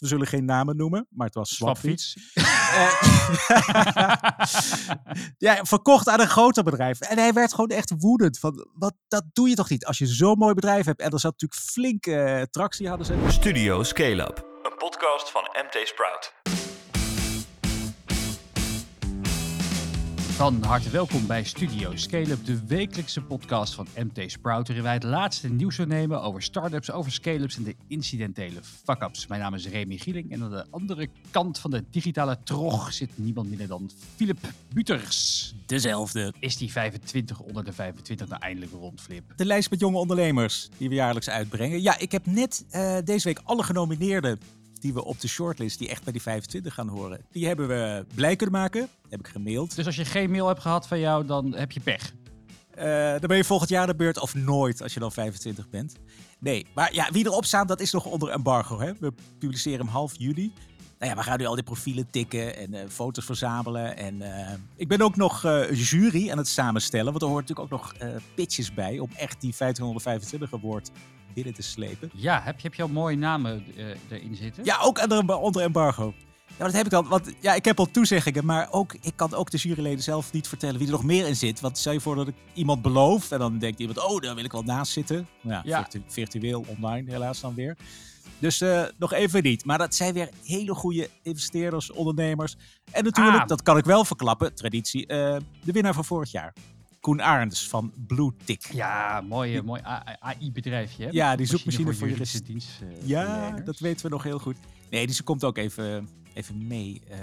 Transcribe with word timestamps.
We 0.00 0.06
zullen 0.06 0.26
geen 0.26 0.44
namen 0.44 0.76
noemen, 0.76 1.06
maar 1.10 1.26
het 1.26 1.34
was 1.34 1.54
Swapfiets. 1.54 2.16
Eh, 2.34 3.02
ja, 5.46 5.64
verkocht 5.64 6.08
aan 6.08 6.20
een 6.20 6.28
groter 6.28 6.62
bedrijf. 6.64 7.00
En 7.00 7.18
hij 7.18 7.32
werd 7.32 7.50
gewoon 7.54 7.70
echt 7.70 7.92
woedend. 7.98 8.38
Van, 8.38 8.68
wat, 8.74 8.94
dat 9.08 9.24
doe 9.32 9.48
je 9.48 9.54
toch 9.54 9.68
niet 9.68 9.86
als 9.86 9.98
je 9.98 10.06
zo'n 10.06 10.38
mooi 10.38 10.54
bedrijf 10.54 10.84
hebt. 10.84 11.00
En 11.00 11.10
er 11.10 11.20
zat 11.20 11.32
natuurlijk 11.32 11.60
flinke 11.60 12.14
eh, 12.14 12.42
tractie 12.42 12.88
hadden 12.88 13.06
ze. 13.06 13.16
Studio 13.28 13.82
Scale 13.82 14.22
Up, 14.22 14.46
een 14.62 14.76
podcast 14.76 15.30
van 15.30 15.42
MT 15.42 15.88
Sprout. 15.88 16.65
Van 20.36 20.62
harte 20.62 20.90
welkom 20.90 21.26
bij 21.26 21.44
Studio 21.44 21.96
Scale-up, 21.96 22.44
de 22.44 22.66
wekelijkse 22.66 23.22
podcast 23.22 23.74
van 23.74 23.86
MT 23.96 24.30
Sprout, 24.30 24.66
waarin 24.66 24.84
wij 24.84 24.94
het 24.94 25.02
laatste 25.02 25.48
nieuws 25.48 25.76
nemen 25.76 26.22
over 26.22 26.42
startups, 26.42 26.90
over 26.90 27.12
scale-ups 27.12 27.56
en 27.56 27.62
de 27.62 27.74
incidentele 27.88 28.60
fuck-ups. 28.84 29.26
Mijn 29.26 29.40
naam 29.40 29.54
is 29.54 29.68
Remy 29.68 29.96
Gieling 29.96 30.32
en 30.32 30.42
aan 30.42 30.50
de 30.50 30.66
andere 30.70 31.08
kant 31.30 31.58
van 31.58 31.70
de 31.70 31.84
digitale 31.90 32.38
trog 32.44 32.92
zit 32.92 33.10
niemand 33.14 33.48
minder 33.48 33.66
dan 33.66 33.90
Philip 34.16 34.38
Buters. 34.74 35.54
Dezelfde. 35.66 36.32
Is 36.38 36.56
die 36.56 36.72
25 36.72 37.40
onder 37.40 37.64
de 37.64 37.72
25 37.72 38.28
nou 38.28 38.42
eindelijk 38.42 38.72
rond, 38.72 39.00
Flip? 39.00 39.32
De 39.36 39.46
lijst 39.46 39.70
met 39.70 39.80
jonge 39.80 39.98
ondernemers 39.98 40.68
die 40.76 40.88
we 40.88 40.94
jaarlijks 40.94 41.30
uitbrengen. 41.30 41.82
Ja, 41.82 41.98
ik 41.98 42.12
heb 42.12 42.26
net 42.26 42.64
eh, 42.70 42.96
deze 43.04 43.28
week 43.28 43.40
alle 43.44 43.62
genomineerden 43.62 44.38
die 44.80 44.94
we 44.94 45.04
op 45.04 45.20
de 45.20 45.28
shortlist, 45.28 45.78
die 45.78 45.88
echt 45.88 46.02
bij 46.02 46.12
die 46.12 46.22
25 46.22 46.74
gaan 46.74 46.88
horen, 46.88 47.20
die 47.30 47.46
hebben 47.46 47.68
we 47.68 48.04
blij 48.14 48.36
kunnen 48.36 48.60
maken. 48.60 48.88
Heb 49.08 49.20
ik 49.20 49.28
gemaild. 49.28 49.76
Dus 49.76 49.86
als 49.86 49.96
je 49.96 50.04
geen 50.04 50.30
mail 50.30 50.46
hebt 50.46 50.60
gehad 50.60 50.86
van 50.86 50.98
jou, 50.98 51.26
dan 51.26 51.54
heb 51.54 51.72
je 51.72 51.80
pech. 51.80 52.12
Eh, 52.70 53.10
dan 53.10 53.28
ben 53.28 53.36
je 53.36 53.44
volgend 53.44 53.70
jaar 53.70 53.86
de 53.86 53.94
beurt 53.94 54.20
of 54.20 54.34
nooit 54.34 54.82
als 54.82 54.94
je 54.94 55.00
dan 55.00 55.12
25 55.12 55.68
bent. 55.68 55.94
Nee, 56.38 56.66
maar 56.74 56.94
ja, 56.94 57.08
wie 57.12 57.24
erop 57.24 57.44
staat, 57.44 57.68
dat 57.68 57.80
is 57.80 57.92
nog 57.92 58.04
onder 58.04 58.28
embargo. 58.28 58.80
Hè? 58.80 58.92
We 59.00 59.12
publiceren 59.38 59.78
hem 59.78 59.88
half 59.88 60.18
juli. 60.18 60.52
Nou 60.98 61.10
ja, 61.10 61.16
we 61.16 61.22
gaan 61.22 61.38
nu 61.38 61.44
al 61.44 61.54
die 61.54 61.64
profielen 61.64 62.10
tikken 62.10 62.56
en 62.56 62.74
eh, 62.74 62.88
foto's 62.88 63.24
verzamelen. 63.24 63.96
En 63.96 64.22
eh, 64.22 64.54
ik 64.76 64.88
ben 64.88 65.00
ook 65.00 65.16
nog 65.16 65.44
eh, 65.44 65.72
jury 65.72 66.30
aan 66.30 66.38
het 66.38 66.48
samenstellen. 66.48 67.12
Want 67.12 67.22
er 67.22 67.28
hoort 67.28 67.48
natuurlijk 67.48 67.72
ook 67.72 67.80
nog 67.80 67.94
pitches 68.34 68.74
bij 68.74 68.98
om 68.98 69.10
echt 69.16 69.40
die 69.40 69.54
1525 69.58 70.52
award 70.52 70.90
binnen 71.36 71.54
te 71.54 71.62
slepen. 71.62 72.10
Ja, 72.14 72.40
heb 72.44 72.56
je, 72.56 72.62
heb 72.62 72.74
je 72.74 72.82
al 72.82 72.88
mooie 72.88 73.16
namen 73.16 73.64
eh, 73.76 73.84
erin 74.08 74.36
zitten? 74.36 74.64
Ja, 74.64 74.78
ook 74.82 75.02
onder, 75.02 75.36
onder 75.38 75.62
embargo. 75.62 76.14
Ja, 76.58 76.64
dat 76.64 76.72
heb 76.72 76.86
ik 76.86 76.92
al. 76.92 77.04
Want 77.04 77.32
ja, 77.40 77.54
ik 77.54 77.64
heb 77.64 77.78
al 77.78 77.90
toezeggingen, 77.90 78.44
maar 78.44 78.68
ook, 78.70 78.94
ik 79.00 79.12
kan 79.16 79.34
ook 79.34 79.50
de 79.50 79.56
juryleden 79.56 80.02
zelf 80.02 80.32
niet 80.32 80.48
vertellen 80.48 80.76
wie 80.78 80.86
er 80.86 80.92
nog 80.92 81.04
meer 81.04 81.26
in 81.26 81.36
zit. 81.36 81.60
Want 81.60 81.78
stel 81.78 81.92
je 81.92 82.00
voor 82.00 82.14
dat 82.14 82.28
ik 82.28 82.34
iemand 82.54 82.82
beloof 82.82 83.30
en 83.30 83.38
dan 83.38 83.58
denkt 83.58 83.80
iemand, 83.80 84.04
oh, 84.04 84.20
daar 84.20 84.34
wil 84.34 84.44
ik 84.44 84.52
wel 84.52 84.62
naast 84.62 84.92
zitten. 84.92 85.26
Nou 85.40 85.54
Ja, 85.54 85.62
Ja. 85.64 85.82
virtu- 85.82 86.02
virtueel, 86.06 86.64
online 86.68 87.10
helaas 87.10 87.40
dan 87.40 87.54
weer. 87.54 87.76
Dus 88.38 88.60
eh, 88.60 88.82
nog 88.98 89.12
even 89.12 89.42
niet. 89.42 89.64
Maar 89.64 89.78
dat 89.78 89.94
zijn 89.94 90.14
weer 90.14 90.28
hele 90.44 90.74
goede 90.74 91.08
investeerders, 91.22 91.90
ondernemers. 91.92 92.56
En 92.90 93.04
natuurlijk, 93.04 93.42
Ah. 93.42 93.46
dat 93.48 93.62
kan 93.62 93.76
ik 93.78 93.84
wel 93.84 94.04
verklappen, 94.04 94.54
traditie, 94.54 95.06
eh, 95.06 95.36
de 95.64 95.72
winnaar 95.72 95.94
van 95.94 96.04
vorig 96.04 96.30
jaar. 96.30 96.52
Koen 97.06 97.22
Arends 97.22 97.68
van 97.68 97.92
Blue 98.06 98.32
Tick. 98.44 98.66
Ja, 98.72 99.20
mooi, 99.28 99.62
mooi 99.62 99.80
AI-bedrijfje. 100.18 101.08
Ja, 101.12 101.36
die 101.36 101.46
zoekmachine 101.46 101.94
voor 101.94 102.08
juridische 102.08 102.42
dienst. 102.42 102.68
eh, 102.82 103.08
Ja, 103.08 103.50
dat 103.64 103.78
weten 103.78 104.06
we 104.06 104.12
nog 104.12 104.22
heel 104.22 104.38
goed. 104.38 104.56
Nee, 104.90 105.06
dus 105.06 105.16
ze 105.16 105.22
komt 105.22 105.44
ook 105.44 105.56
even, 105.56 106.08
even 106.34 106.66
mee 106.66 107.02
eh, 107.08 107.18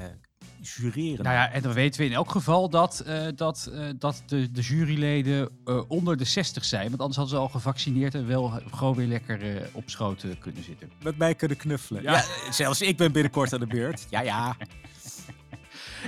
jureren. 0.62 1.24
Nou 1.24 1.36
ja, 1.36 1.52
en 1.52 1.62
dan 1.62 1.74
weten 1.74 2.00
we 2.02 2.08
in 2.08 2.14
elk 2.14 2.32
geval 2.32 2.70
dat, 2.70 3.00
eh, 3.00 3.28
dat, 3.36 3.72
dat 4.00 4.24
de, 4.26 4.52
de 4.52 4.62
juryleden 4.62 5.50
onder 5.88 6.18
de 6.18 6.26
60 6.26 6.66
zijn. 6.66 6.88
Want 6.90 7.00
anders 7.00 7.18
hadden 7.18 7.36
ze 7.36 7.42
al 7.42 7.50
gevaccineerd 7.50 8.16
en 8.16 8.28
wel 8.28 8.50
gewoon 8.72 8.96
weer 8.96 9.08
lekker 9.08 9.70
op 9.74 9.90
schoot 9.90 10.26
kunnen 10.40 10.64
zitten. 10.64 10.92
met 11.02 11.18
mij 11.18 11.36
kunnen 11.36 11.58
knuffelen. 11.58 12.02
Ja. 12.04 12.12
Ja. 12.12 12.52
zelfs 12.52 12.82
ik 12.82 12.98
ben 12.98 13.12
binnenkort 13.12 13.54
aan 13.54 13.60
de 13.60 13.68
beurt. 13.68 14.08
Ja, 14.10 14.22
ja. 14.22 14.56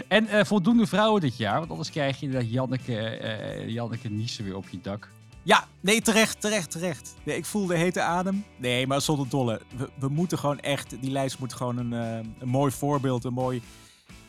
En 0.08 0.28
eh, 0.28 0.46
voldoende 0.46 0.88
vrouwen 0.88 1.22
dit 1.22 1.38
jaar, 1.38 1.60
want 1.60 1.70
anders 1.70 1.92
krijg 1.92 2.20
je 2.20 2.30
dat 2.30 2.52
Janneke, 2.52 2.98
eh 2.98 3.70
Janneke 3.70 4.10
Niezen 4.10 4.44
weer 4.44 4.56
op 4.56 4.70
je 4.70 4.82
dak. 4.82 5.10
Ja, 5.44 5.68
nee, 5.80 6.02
terecht, 6.02 6.42
terecht, 6.42 6.72
terecht. 6.72 7.16
Nee, 7.24 7.38
ik 7.38 7.46
voel 7.46 7.66
de 7.66 7.78
hete 7.78 8.02
adem. 8.02 8.46
Nee, 8.58 8.88
maar 8.88 9.02
zonder 9.02 9.30
dolle. 9.30 9.62
We, 9.78 9.90
we 10.00 10.08
moeten 10.08 10.38
gewoon 10.38 10.60
echt, 10.60 11.02
die 11.02 11.12
lijst 11.12 11.40
moet 11.40 11.54
gewoon 11.54 11.78
een, 11.78 11.94
eh, 11.94 12.30
een 12.40 12.48
mooi 12.48 12.72
voorbeeld, 12.72 13.24
een 13.24 13.34
mooi, 13.34 13.62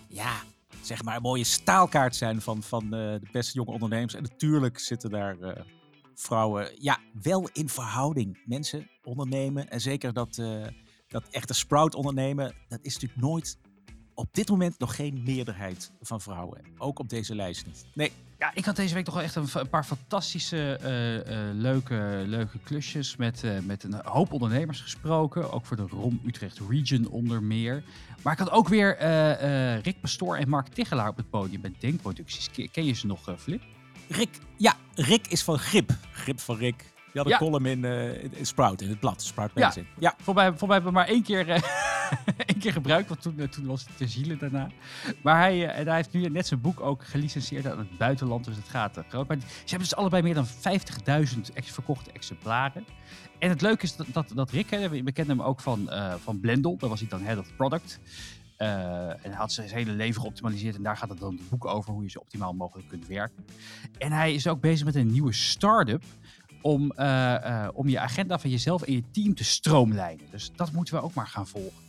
ja, 0.08 0.32
zeg 0.82 1.02
maar, 1.02 1.20
mooie 1.20 1.44
staalkaart 1.44 2.16
zijn 2.16 2.40
van, 2.40 2.62
van 2.62 2.90
de 2.90 3.20
beste 3.32 3.54
jonge 3.54 3.70
ondernemers. 3.70 4.14
En 4.14 4.22
natuurlijk 4.22 4.78
zitten 4.78 5.10
daar 5.10 5.64
vrouwen, 6.14 6.70
ja, 6.78 6.98
wel 7.22 7.48
in 7.52 7.68
verhouding. 7.68 8.42
Mensen 8.44 8.88
ondernemen 9.02 9.70
en 9.70 9.80
zeker 9.80 10.12
dat, 10.12 10.40
dat 11.08 11.28
echte 11.30 11.54
sprout 11.54 11.94
ondernemen, 11.94 12.54
dat 12.68 12.78
is 12.82 12.94
natuurlijk 12.94 13.20
nooit, 13.20 13.58
op 14.16 14.28
dit 14.32 14.48
moment 14.48 14.78
nog 14.78 14.94
geen 14.96 15.22
meerderheid 15.24 15.90
van 16.00 16.20
vrouwen. 16.20 16.60
Ook 16.78 16.98
op 16.98 17.08
deze 17.08 17.34
lijst 17.34 17.66
niet. 17.66 17.84
Nee, 17.94 18.12
Ja, 18.38 18.50
ik 18.54 18.64
had 18.64 18.76
deze 18.76 18.94
week 18.94 19.04
toch 19.04 19.14
wel 19.14 19.22
echt 19.22 19.34
een, 19.34 19.46
een 19.54 19.68
paar 19.68 19.84
fantastische, 19.84 20.76
eh, 20.82 21.48
eh, 21.48 21.54
leuke, 21.54 22.22
leuke 22.26 22.58
klusjes 22.64 23.16
met, 23.16 23.44
eh, 23.44 23.58
met 23.58 23.82
een 23.84 23.94
hoop 24.04 24.32
ondernemers 24.32 24.80
gesproken. 24.80 25.52
Ook 25.52 25.66
voor 25.66 25.76
de 25.76 25.86
ROM 25.90 26.20
Utrecht 26.26 26.60
Region 26.68 27.08
onder 27.08 27.42
meer. 27.42 27.82
Maar 28.22 28.32
ik 28.32 28.38
had 28.38 28.50
ook 28.50 28.68
weer 28.68 28.98
Rick 29.82 30.00
Pastoor 30.00 30.36
en 30.36 30.48
Mark 30.48 30.68
Tichelaar 30.68 31.08
op 31.08 31.16
het 31.16 31.30
podium 31.30 31.60
bij 31.60 31.72
Denkproducties. 31.78 32.50
Ken, 32.72 32.84
je 32.84 32.92
ze 32.92 33.06
nog, 33.06 33.34
Flip? 33.38 33.62
Rick, 34.08 34.38
ja, 34.56 34.74
Rick 34.94 35.26
is 35.26 35.42
van 35.42 35.58
Grip. 35.58 35.90
Grip 36.12 36.40
van 36.40 36.56
Rick. 36.56 36.78
Die 36.78 37.22
had 37.22 37.24
een 37.24 37.30
Ja. 37.30 37.38
column 37.38 37.66
in, 37.84 38.46
Sprout, 38.46 38.80
in 38.80 38.88
het 38.88 39.00
blad. 39.00 39.22
Sprout 39.22 39.50
Ja. 39.54 39.60
Magazine. 39.60 39.86
Ja. 39.98 40.14
Voor 40.22 40.34
mij, 40.34 40.52
voor 40.56 40.68
mij 40.68 40.76
hebben 40.76 40.92
we 40.94 40.98
maar 40.98 41.08
één 41.08 41.22
keer, 41.22 41.46
één 42.46 42.58
keer 42.58 42.72
gebruikt, 42.72 43.08
want 43.08 43.22
toen, 43.22 43.38
eh, 43.38 43.48
toen 43.48 43.66
was 43.66 43.84
het 43.86 43.96
te 43.96 44.06
zielen 44.06 44.38
daarna. 44.38 44.68
Maar 45.22 45.38
hij, 45.38 45.68
eh, 45.68 45.84
hij 45.84 45.94
heeft 45.94 46.12
nu 46.12 46.28
net 46.28 46.46
zijn 46.46 46.60
boek 46.60 46.80
ook 46.80 47.04
gelicenseerd 47.04 47.66
aan 47.66 47.78
het 47.78 47.98
buitenland, 47.98 48.44
dus 48.44 48.56
het 48.56 48.68
gaat 48.68 48.96
eh, 48.96 49.04
groot. 49.08 49.28
Maar 49.28 49.36
ze 49.40 49.46
hebben 49.58 49.88
dus 49.88 49.96
allebei 49.96 50.22
meer 50.22 50.34
dan 50.34 50.46
50.000 50.46 51.52
ex 51.54 51.70
verkochte 51.70 52.12
exemplaren. 52.12 52.84
En 53.38 53.48
het 53.48 53.60
leuke 53.60 53.82
is 53.82 53.96
dat, 53.96 54.06
dat, 54.12 54.32
dat 54.34 54.50
Rick, 54.50 54.70
hè, 54.70 54.88
we 54.88 55.12
kenden 55.12 55.36
hem 55.36 55.46
ook 55.46 55.60
van, 55.60 55.90
eh, 55.90 56.14
van 56.14 56.40
Blendel, 56.40 56.76
daar 56.76 56.90
was 56.90 57.00
hij 57.00 57.08
dan 57.08 57.22
head 57.22 57.38
of 57.38 57.56
product. 57.56 58.00
En 58.56 59.18
hij 59.20 59.34
had 59.34 59.52
zijn 59.52 59.68
hele 59.68 59.92
leven 59.92 60.20
geoptimaliseerd 60.20 60.76
en 60.76 60.82
daar 60.82 60.96
gaat 60.96 61.08
het 61.08 61.18
dan 61.18 61.32
het 61.32 61.48
boek 61.48 61.64
over 61.64 61.92
hoe 61.92 62.02
je 62.02 62.10
zo 62.10 62.18
optimaal 62.18 62.52
mogelijk 62.52 62.88
kunt 62.88 63.06
werken. 63.06 63.44
En 63.98 64.12
hij 64.12 64.34
is 64.34 64.46
ook 64.46 64.60
bezig 64.60 64.86
met 64.86 64.94
een 64.94 65.10
nieuwe 65.10 65.32
start-up 65.32 66.02
om, 66.60 66.92
om 67.74 67.88
je 67.88 67.98
agenda 67.98 68.38
van 68.38 68.50
jezelf 68.50 68.82
en 68.82 68.92
je 68.92 69.02
team 69.10 69.34
te 69.34 69.44
stroomlijnen. 69.44 70.24
Dus 70.30 70.50
dat 70.54 70.72
moeten 70.72 70.94
we 70.94 71.02
ook 71.02 71.14
maar 71.14 71.26
gaan 71.26 71.46
volgen. 71.46 71.85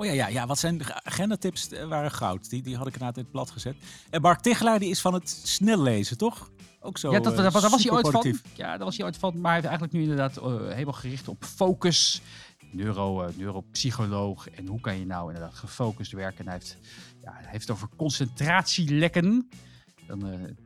Oh 0.00 0.06
ja, 0.06 0.12
ja, 0.12 0.26
ja, 0.26 0.46
wat 0.46 0.58
zijn 0.58 0.78
de 0.78 1.04
agendatips 1.04 1.68
eh, 1.68 1.84
waren 1.84 2.10
goud. 2.10 2.50
Die, 2.50 2.62
die 2.62 2.76
had 2.76 2.86
ik 2.86 2.92
inderdaad 2.92 3.16
in 3.16 3.22
het 3.22 3.32
blad 3.32 3.50
gezet. 3.50 3.76
En 4.10 4.20
Mark 4.20 4.40
Tichelaar 4.40 4.78
die 4.78 4.90
is 4.90 5.00
van 5.00 5.14
het 5.14 5.28
snel 5.28 5.82
lezen, 5.82 6.18
toch? 6.18 6.50
Ook 6.80 6.98
zo 6.98 7.10
ja, 7.10 7.20
dat, 7.20 7.32
eh, 7.32 7.42
dat, 7.42 7.52
daar 7.52 7.70
was 7.70 7.82
hij 7.84 7.92
ooit 7.92 8.10
van. 8.10 8.38
Ja, 8.54 8.76
daar 8.76 8.84
was 8.84 8.96
hij 8.96 9.06
ooit 9.06 9.16
van. 9.16 9.32
Maar 9.34 9.52
hij 9.52 9.52
heeft 9.52 9.66
eigenlijk 9.66 9.92
nu 9.92 10.02
inderdaad 10.02 10.36
eh, 10.36 10.68
helemaal 10.68 10.92
gericht 10.92 11.28
op 11.28 11.44
focus. 11.44 12.22
Neuro, 12.70 13.30
neuropsycholoog. 13.36 14.48
En 14.48 14.66
hoe 14.66 14.80
kan 14.80 14.98
je 14.98 15.06
nou 15.06 15.32
inderdaad 15.32 15.54
gefocust 15.54 16.12
werken? 16.12 16.38
En 16.38 16.44
hij 16.44 16.54
heeft, 16.54 16.76
ja, 17.22 17.32
hij 17.32 17.50
heeft 17.50 17.68
het 17.68 17.76
over 17.76 17.88
concentratielekken. 17.96 19.50
Dan 20.06 20.56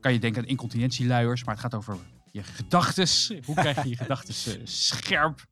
kan 0.00 0.12
je 0.12 0.18
denken 0.18 0.42
aan 0.42 0.48
incontinentieluiers. 0.48 1.44
Maar 1.44 1.54
het 1.54 1.62
gaat 1.62 1.74
over 1.74 1.96
je 2.30 2.42
gedachtes. 2.42 3.32
Hoe 3.44 3.54
krijg 3.54 3.82
je 3.82 3.88
je 3.88 3.96
gedachtes 4.04 4.58
scherp? 4.64 5.46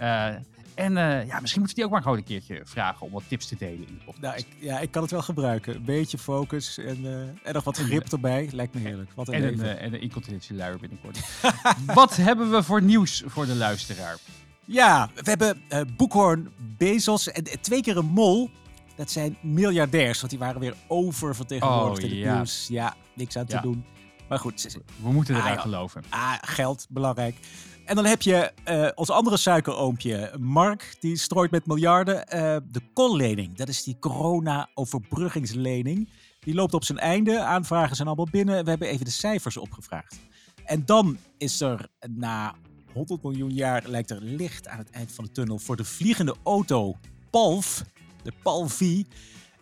Eh, 0.00 0.34
en 0.74 0.96
eh, 0.96 1.26
ja, 1.26 1.40
misschien 1.40 1.60
moeten 1.60 1.64
we 1.66 1.74
die 1.74 1.84
ook 1.84 1.90
maar 1.90 2.02
gewoon 2.02 2.16
een 2.16 2.24
keertje 2.24 2.60
vragen 2.64 3.06
om 3.06 3.12
wat 3.12 3.22
tips 3.28 3.46
te 3.46 3.56
delen 3.58 3.78
in 3.88 3.94
de 3.98 4.04
podcast. 4.04 4.20
Nou, 4.22 4.36
ik, 4.36 4.46
ja, 4.58 4.78
ik 4.78 4.90
kan 4.90 5.02
het 5.02 5.10
wel 5.10 5.22
gebruiken. 5.22 5.74
Een 5.74 5.84
beetje 5.84 6.18
focus 6.18 6.78
en, 6.78 7.06
eh, 7.06 7.48
en 7.48 7.52
nog 7.54 7.64
wat 7.64 7.76
grip 7.76 8.12
erbij. 8.12 8.48
Lijkt 8.52 8.74
me 8.74 8.80
heerlijk. 8.80 9.10
Wat 9.14 9.28
een 9.28 9.34
En 9.34 9.42
een, 9.42 9.60
eh, 9.62 9.82
en 9.82 9.94
een 9.94 10.00
incontinentieluier 10.00 10.78
binnenkort. 10.78 11.18
wat 11.94 12.16
hebben 12.16 12.50
we 12.50 12.62
voor 12.62 12.82
nieuws 12.82 13.22
voor 13.26 13.46
de 13.46 13.54
luisteraar? 13.54 14.16
Ja, 14.64 15.10
we 15.14 15.30
hebben 15.30 15.62
eh 15.68 15.80
Boekhoorn, 15.96 16.48
Bezos 16.76 17.30
en 17.30 17.44
twee 17.60 17.82
keer 17.82 17.96
een 17.96 18.06
mol. 18.06 18.50
Dat 18.96 19.10
zijn 19.10 19.36
miljardairs, 19.40 20.18
want 20.18 20.30
die 20.30 20.38
waren 20.38 20.60
weer 20.60 20.74
oververtegenwoordigd 20.86 22.04
Oh, 22.04 22.10
in 22.10 22.16
het 22.16 22.24
ja. 22.26 22.34
nieuws. 22.34 22.66
Ja, 22.68 22.94
niks 23.14 23.36
aan 23.36 23.46
te 23.46 23.54
Ja. 23.54 23.60
doen. 23.62 23.84
Maar 24.30 24.38
goed, 24.38 24.76
We 25.02 25.12
moeten 25.12 25.34
Ah, 25.34 25.40
eraan 25.40 25.52
ja. 25.54 25.60
geloven. 25.60 26.02
ah, 26.08 26.34
geld, 26.40 26.86
belangrijk. 26.90 27.36
En 27.84 27.94
dan 27.96 28.04
heb 28.04 28.22
je 28.22 28.52
eh, 28.64 28.88
ons 28.94 29.10
andere 29.10 29.36
suikeroompje, 29.36 30.32
Mark, 30.38 30.96
die 31.00 31.16
strooit 31.16 31.50
met 31.50 31.66
miljarden. 31.66 32.28
eh, 32.28 32.56
de 32.70 32.80
kollening, 32.94 33.56
dat 33.56 33.68
is 33.68 33.82
die 33.82 33.96
corona-overbruggingslening. 33.98 36.08
Die 36.40 36.54
loopt 36.54 36.74
op 36.74 36.84
zijn 36.84 36.98
einde, 36.98 37.40
aanvragen 37.40 37.96
zijn 37.96 38.08
allemaal 38.08 38.28
binnen. 38.30 38.64
We 38.64 38.70
hebben 38.70 38.88
even 38.88 39.04
de 39.04 39.10
cijfers 39.10 39.56
opgevraagd. 39.56 40.18
En 40.64 40.84
dan 40.86 41.18
is 41.38 41.60
er 41.60 41.88
na 42.08 42.54
100 42.92 43.22
miljoen 43.22 43.52
jaar, 43.52 43.82
lijkt 43.86 44.10
er 44.10 44.22
licht 44.22 44.68
aan 44.68 44.78
het 44.78 44.90
eind 44.90 45.12
van 45.12 45.24
de 45.24 45.32
tunnel 45.32 45.58
voor 45.58 45.76
de 45.76 45.84
vliegende 45.84 46.34
auto 46.44 46.96
Palf, 47.30 47.82
de 48.22 48.32
Palvi. 48.42 49.06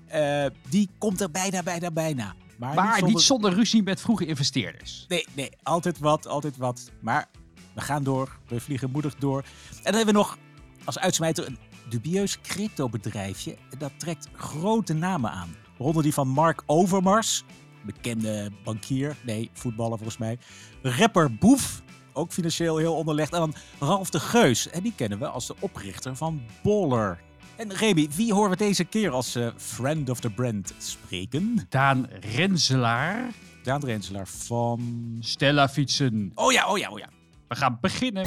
Eh, 0.06 0.47
die 0.69 0.88
komt 0.99 1.21
er 1.21 1.31
bijna, 1.31 1.62
bijna, 1.62 1.91
bijna. 1.91 2.35
Maar, 2.59 2.75
Maar 2.75 2.93
zonder- 2.99 3.09
niet 3.15 3.21
zonder 3.21 3.53
ruzie 3.53 3.83
met 3.83 4.01
vroege 4.01 4.27
investeerders. 4.27 5.05
Nee, 5.09 5.27
nee, 5.35 5.51
altijd 5.63 5.99
wat, 5.99 6.27
altijd 6.27 6.57
wat. 6.57 6.91
Maar 7.01 7.29
we 7.75 7.81
gaan 7.81 8.03
door, 8.05 8.39
we 8.49 8.61
vliegen 8.61 8.91
moedig 8.91 9.15
door. 9.15 9.39
En 9.39 9.83
dan 9.83 9.95
hebben 9.95 10.15
we 10.15 10.21
nog 10.21 10.39
als 10.85 10.99
uitsmijter 10.99 11.47
een 11.47 11.59
dubieus 11.89 12.41
cryptobedrijfje 12.41 13.57
dat 13.79 13.93
trekt 13.97 14.29
grote 14.33 14.93
namen 14.93 15.31
aan. 15.31 15.57
Waaronder 15.77 16.03
die 16.03 16.15
van 16.15 16.29
Mark 16.29 16.63
Overmars, 16.67 17.45
bekende 17.85 18.51
bankier, 18.65 19.17
nee, 19.25 19.51
voetballer 19.53 19.97
volgens 19.99 20.19
mij. 20.19 20.39
Rapper 20.83 21.35
Boef, 21.35 21.83
ook 22.13 22.33
financieel 22.33 22.77
heel 22.77 22.95
onderlegd. 22.95 23.33
En 23.33 23.39
dan 23.39 23.55
Ralf 23.79 24.11
de 24.11 24.21
Geus, 24.21 24.71
en 24.71 24.83
die 24.83 24.93
kennen 24.97 25.19
we 25.19 25.29
als 25.29 25.47
de 25.47 25.55
oprichter 25.61 26.17
van 26.17 26.43
Baller. 26.63 27.21
En 27.59 27.73
Remy, 27.73 28.09
wie 28.15 28.33
horen 28.33 28.51
we 28.51 28.57
deze 28.57 28.85
keer 28.85 29.11
als 29.11 29.35
eh, 29.35 29.49
friend 29.57 30.11
of 30.11 30.21
the 30.21 30.31
brand 30.31 30.75
spreken? 30.79 31.67
Daan 31.69 32.07
Renselaar, 32.35 33.31
Daan 33.63 33.85
Renselaar 33.85 34.27
van... 34.29 35.17
Stella 35.21 35.69
Fietsen. 35.69 36.33
Oh 36.35 36.53
ja, 36.53 36.69
oh 36.69 36.79
ja, 36.79 36.91
oh 36.91 36.99
ja. 36.99 37.09
We 37.49 37.55
gaan 37.55 37.79
beginnen. 37.81 38.27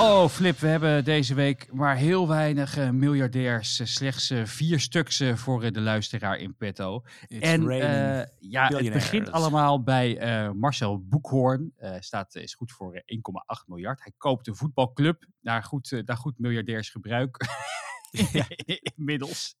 Oh, 0.00 0.28
Flip, 0.28 0.58
we 0.58 0.66
hebben 0.66 1.04
deze 1.04 1.34
week 1.34 1.72
maar 1.72 1.96
heel 1.96 2.28
weinig 2.28 2.76
eh, 2.76 2.90
miljardairs. 2.90 3.80
eh, 3.80 3.86
slechts 3.86 4.30
eh, 4.30 4.44
vier 4.44 4.80
stuks 4.80 5.22
voor 5.34 5.72
de 5.72 5.80
luisteraar 5.80 6.36
in 6.38 6.56
petto. 6.56 7.04
It's 7.28 7.46
en 7.46 7.62
ja, 8.38 8.68
het 8.68 8.92
begint 8.92 9.32
allemaal 9.32 9.82
bij 9.82 10.18
Marcel 10.54 11.04
Boekhoorn. 11.08 11.72
Eh, 11.76 11.94
staat, 11.98 12.34
is 12.34 12.54
goed 12.54 12.72
voor 12.72 12.94
eh, 12.94 13.16
1,8 13.62 13.66
miljard. 13.66 14.00
Hij 14.02 14.12
koopt 14.16 14.46
een 14.46 14.56
voetbalclub 14.56 15.24
naar 15.40 15.62
goed, 15.62 16.02
naar 16.04 16.16
goed 16.16 16.38
miljardairs 16.38 16.90
gebruik. 16.90 17.36
Ja. 18.32 18.46
Inmiddels. 18.96 19.54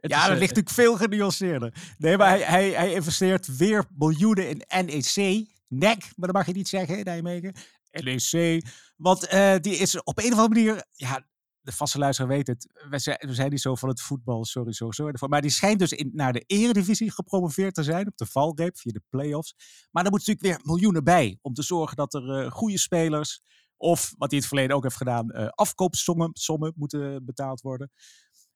Ja, 0.00 0.28
dat 0.28 0.38
ligt 0.38 0.54
natuurlijk 0.54 0.70
veel 0.70 0.96
genuanceerder. 0.96 1.74
Nee, 1.98 2.16
maar 2.16 2.28
hij, 2.28 2.40
hij, 2.40 2.70
hij 2.70 2.92
investeert 2.92 3.56
weer 3.56 3.84
miljoenen 3.98 4.48
in 4.48 4.84
NEC. 4.86 5.46
NEC, 5.68 5.98
maar 6.16 6.28
dat 6.28 6.32
mag 6.32 6.46
je 6.46 6.52
niet 6.52 6.68
zeggen 6.68 6.98
in 6.98 7.04
Nijmegen. 7.04 7.54
NEC. 7.92 8.62
Want 9.00 9.26
eh, 9.26 9.56
die 9.60 9.76
is 9.76 10.02
op 10.02 10.18
een 10.18 10.32
of 10.32 10.38
andere 10.38 10.48
manier... 10.48 10.84
Ja, 10.92 11.26
de 11.60 11.72
vaste 11.72 11.98
luisteraar 11.98 12.30
weet 12.30 12.46
het. 12.46 12.84
We 12.88 12.98
zijn, 12.98 13.18
zijn 13.20 13.50
niet 13.50 13.60
zo 13.60 13.74
van 13.74 13.88
het 13.88 14.00
voetbal, 14.00 14.44
sorry, 14.44 14.72
sorry. 14.72 14.92
daarvoor. 14.96 15.28
Maar 15.28 15.40
die 15.40 15.50
schijnt 15.50 15.78
dus 15.78 15.92
in, 15.92 16.10
naar 16.12 16.32
de 16.32 16.44
eredivisie 16.46 17.10
gepromoveerd 17.10 17.74
te 17.74 17.82
zijn. 17.82 18.06
Op 18.06 18.16
de 18.16 18.26
valreep, 18.26 18.78
via 18.78 18.92
de 18.92 19.02
play-offs. 19.08 19.54
Maar 19.90 20.02
daar 20.02 20.12
moet 20.12 20.26
natuurlijk 20.26 20.46
weer 20.46 20.66
miljoenen 20.66 21.04
bij. 21.04 21.38
Om 21.42 21.54
te 21.54 21.62
zorgen 21.62 21.96
dat 21.96 22.14
er 22.14 22.30
eh, 22.30 22.50
goede 22.50 22.78
spelers... 22.78 23.42
Of, 23.76 24.00
wat 24.00 24.18
hij 24.18 24.28
in 24.30 24.36
het 24.36 24.46
verleden 24.46 24.76
ook 24.76 24.82
heeft 24.82 24.96
gedaan... 24.96 25.30
eh 25.30 25.48
afkoopsommen 25.48 26.30
sommen 26.32 26.72
moeten 26.76 27.24
betaald 27.24 27.60
worden. 27.60 27.90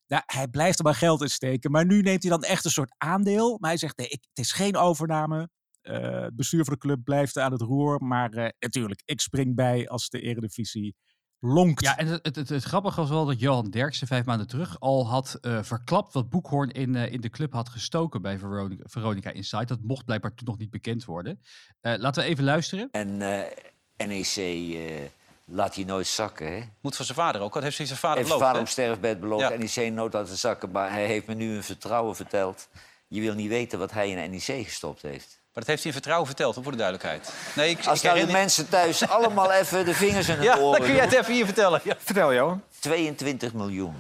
Ja, 0.07 0.23
hij 0.27 0.49
blijft 0.49 0.79
er 0.79 0.85
maar 0.85 0.95
geld 0.95 1.23
in 1.23 1.29
steken. 1.29 1.71
Maar 1.71 1.87
nu 1.87 2.01
neemt 2.01 2.23
hij 2.23 2.31
dan 2.31 2.43
echt 2.43 2.65
een 2.65 2.71
soort 2.71 2.95
aandeel. 2.99 3.57
Maar 3.61 3.71
hij 3.71 3.79
zegt, 3.79 3.97
nee, 3.97 4.09
ik, 4.09 4.25
het 4.29 4.45
is 4.45 4.53
geen 4.53 4.77
overname. 4.77 5.51
Eh, 5.85 6.21
het 6.21 6.37
bestuur 6.37 6.65
van 6.65 6.73
de 6.75 6.81
club 6.81 7.05
blijft 7.05 7.39
aan 7.39 7.53
het 7.53 7.61
roer. 7.61 8.03
Maar 8.03 8.33
eh, 8.33 8.49
natuurlijk, 8.59 9.03
ik 9.05 9.21
spring 9.21 9.55
bij 9.55 9.89
als 9.89 10.09
de 10.09 10.21
eredivisie 10.21 10.95
lonkt. 11.39 11.81
Ja, 11.83 11.97
en 11.99 12.07
het, 12.07 12.25
het, 12.27 12.37
het, 12.37 12.49
het 12.49 12.63
grappige 12.65 13.01
was 13.01 13.11
wel 13.11 13.25
dat 13.27 13.41
Johan 13.41 13.71
Derksen 13.71 14.07
vijf 14.07 14.25
maanden 14.25 14.47
terug 14.47 14.81
al 14.81 15.09
had 15.09 15.39
eh, 15.41 15.63
verklapt 15.63 16.13
wat 16.13 16.29
Boekhoorn 16.31 16.71
in, 16.71 16.97
eh, 16.97 17.13
in 17.13 17.21
de 17.21 17.31
club 17.31 17.53
had 17.53 17.69
gestoken 17.69 18.23
bij 18.23 18.39
Veronica, 18.39 18.83
Veronica 18.87 19.31
Insight. 19.31 19.69
Dat 19.69 19.81
mocht 19.83 20.05
blijkbaar 20.05 20.35
toen 20.35 20.47
nog 20.47 20.59
niet 20.59 20.71
bekend 20.71 21.05
worden. 21.05 21.41
Eh, 21.81 21.95
laten 21.99 22.23
we 22.23 22.29
even 22.29 22.45
luisteren. 22.45 22.89
En 22.91 23.23
eh, 23.23 24.07
NEC 24.07 24.37
eh, 24.37 25.09
laat 25.45 25.75
je 25.77 25.85
nooit 25.85 26.07
zakken. 26.07 26.53
Hè? 26.53 26.63
Moet 26.81 26.97
voor 26.97 27.05
zijn 27.05 27.19
vader 27.19 27.41
ook. 27.41 27.55
Wat 27.55 27.63
heeft 27.63 27.77
hij 27.77 27.87
zijn 27.87 27.99
vader 27.99 28.17
Heeft 28.17 28.29
beloofd? 28.29 28.47
vader 28.47 28.63
op 28.63 28.69
sterfbed 28.69 29.21
beloofd 29.21 29.49
Ja. 29.49 29.57
NEC 29.83 29.93
nooit 29.93 30.13
laten 30.13 30.37
zakken. 30.37 30.71
Maar 30.71 30.91
hij 30.91 31.07
heeft 31.07 31.27
me 31.27 31.35
nu 31.35 31.57
een 31.57 31.63
vertrouwen 31.63 32.17
verteld. 32.17 32.69
Je 33.09 33.21
wil 33.21 33.35
niet 33.35 33.49
weten 33.49 33.79
wat 33.79 33.93
hij 33.93 34.11
in 34.11 34.31
NEC 34.31 34.65
gestopt 34.65 35.03
heeft. 35.03 35.43
Maar 35.55 35.63
dat 35.65 35.67
heeft 35.67 35.79
hij 35.83 35.87
in 35.87 35.93
vertrouwen 35.93 36.27
verteld, 36.27 36.55
voor 36.55 36.71
de 36.73 36.77
duidelijkheid. 36.79 37.33
Nee, 37.57 37.71
ik, 37.71 37.77
Als 37.77 37.85
ik 37.85 37.87
nou 37.87 38.01
de 38.03 38.09
herinner- 38.09 38.37
mensen 38.41 38.69
thuis 38.69 39.09
allemaal 39.09 39.53
even 39.53 39.85
de 39.85 39.95
vingers 39.95 40.29
in 40.29 40.35
hun 40.35 40.45
Ja, 40.51 40.55
dan 40.55 40.65
oren 40.65 40.81
kun 40.83 40.95
jij 40.95 41.05
het 41.05 41.13
even 41.13 41.33
hier 41.35 41.45
vertellen. 41.45 41.81
Ja. 41.85 41.95
Vertel, 41.99 42.35
Johan. 42.35 42.63
22 42.81 43.53
miljoen. 43.53 43.95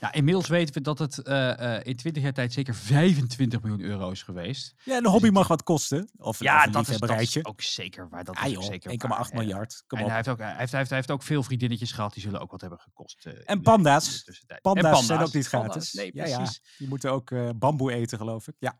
Ja, 0.00 0.12
inmiddels 0.12 0.48
weten 0.48 0.74
we 0.74 0.80
dat 0.80 0.98
het 0.98 1.18
eh, 1.18 1.76
eh, 1.76 1.80
in 1.86 1.96
20 1.96 2.22
jaar 2.22 2.32
tijd 2.32 2.52
zeker 2.52 2.74
25 2.74 3.60
miljoen 3.62 3.80
euro 3.80 4.10
is 4.10 4.22
geweest. 4.22 4.74
Ja, 4.84 4.96
en 4.96 5.02
de 5.02 5.08
hobby 5.08 5.28
mag 5.28 5.48
wat 5.48 5.62
kosten. 5.62 6.10
Of, 6.16 6.38
Ja, 6.40 6.58
of 6.58 6.64
een 6.66 6.72
dat 6.72 6.88
is, 6.88 6.98
dat 6.98 7.20
is 7.20 7.44
ook 7.44 7.60
zeker 7.60 8.08
waar. 8.08 8.24
Dat 8.24 8.36
Ah, 8.36 8.46
is 8.46 8.56
ook 8.56 8.62
joh, 8.62 8.72
1,8 8.72 8.82
zeker 8.90 9.08
waar, 9.08 9.26
ja. 9.30 9.38
miljard. 9.38 9.82
Kom 9.86 9.98
En 9.98 10.04
op. 10.04 10.10
hij 10.10 10.16
heeft, 10.18 10.28
ook, 10.28 10.38
hij, 10.38 10.54
heeft, 10.56 10.70
hij, 10.70 10.78
heeft, 10.78 10.90
hij 10.90 10.98
heeft 10.98 11.10
ook 11.10 11.22
veel 11.22 11.42
vriendinnetjes 11.42 11.92
gehad, 11.92 12.12
die 12.12 12.22
zullen 12.22 12.40
ook 12.40 12.50
wat 12.50 12.60
hebben 12.60 12.78
gekost. 12.80 13.26
eh, 13.26 13.32
de- 13.46 13.60
panda's. 13.60 14.24
de. 14.24 14.58
Panda's, 14.62 14.98
En 14.98 15.04
zijn 15.04 15.20
ook 15.20 15.32
niet 15.32 15.48
Panda's, 15.50 15.72
gratis. 15.72 15.92
Nee, 15.92 16.10
ja, 16.14 16.26
ja. 16.26 16.36
precies. 16.36 16.62
Die 16.78 16.88
moeten 16.88 17.12
ook 17.12 17.30
eh, 17.30 17.48
bamboe 17.56 17.92
eten, 17.92 18.18
geloof 18.18 18.48
ik. 18.48 18.54
Ja. 18.58 18.78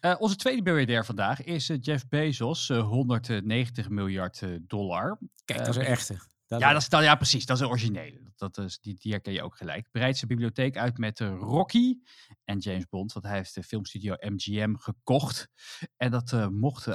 Eh, 0.00 0.14
onze 0.18 0.36
tweede 0.36 0.62
miljardair 0.62 1.04
vandaag 1.04 1.44
is 1.44 1.68
eh, 1.68 1.76
Jeff 1.80 2.08
Bezos, 2.08 2.70
eh, 2.70 2.82
190 2.82 3.88
miljard 3.88 4.42
dollar. 4.60 5.18
Kijk, 5.44 5.58
dat 5.58 5.68
is 5.68 5.76
een 5.76 5.82
echte. 5.82 6.18
Dat 6.46 6.60
Ja, 6.60 6.72
dat 6.72 6.82
is, 6.82 6.88
ja, 6.88 7.14
precies. 7.14 7.46
Dat 7.46 7.56
is 7.56 7.62
een 7.62 7.68
originele. 7.68 8.22
Dat, 8.36 8.54
dat 8.54 8.64
is, 8.64 8.80
die, 8.80 8.94
die 8.94 9.12
herken 9.12 9.32
je 9.32 9.42
ook 9.42 9.56
gelijk. 9.56 9.88
Breidt 9.90 10.16
zijn 10.16 10.30
bibliotheek 10.30 10.76
uit 10.76 10.98
met 10.98 11.20
Rocky 11.20 11.98
en 12.44 12.58
James 12.58 12.88
Bond. 12.88 13.12
Want 13.12 13.26
hij 13.26 13.36
heeft 13.36 13.54
de 13.54 13.62
filmstudio 13.62 14.14
MGM 14.18 14.74
gekocht. 14.74 15.48
En 15.96 16.10
dat 16.10 16.50
mocht 16.50 16.86
eh, 16.86 16.94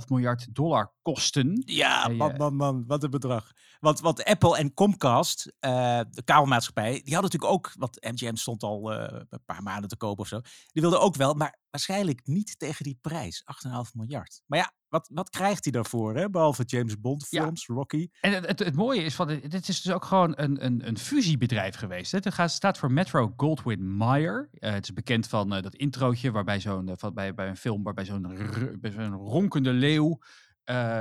8,5 0.00 0.08
miljard 0.08 0.54
dollar 0.54 0.92
kosten. 1.02 1.62
Ja, 1.64 2.08
man, 2.08 2.36
man, 2.36 2.56
man, 2.56 2.84
wat 2.86 3.02
een 3.02 3.10
bedrag. 3.10 3.52
Want, 3.80 4.00
want 4.00 4.24
Apple 4.24 4.56
en 4.56 4.74
Comcast, 4.74 5.52
de 5.60 6.22
kabelmaatschappij, 6.24 6.90
die 6.90 7.14
hadden 7.14 7.30
natuurlijk 7.30 7.52
ook, 7.52 7.72
wat 7.78 7.98
MGM 8.00 8.34
stond 8.34 8.62
al 8.62 8.92
een 8.92 9.44
paar 9.44 9.62
maanden 9.62 9.88
te 9.88 9.96
kopen 9.96 10.22
of 10.22 10.28
zo. 10.28 10.40
Die 10.72 10.82
wilden 10.82 11.00
ook 11.00 11.16
wel, 11.16 11.34
maar 11.34 11.58
waarschijnlijk 11.76 12.20
niet 12.24 12.58
tegen 12.58 12.84
die 12.84 12.98
prijs, 13.00 13.44
8,5 13.66 13.92
miljard. 13.94 14.42
Maar 14.46 14.58
ja, 14.58 14.72
wat, 14.88 15.10
wat 15.12 15.30
krijgt 15.30 15.64
hij 15.64 15.72
daarvoor, 15.72 16.16
hè? 16.16 16.30
behalve 16.30 16.62
James 16.62 17.00
Bond 17.00 17.26
Ja. 17.30 17.42
films, 17.42 17.66
Rocky? 17.66 18.08
En 18.20 18.32
het, 18.32 18.46
het, 18.46 18.58
het 18.58 18.74
mooie 18.74 19.02
is, 19.02 19.14
van, 19.14 19.26
dit 19.28 19.68
is 19.68 19.82
dus 19.82 19.92
ook 19.92 20.04
gewoon 20.04 20.32
een, 20.36 20.64
een, 20.64 20.86
een 20.88 20.98
fusiebedrijf 20.98 21.74
geweest. 21.76 22.12
hè. 22.12 22.18
Het 22.18 22.34
gaat, 22.34 22.50
staat 22.50 22.78
voor 22.78 22.92
Metro 22.92 23.32
Goldwyn 23.36 23.96
Mayer. 23.96 24.48
Eh, 24.52 24.72
het 24.72 24.84
is 24.84 24.92
bekend 24.92 25.28
van 25.28 25.54
eh, 25.54 25.62
dat 25.62 25.74
introotje 25.74 26.30
waarbij 26.30 26.60
zo'n, 26.60 26.88
eh, 26.88 27.10
bij, 27.12 27.34
bij 27.34 27.48
een 27.48 27.56
film 27.56 27.82
waarbij 27.82 28.04
zo'n, 28.04 28.26
zo'n 28.82 29.12
ronkende 29.12 29.72
leeuw 29.72 30.18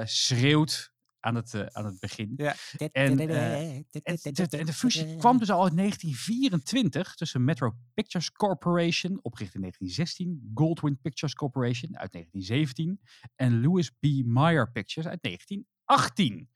schreeuwt 0.03 0.93
aan 1.25 1.35
het, 1.35 1.53
eh, 1.53 1.65
aan 1.65 1.85
het 1.85 1.99
begin. 1.99 2.33
Ja. 2.37 2.55
En, 2.77 2.91
eh, 2.91 3.75
En 3.75 4.17
de, 4.21 4.57
en 4.57 4.65
de 4.65 4.73
fusie 4.73 5.15
kwam 5.17 5.37
dus 5.37 5.49
al 5.49 5.67
in 5.67 5.75
1924 5.75 7.15
tussen 7.15 7.43
Metro 7.43 7.75
Pictures 7.93 8.31
Corporation, 8.31 9.19
opgericht 9.21 9.53
in 9.55 9.61
1916, 9.61 10.51
Goldwyn 10.53 10.99
Pictures 11.01 11.35
Corporation 11.35 11.97
uit 11.97 12.11
1917 12.11 12.99
en 13.35 13.61
Louis 13.61 13.89
B. 13.89 14.05
Meyer 14.25 14.71
Pictures 14.71 15.07
uit 15.07 15.21
1918. 15.21 16.49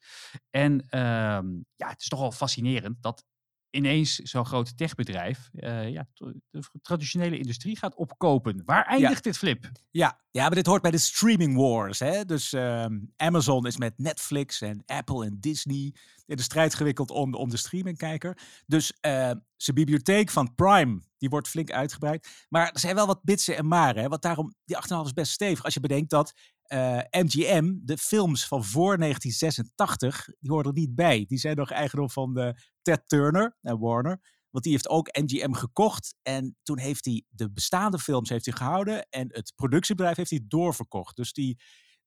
En 0.49 0.89
ehm, 0.89 1.47
ja, 1.75 1.89
het 1.89 2.01
is 2.01 2.07
toch 2.07 2.19
wel 2.19 2.31
fascinerend 2.31 2.97
dat 3.01 3.25
ineens 3.69 4.15
zo'n 4.15 4.45
groot 4.45 4.77
techbedrijf 4.77 5.49
eh, 5.53 5.89
ja, 5.89 6.07
de 6.49 6.63
traditionele 6.81 7.37
industrie 7.37 7.77
gaat 7.77 7.95
opkopen. 7.95 8.61
Waar 8.65 8.85
eindigt 8.85 9.23
dit 9.23 9.37
flip? 9.37 9.71
Ja, 9.91 10.21
ja, 10.31 10.41
maar 10.41 10.55
dit 10.55 10.65
hoort 10.65 10.81
bij 10.81 10.91
de 10.91 10.97
streaming 10.97 11.55
wars. 11.55 11.99
Hè? 11.99 12.25
Dus 12.25 12.53
ehm, 12.53 12.99
Amazon 13.15 13.65
is 13.65 13.77
met 13.77 13.93
Netflix 13.97 14.61
en 14.61 14.83
Apple 14.85 15.25
en 15.25 15.37
Disney 15.39 15.93
in 16.25 16.35
de 16.35 16.41
strijd 16.41 16.73
gewikkeld 16.73 17.11
om, 17.11 17.33
om 17.33 17.49
de 17.49 17.57
streamingkijker. 17.57 18.37
Dus 18.65 18.93
ehm, 18.99 19.35
zijn 19.57 19.75
bibliotheek 19.75 20.29
van 20.29 20.55
Prime, 20.55 21.01
die 21.17 21.29
wordt 21.29 21.47
flink 21.47 21.71
uitgebreid. 21.71 22.45
Maar 22.49 22.71
er 22.71 22.79
zijn 22.79 22.95
wel 22.95 23.07
wat 23.07 23.23
bitsen 23.23 23.57
en 23.57 23.67
maren. 23.67 24.01
Hè? 24.01 24.07
Want 24.07 24.21
daarom, 24.21 24.53
die 24.65 24.75
8,5 24.75 25.05
is 25.05 25.13
best 25.13 25.31
stevig. 25.31 25.63
Als 25.63 25.73
je 25.73 25.79
bedenkt 25.79 26.09
dat 26.09 26.33
eh, 26.69 26.99
MGM, 27.09 27.77
de 27.81 27.97
films 27.97 28.47
van 28.47 28.63
voor 28.63 28.97
1986, 28.97 30.29
die 30.39 30.51
horen 30.51 30.65
er 30.65 30.73
niet 30.73 30.95
bij. 30.95 31.25
Die 31.27 31.37
zijn 31.37 31.55
nog 31.55 31.71
eigendom 31.71 32.09
van 32.09 32.33
de 32.33 32.61
Ted 32.81 33.01
Turner 33.07 33.57
en 33.61 33.79
Warner. 33.79 34.37
Want 34.49 34.63
die 34.63 34.73
heeft 34.73 34.89
ook 34.89 35.17
MGM 35.17 35.53
gekocht. 35.53 36.15
En 36.21 36.57
toen 36.63 36.79
heeft 36.79 37.05
hij 37.05 37.23
de 37.29 37.51
bestaande 37.51 37.99
films 37.99 38.29
heeft 38.29 38.45
hij 38.45 38.53
gehouden. 38.53 39.07
En 39.09 39.27
het 39.31 39.53
productiebedrijf 39.55 40.17
heeft 40.17 40.29
hij 40.29 40.45
doorverkocht. 40.47 41.15
Dus 41.15 41.33
die, 41.33 41.61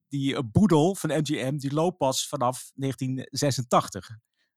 die 0.08 0.36
eh, 0.36 0.42
boedel 0.52 0.94
van 0.94 1.10
MGM, 1.10 1.56
die 1.56 1.72
loopt 1.72 1.96
pas 1.96 2.28
vanaf 2.28 2.70
1986. 2.74 4.10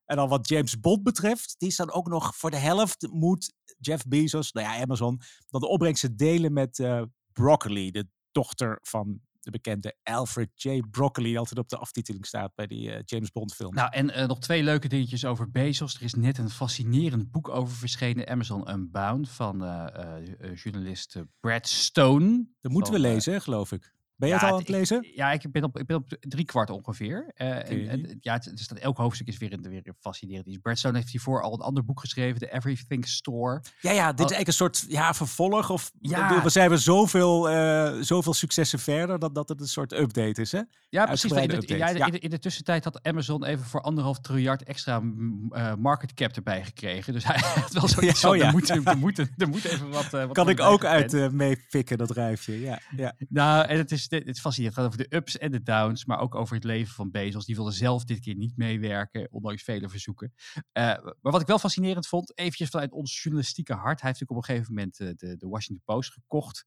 En 0.05 0.15
dan 0.15 0.29
wat 0.29 0.47
James 0.47 0.79
Bond 0.79 1.03
betreft, 1.03 1.55
die 1.57 1.69
is 1.69 1.75
dan 1.75 1.91
ook 1.91 2.07
nog 2.07 2.35
voor 2.35 2.51
de 2.51 2.57
helft 2.57 3.07
moet 3.11 3.53
Jeff 3.77 4.05
Bezos, 4.07 4.51
nou 4.51 4.67
ja, 4.67 4.81
Amazon, 4.81 5.21
dan 5.47 5.61
de 5.61 5.67
opbrengsten 5.67 6.17
delen 6.17 6.53
met 6.53 6.79
eh, 6.79 7.01
Broccoli, 7.33 7.91
de 7.91 8.07
dochter 8.31 8.79
van 8.81 9.21
de 9.45 9.51
bekende 9.51 9.95
Alfred 10.03 10.49
J. 10.55 10.79
Broccoli, 10.91 11.27
die 11.27 11.39
altijd 11.39 11.59
op 11.59 11.69
de 11.69 11.77
aftiteling 11.77 12.25
staat 12.25 12.55
bij 12.55 12.67
die 12.67 12.91
eh, 12.91 13.01
James 13.05 13.31
Bond 13.31 13.53
films. 13.53 13.75
Nou, 13.75 13.91
en 13.91 14.09
eh, 14.09 14.27
nog 14.27 14.39
twee 14.39 14.63
leuke 14.63 14.87
dingetjes 14.87 15.25
over 15.25 15.51
Bezos. 15.51 15.95
Er 15.95 16.03
is 16.03 16.13
net 16.13 16.37
een 16.37 16.49
fascinerend 16.49 17.31
boek 17.31 17.49
over 17.49 17.75
verschenen, 17.75 18.27
Amazon 18.27 18.71
Unbound, 18.71 19.29
van 19.29 19.65
eh, 19.65 20.55
journalist 20.55 21.15
Brad 21.39 21.67
Stone. 21.67 22.47
dat 22.61 22.71
moeten 22.71 22.93
we 22.93 22.99
lezen, 22.99 23.41
geloof 23.41 23.71
ik. 23.71 23.93
Ben 24.15 24.27
je 24.27 24.33
het 24.33 24.43
al 24.43 24.49
aan 24.49 24.57
het 24.57 24.69
ik- 24.69 24.75
lezen? 24.75 25.07
Ja, 25.15 25.31
ik 25.31 25.51
ben 25.51 25.63
op, 25.63 25.77
ik 25.79 25.85
ben 25.85 25.95
op 25.95 26.17
drie 26.19 26.45
kwart 26.45 26.69
ongeveer. 26.69 27.31
Eh, 27.35 27.89
en, 27.91 28.17
ja, 28.21 28.33
het, 28.33 28.51
dus 28.55 28.67
dat 28.67 28.77
elk 28.77 28.97
hoofdstuk 28.97 29.27
is 29.27 29.37
weer, 29.37 29.53
een, 29.53 29.61
weer 29.61 29.93
fascinerend 29.99 30.47
iets. 30.47 30.59
Bert 30.61 30.79
Stone 30.79 30.97
heeft 30.97 31.11
hiervoor 31.11 31.41
al 31.41 31.53
een 31.53 31.59
ander 31.59 31.85
boek 31.85 31.99
geschreven, 31.99 32.39
The 32.39 32.51
Everything 32.51 33.07
Store. 33.07 33.61
Ja, 33.79 33.91
ja, 33.91 34.13
dit 34.13 34.25
is 34.29 34.35
eigenlijk 34.35 34.47
een 34.47 34.53
soort 34.53 34.85
ja, 34.87 35.13
vervolg. 35.13 35.69
Of 35.69 35.91
Ja. 35.99 36.43
we 36.43 36.49
zijn 36.49 36.69
we 36.69 36.77
zoveel, 36.77 37.49
eh, 37.49 37.93
zoveel 38.01 38.33
successen 38.33 38.79
verder 38.79 39.19
dat, 39.19 39.35
dat 39.35 39.49
het 39.49 39.61
een 39.61 39.67
soort 39.67 39.93
update 39.93 40.41
is. 40.41 40.51
Hè? 40.51 40.61
Ja, 40.89 41.05
precies. 41.05 41.31
In 41.31 41.47
de, 41.47 41.77
ja, 41.77 41.87
in, 41.87 42.11
de, 42.11 42.19
in 42.19 42.29
de 42.29 42.39
tussentijd 42.39 42.83
had 42.83 43.03
Amazon 43.03 43.45
even 43.45 43.65
voor 43.65 43.81
anderhalf 43.81 44.19
triljard 44.19 44.63
extra 44.63 44.99
mm, 44.99 45.51
eh, 45.51 45.73
market 45.75 46.13
cap 46.13 46.31
erbij 46.31 46.63
gekregen. 46.63 47.13
Dus 47.13 47.23
hij 47.23 47.39
had 47.61 47.73
wel 47.73 47.87
zoiets 47.87 48.19
van, 48.19 48.29
oh 48.29 48.35
ja. 48.35 48.45
er, 48.45 48.51
moet, 48.51 48.69
er, 48.69 48.97
moet, 48.97 49.17
er 49.17 49.49
moet 49.49 49.65
even 49.65 49.89
wat... 49.89 50.09
wat 50.09 50.31
Kan 50.31 50.49
ik 50.49 50.59
ook 50.59 50.85
uit 50.85 51.31
meepikken, 51.31 51.97
dat 51.97 52.11
rijfje. 52.11 52.59
Ja, 52.59 52.79
ja. 52.95 53.15
Nou, 53.29 53.67
en 53.67 53.77
het 53.77 53.91
is, 53.91 54.04
het 54.09 54.27
is 54.27 54.39
fascinerend. 54.39 54.75
Het 54.75 54.85
gaat 54.85 54.93
over 54.93 55.09
de 55.09 55.15
ups 55.15 55.37
en 55.37 55.51
de 55.51 55.61
downs, 55.61 56.05
maar 56.05 56.19
ook 56.19 56.35
over 56.35 56.55
het 56.55 56.63
leven 56.63 56.93
van 56.93 57.11
Bezos. 57.11 57.45
Die 57.45 57.55
wilde 57.55 57.71
zelf 57.71 58.03
dit 58.03 58.19
keer 58.19 58.35
niet 58.35 58.57
meewerken, 58.57 59.27
ondanks 59.31 59.63
vele 59.63 59.89
verzoeken. 59.89 60.33
Eh, 60.71 60.83
maar 60.83 61.31
wat 61.31 61.41
ik 61.41 61.47
wel 61.47 61.59
fascinerend 61.59 62.07
vond, 62.07 62.37
eventjes 62.37 62.69
vanuit 62.69 62.91
ons 62.91 63.23
journalistieke 63.23 63.73
hart. 63.73 64.01
Hij 64.01 64.09
heeft 64.09 64.19
natuurlijk 64.19 64.31
op 64.31 64.37
een 64.37 64.43
gegeven 64.43 64.73
moment 64.73 64.99
eh, 64.99 65.07
de, 65.29 65.37
de 65.37 65.47
Washington 65.47 65.85
Post 65.85 66.11
gekocht. 66.11 66.65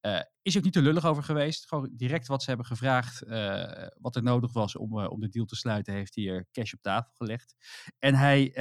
Eh, 0.00 0.20
is 0.42 0.56
ook 0.56 0.62
niet 0.62 0.72
te 0.72 0.82
lullig 0.82 1.04
over 1.04 1.22
geweest. 1.22 1.68
Gewoon 1.68 1.90
direct 1.92 2.26
wat 2.26 2.42
ze 2.42 2.48
hebben 2.48 2.66
gevraagd, 2.66 3.20
wat 3.98 4.16
er 4.16 4.22
nodig 4.22 4.52
was 4.52 4.76
om, 4.76 5.06
om 5.06 5.20
de 5.20 5.28
deal 5.28 5.46
te 5.46 5.56
sluiten, 5.56 5.94
heeft 5.94 6.14
hij 6.14 6.28
er 6.28 6.46
cash 6.52 6.72
op 6.72 6.82
tafel 6.82 7.12
gelegd. 7.14 7.54
En 7.98 8.14
hij, 8.14 8.52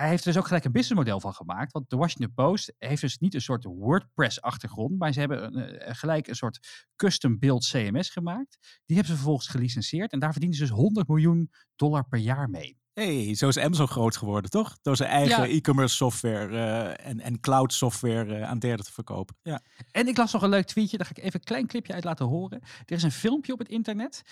hij 0.00 0.08
heeft 0.08 0.24
er 0.24 0.32
dus 0.32 0.40
ook 0.40 0.46
gelijk 0.46 0.64
een 0.64 0.72
businessmodel 0.72 1.20
van 1.20 1.34
gemaakt. 1.34 1.72
Want 1.72 1.90
de 1.90 1.96
Washington 1.96 2.34
Post 2.34 2.72
heeft 2.78 3.00
dus 3.00 3.18
niet 3.18 3.34
een 3.34 3.40
soort 3.40 3.64
WordPress-achtergrond, 3.64 4.98
maar 4.98 5.12
ze 5.12 5.18
hebben 5.20 5.44
een, 5.44 5.78
eh, 5.78 5.94
gelijk 5.94 6.26
een 6.26 6.34
soort 6.34 6.86
custom-build 6.96 7.68
CMS 7.68 8.10
gemaakt. 8.10 8.58
Die 8.60 8.96
hebben 8.96 9.06
ze 9.06 9.14
vervolgens 9.14 9.48
gelicenseerd 9.48 10.12
en 10.12 10.18
daar 10.18 10.30
verdienen 10.30 10.58
ze 10.58 10.64
dus 10.64 10.72
100 10.72 11.08
miljoen 11.08 11.50
dollar 11.76 12.08
per 12.08 12.18
jaar 12.18 12.50
mee. 12.50 12.78
Hey, 12.92 13.34
zo 13.34 13.48
is 13.48 13.58
Amazon 13.58 13.88
groot 13.88 14.16
geworden, 14.16 14.50
toch? 14.50 14.78
Door 14.82 14.96
zijn 14.96 15.10
eigen 15.10 15.48
Ja. 15.48 15.54
e-commerce 15.54 15.96
software 15.96 16.56
eh, 16.56 17.06
en, 17.08 17.20
en 17.20 17.40
cloud 17.40 17.72
software 17.72 18.34
eh, 18.36 18.48
aan 18.48 18.58
derden 18.58 18.84
te 18.84 18.92
verkopen. 18.92 19.36
Ja. 19.42 19.62
En 19.90 20.08
ik 20.08 20.16
las 20.16 20.32
nog 20.32 20.42
een 20.42 20.48
leuk 20.48 20.66
tweetje, 20.66 20.96
daar 20.96 21.06
ga 21.06 21.12
ik 21.16 21.22
even 21.22 21.40
een 21.40 21.46
klein 21.46 21.66
clipje 21.66 21.92
uit 21.92 22.04
laten 22.04 22.26
horen. 22.26 22.60
Er 22.60 22.96
is 22.96 23.02
een 23.02 23.12
filmpje 23.12 23.52
op 23.52 23.58
het 23.58 23.68
internet 23.68 24.22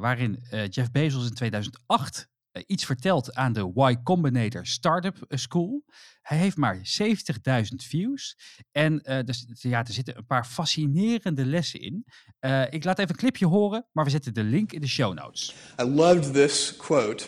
waarin 0.00 0.46
Jeff 0.68 0.90
Bezos 0.90 1.26
in 1.26 1.34
2008 1.34 2.18
eh, 2.18 2.33
iets 2.66 2.84
vertelt 2.84 3.34
aan 3.34 3.52
de 3.52 3.72
Y 3.90 3.96
Combinator 4.02 4.66
Startup 4.66 5.24
eh, 5.28 5.38
School. 5.38 5.84
Hij 6.22 6.38
heeft 6.38 6.56
maar 6.56 6.76
70.000 6.76 7.62
views. 7.76 8.38
En 8.72 9.00
eh, 9.00 9.24
dus, 9.24 9.46
ja, 9.58 9.78
er 9.78 9.92
zitten 9.92 10.16
een 10.16 10.26
paar 10.26 10.44
fascinerende 10.44 11.44
lessen 11.44 11.80
in. 11.80 12.04
Eh, 12.38 12.62
ik 12.70 12.84
laat 12.84 12.98
even 12.98 13.10
een 13.10 13.20
clipje 13.20 13.46
horen, 13.46 13.86
maar 13.92 14.04
we 14.04 14.10
zetten 14.10 14.34
de 14.34 14.42
link 14.42 14.72
in 14.72 14.80
de 14.80 14.88
show 14.88 15.14
notes. 15.14 15.54
I 15.80 15.84
loved 15.84 16.32
this 16.32 16.76
quote. 16.76 17.24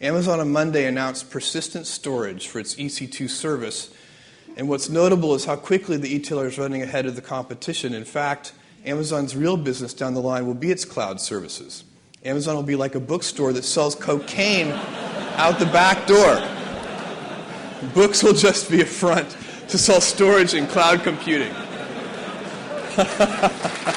Amazon 0.00 0.40
on 0.40 0.50
Monday 0.50 0.86
announced 0.86 1.28
persistent 1.28 1.86
storage 1.86 2.48
for 2.48 2.60
its 2.60 2.76
EC2 2.76 3.24
service. 3.24 3.88
And 4.56 4.66
what's 4.66 4.88
notable 4.88 5.34
is 5.34 5.44
how 5.44 5.56
quickly 5.56 5.98
the 5.98 6.14
e-tailer 6.14 6.46
is 6.46 6.56
running 6.56 6.82
ahead 6.82 7.06
of 7.06 7.14
the 7.14 7.22
competition. 7.22 7.94
In 7.94 8.04
fact, 8.04 8.52
Amazon's 8.84 9.34
real 9.34 9.56
business 9.56 9.94
down 9.94 10.14
the 10.14 10.20
line 10.20 10.46
will 10.46 10.58
be 10.58 10.70
its 10.70 10.84
cloud 10.84 11.20
services. 11.20 11.84
Amazon 12.24 12.56
will 12.56 12.64
be 12.64 12.76
like 12.76 12.96
a 12.96 13.00
bookstore 13.00 13.52
that 13.52 13.64
sells 13.64 13.94
cocaine 13.94 14.72
out 15.36 15.58
the 15.58 15.66
back 15.66 16.06
door. 16.06 16.42
Books 17.94 18.22
will 18.22 18.34
just 18.34 18.68
be 18.68 18.80
a 18.80 18.86
front 18.86 19.36
to 19.68 19.78
sell 19.78 20.00
storage 20.00 20.54
and 20.54 20.68
cloud 20.68 21.02
computing. 21.02 21.52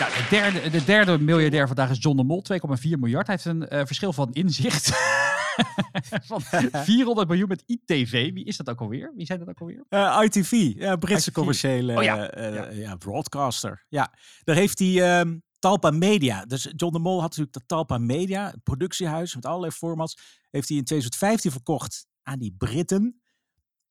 Ja, 0.00 0.06
de, 0.06 0.26
derde, 0.30 0.70
de 0.70 0.84
derde 0.84 1.18
miljardair 1.18 1.66
vandaag 1.66 1.90
is 1.90 1.96
John 2.00 2.16
de 2.16 2.24
Mol, 2.24 2.44
2,4 2.52 2.58
miljard. 2.98 3.26
Hij 3.26 3.34
heeft 3.34 3.44
een 3.44 3.68
eh, 3.68 3.80
verschil 3.84 4.12
van 4.12 4.28
inzicht 4.32 4.90
van 6.30 6.40
400 6.72 7.28
miljoen 7.28 7.48
met 7.48 7.62
ITV. 7.66 8.32
Wie 8.32 8.44
is 8.44 8.56
dat 8.56 8.70
ook 8.70 8.80
alweer? 8.80 9.12
Wie 9.16 9.26
zijn 9.26 9.38
dat 9.38 9.48
ook 9.48 9.60
alweer? 9.60 9.84
Eh, 9.88 10.20
ITV, 10.24 10.72
ja, 10.76 10.96
Britse 10.96 11.28
ITV. 11.28 11.32
commerciële 11.32 11.96
Oh 11.96 12.02
ja, 12.02 12.30
eh, 12.30 12.54
ja. 12.54 12.70
ja, 12.70 12.96
broadcaster. 12.96 13.86
Ja, 13.88 14.12
daar 14.44 14.56
heeft 14.56 14.78
hij 14.78 15.18
ehm, 15.18 15.38
Talpa 15.58 15.90
Media. 15.90 16.44
Dus 16.44 16.72
John 16.76 16.92
de 16.92 16.98
Mol 16.98 17.20
had 17.20 17.28
natuurlijk 17.28 17.52
dat 17.52 17.68
Talpa 17.68 17.98
Media, 17.98 18.52
een 18.52 18.62
productiehuis 18.62 19.34
met 19.34 19.46
allerlei 19.46 19.72
formats, 19.72 20.40
heeft 20.50 20.68
hij 20.68 20.78
in 20.78 20.84
2015 20.84 21.50
verkocht 21.50 22.06
aan 22.22 22.38
die 22.38 22.54
Britten. 22.58 23.20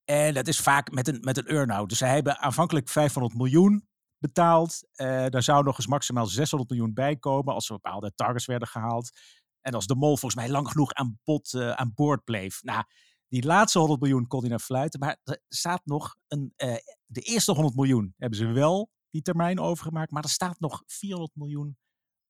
En 0.05 0.33
dat 0.33 0.47
is 0.47 0.59
vaak 0.59 0.91
met 0.91 1.07
een, 1.07 1.17
met 1.21 1.37
een 1.37 1.47
earn-out. 1.47 1.89
Dus 1.89 1.97
zij 1.97 2.13
hebben 2.13 2.39
aanvankelijk 2.39 2.89
500 2.89 3.35
miljoen 3.35 3.87
betaald. 4.17 4.87
Eh, 4.93 5.25
daar 5.29 5.43
zou 5.43 5.63
nog 5.63 5.77
eens 5.77 5.87
maximaal 5.87 6.25
600 6.25 6.69
miljoen 6.69 6.93
bij 6.93 7.15
komen 7.15 7.53
als 7.53 7.69
er 7.69 7.73
bepaalde 7.73 8.11
targets 8.15 8.45
werden 8.45 8.67
gehaald. 8.67 9.11
En 9.69 9.75
als 9.75 9.87
de 9.87 9.95
mol 9.95 10.17
volgens 10.17 10.35
mij 10.35 10.49
lang 10.49 10.67
genoeg 10.67 10.93
aan, 10.93 11.19
bod, 11.23 11.53
eh, 11.53 11.71
aan 11.71 11.91
boord 11.95 12.23
bleef. 12.23 12.63
Nou, 12.63 12.83
die 13.27 13.45
laatste 13.45 13.79
100 13.79 14.01
miljoen 14.01 14.27
kon 14.27 14.39
hij 14.39 14.49
naar 14.49 14.59
fluiten. 14.59 14.99
Maar 14.99 15.17
er 15.23 15.39
staat 15.47 15.81
nog 15.85 16.15
een. 16.27 16.53
eh, 16.55 16.75
de 17.05 17.21
eerste 17.21 17.51
100 17.51 17.75
miljoen 17.75 18.13
hebben 18.17 18.39
ze 18.39 18.45
wel 18.45 18.89
die 19.09 19.21
termijn 19.21 19.59
overgemaakt. 19.59 20.11
Maar 20.11 20.23
er 20.23 20.29
staat 20.29 20.59
nog 20.59 20.83
400 20.85 21.35
miljoen 21.35 21.77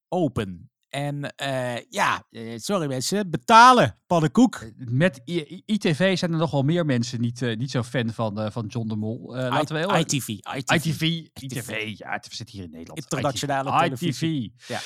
open. 0.08 0.72
En 0.90 1.36
eh, 1.36 1.84
ja, 1.90 2.24
sorry 2.56 2.88
mensen, 2.88 3.30
betalen, 3.30 4.00
pannenkoek. 4.08 4.72
Met 4.76 5.22
I- 5.26 5.62
ITV 5.66 6.18
zijn 6.18 6.32
er 6.32 6.38
nog 6.38 6.52
wel 6.52 6.62
meer 6.64 6.86
mensen 6.86 7.22
niet, 7.22 7.42
eh, 7.42 7.58
niet 7.58 7.72
zo 7.72 7.84
fan 7.84 8.10
van, 8.14 8.52
van 8.52 8.66
John 8.66 8.88
de 8.88 8.96
Mol. 8.96 9.34
Laten 9.36 9.76
we 9.76 9.82
heel 9.82 9.98
ITV, 9.98 10.28
ITV. 10.28 10.72
ITV, 10.74 11.02
ITV, 11.34 11.94
ja, 11.98 12.12
het 12.12 12.28
zit 12.32 12.50
hier 12.50 12.64
in 12.64 12.70
Nederland. 12.70 13.00
Internationale 13.00 13.70
ITV. 13.70 13.80
televisie. 13.84 14.54
Ja. 14.68 14.80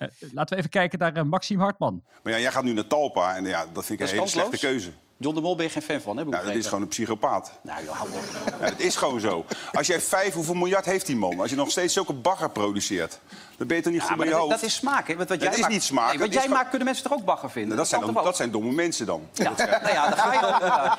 Eh, 0.00 0.08
laten 0.32 0.52
we 0.54 0.56
even 0.56 0.70
kijken 0.70 0.98
naar 0.98 1.14
eh, 1.14 1.22
Maxime 1.22 1.62
Hartman. 1.62 2.02
Maar 2.22 2.32
ja, 2.32 2.38
jij 2.38 2.52
gaat 2.52 2.64
nu 2.64 2.72
naar 2.72 2.86
Talpa 2.86 3.36
en 3.36 3.44
ja, 3.44 3.64
dat 3.72 3.84
vind 3.84 3.90
ik 3.90 3.98
Dat 3.98 4.08
een 4.08 4.14
hele 4.14 4.28
slechte 4.28 4.58
keuze. 4.58 4.90
John 5.16 5.34
de 5.34 5.40
Mol 5.40 5.56
ben 5.56 5.64
je 5.64 5.70
geen 5.70 5.82
fan 5.82 6.00
van, 6.00 6.12
hè? 6.12 6.18
heb 6.18 6.26
ik 6.26 6.32
Nou, 6.34 6.46
dat 6.46 6.54
is 6.56 6.66
gewoon 6.66 6.82
een 6.82 6.88
psychopaat. 6.88 7.58
Nou, 7.62 7.84
joh, 7.84 7.94
hou 7.96 8.08
op. 8.10 8.20
Ja, 8.60 8.68
dat 8.70 8.78
is 8.80 8.96
gewoon 8.96 9.20
zo. 9.20 9.44
Als 9.72 9.86
jij 9.86 10.00
vijf, 10.00 10.34
hoeveel 10.34 10.54
miljard 10.54 10.84
heeft 10.84 11.06
die 11.06 11.16
man? 11.16 11.40
Als 11.40 11.50
je 11.50 11.56
nog 11.56 11.70
steeds 11.70 11.92
zulke 11.94 12.12
bagger 12.12 12.50
produceert, 12.50 13.20
dan 13.56 13.66
ben 13.66 13.76
je 13.76 13.82
toch 13.82 13.92
niet 13.92 14.00
Ja, 14.02 14.08
goed 14.08 14.16
bij 14.16 14.26
je 14.26 14.30
dat, 14.32 14.40
hoofd? 14.40 14.52
dat 14.54 14.62
is 14.62 14.74
smaak, 14.74 15.08
hè? 15.08 15.16
Want 15.16 15.28
wat 15.28 15.38
Het 15.38 15.42
jij 15.46 15.52
is 15.54 15.60
maakt- 15.60 15.72
niet 15.72 15.82
smaak, 15.82 16.08
Nee, 16.08 16.18
wat 16.18 16.32
jij 16.32 16.48
maakt, 16.48 16.68
kunnen 16.68 16.86
mensen 16.86 17.04
toch 17.08 17.12
ook 17.18 17.24
bagger 17.24 17.50
vinden? 17.50 17.76
Nou, 17.76 17.80
dat, 17.80 17.88
zijn, 18.00 18.14
dan- 18.14 18.24
dat 18.24 18.36
zijn 18.36 18.50
domme 18.50 18.72
mensen 18.72 19.06
dan. 19.06 19.22
Ja, 19.32 19.52
nou 19.56 19.88
ja, 19.92 20.08
dan 20.08 20.18
ga 20.18 20.32
je 20.32 20.38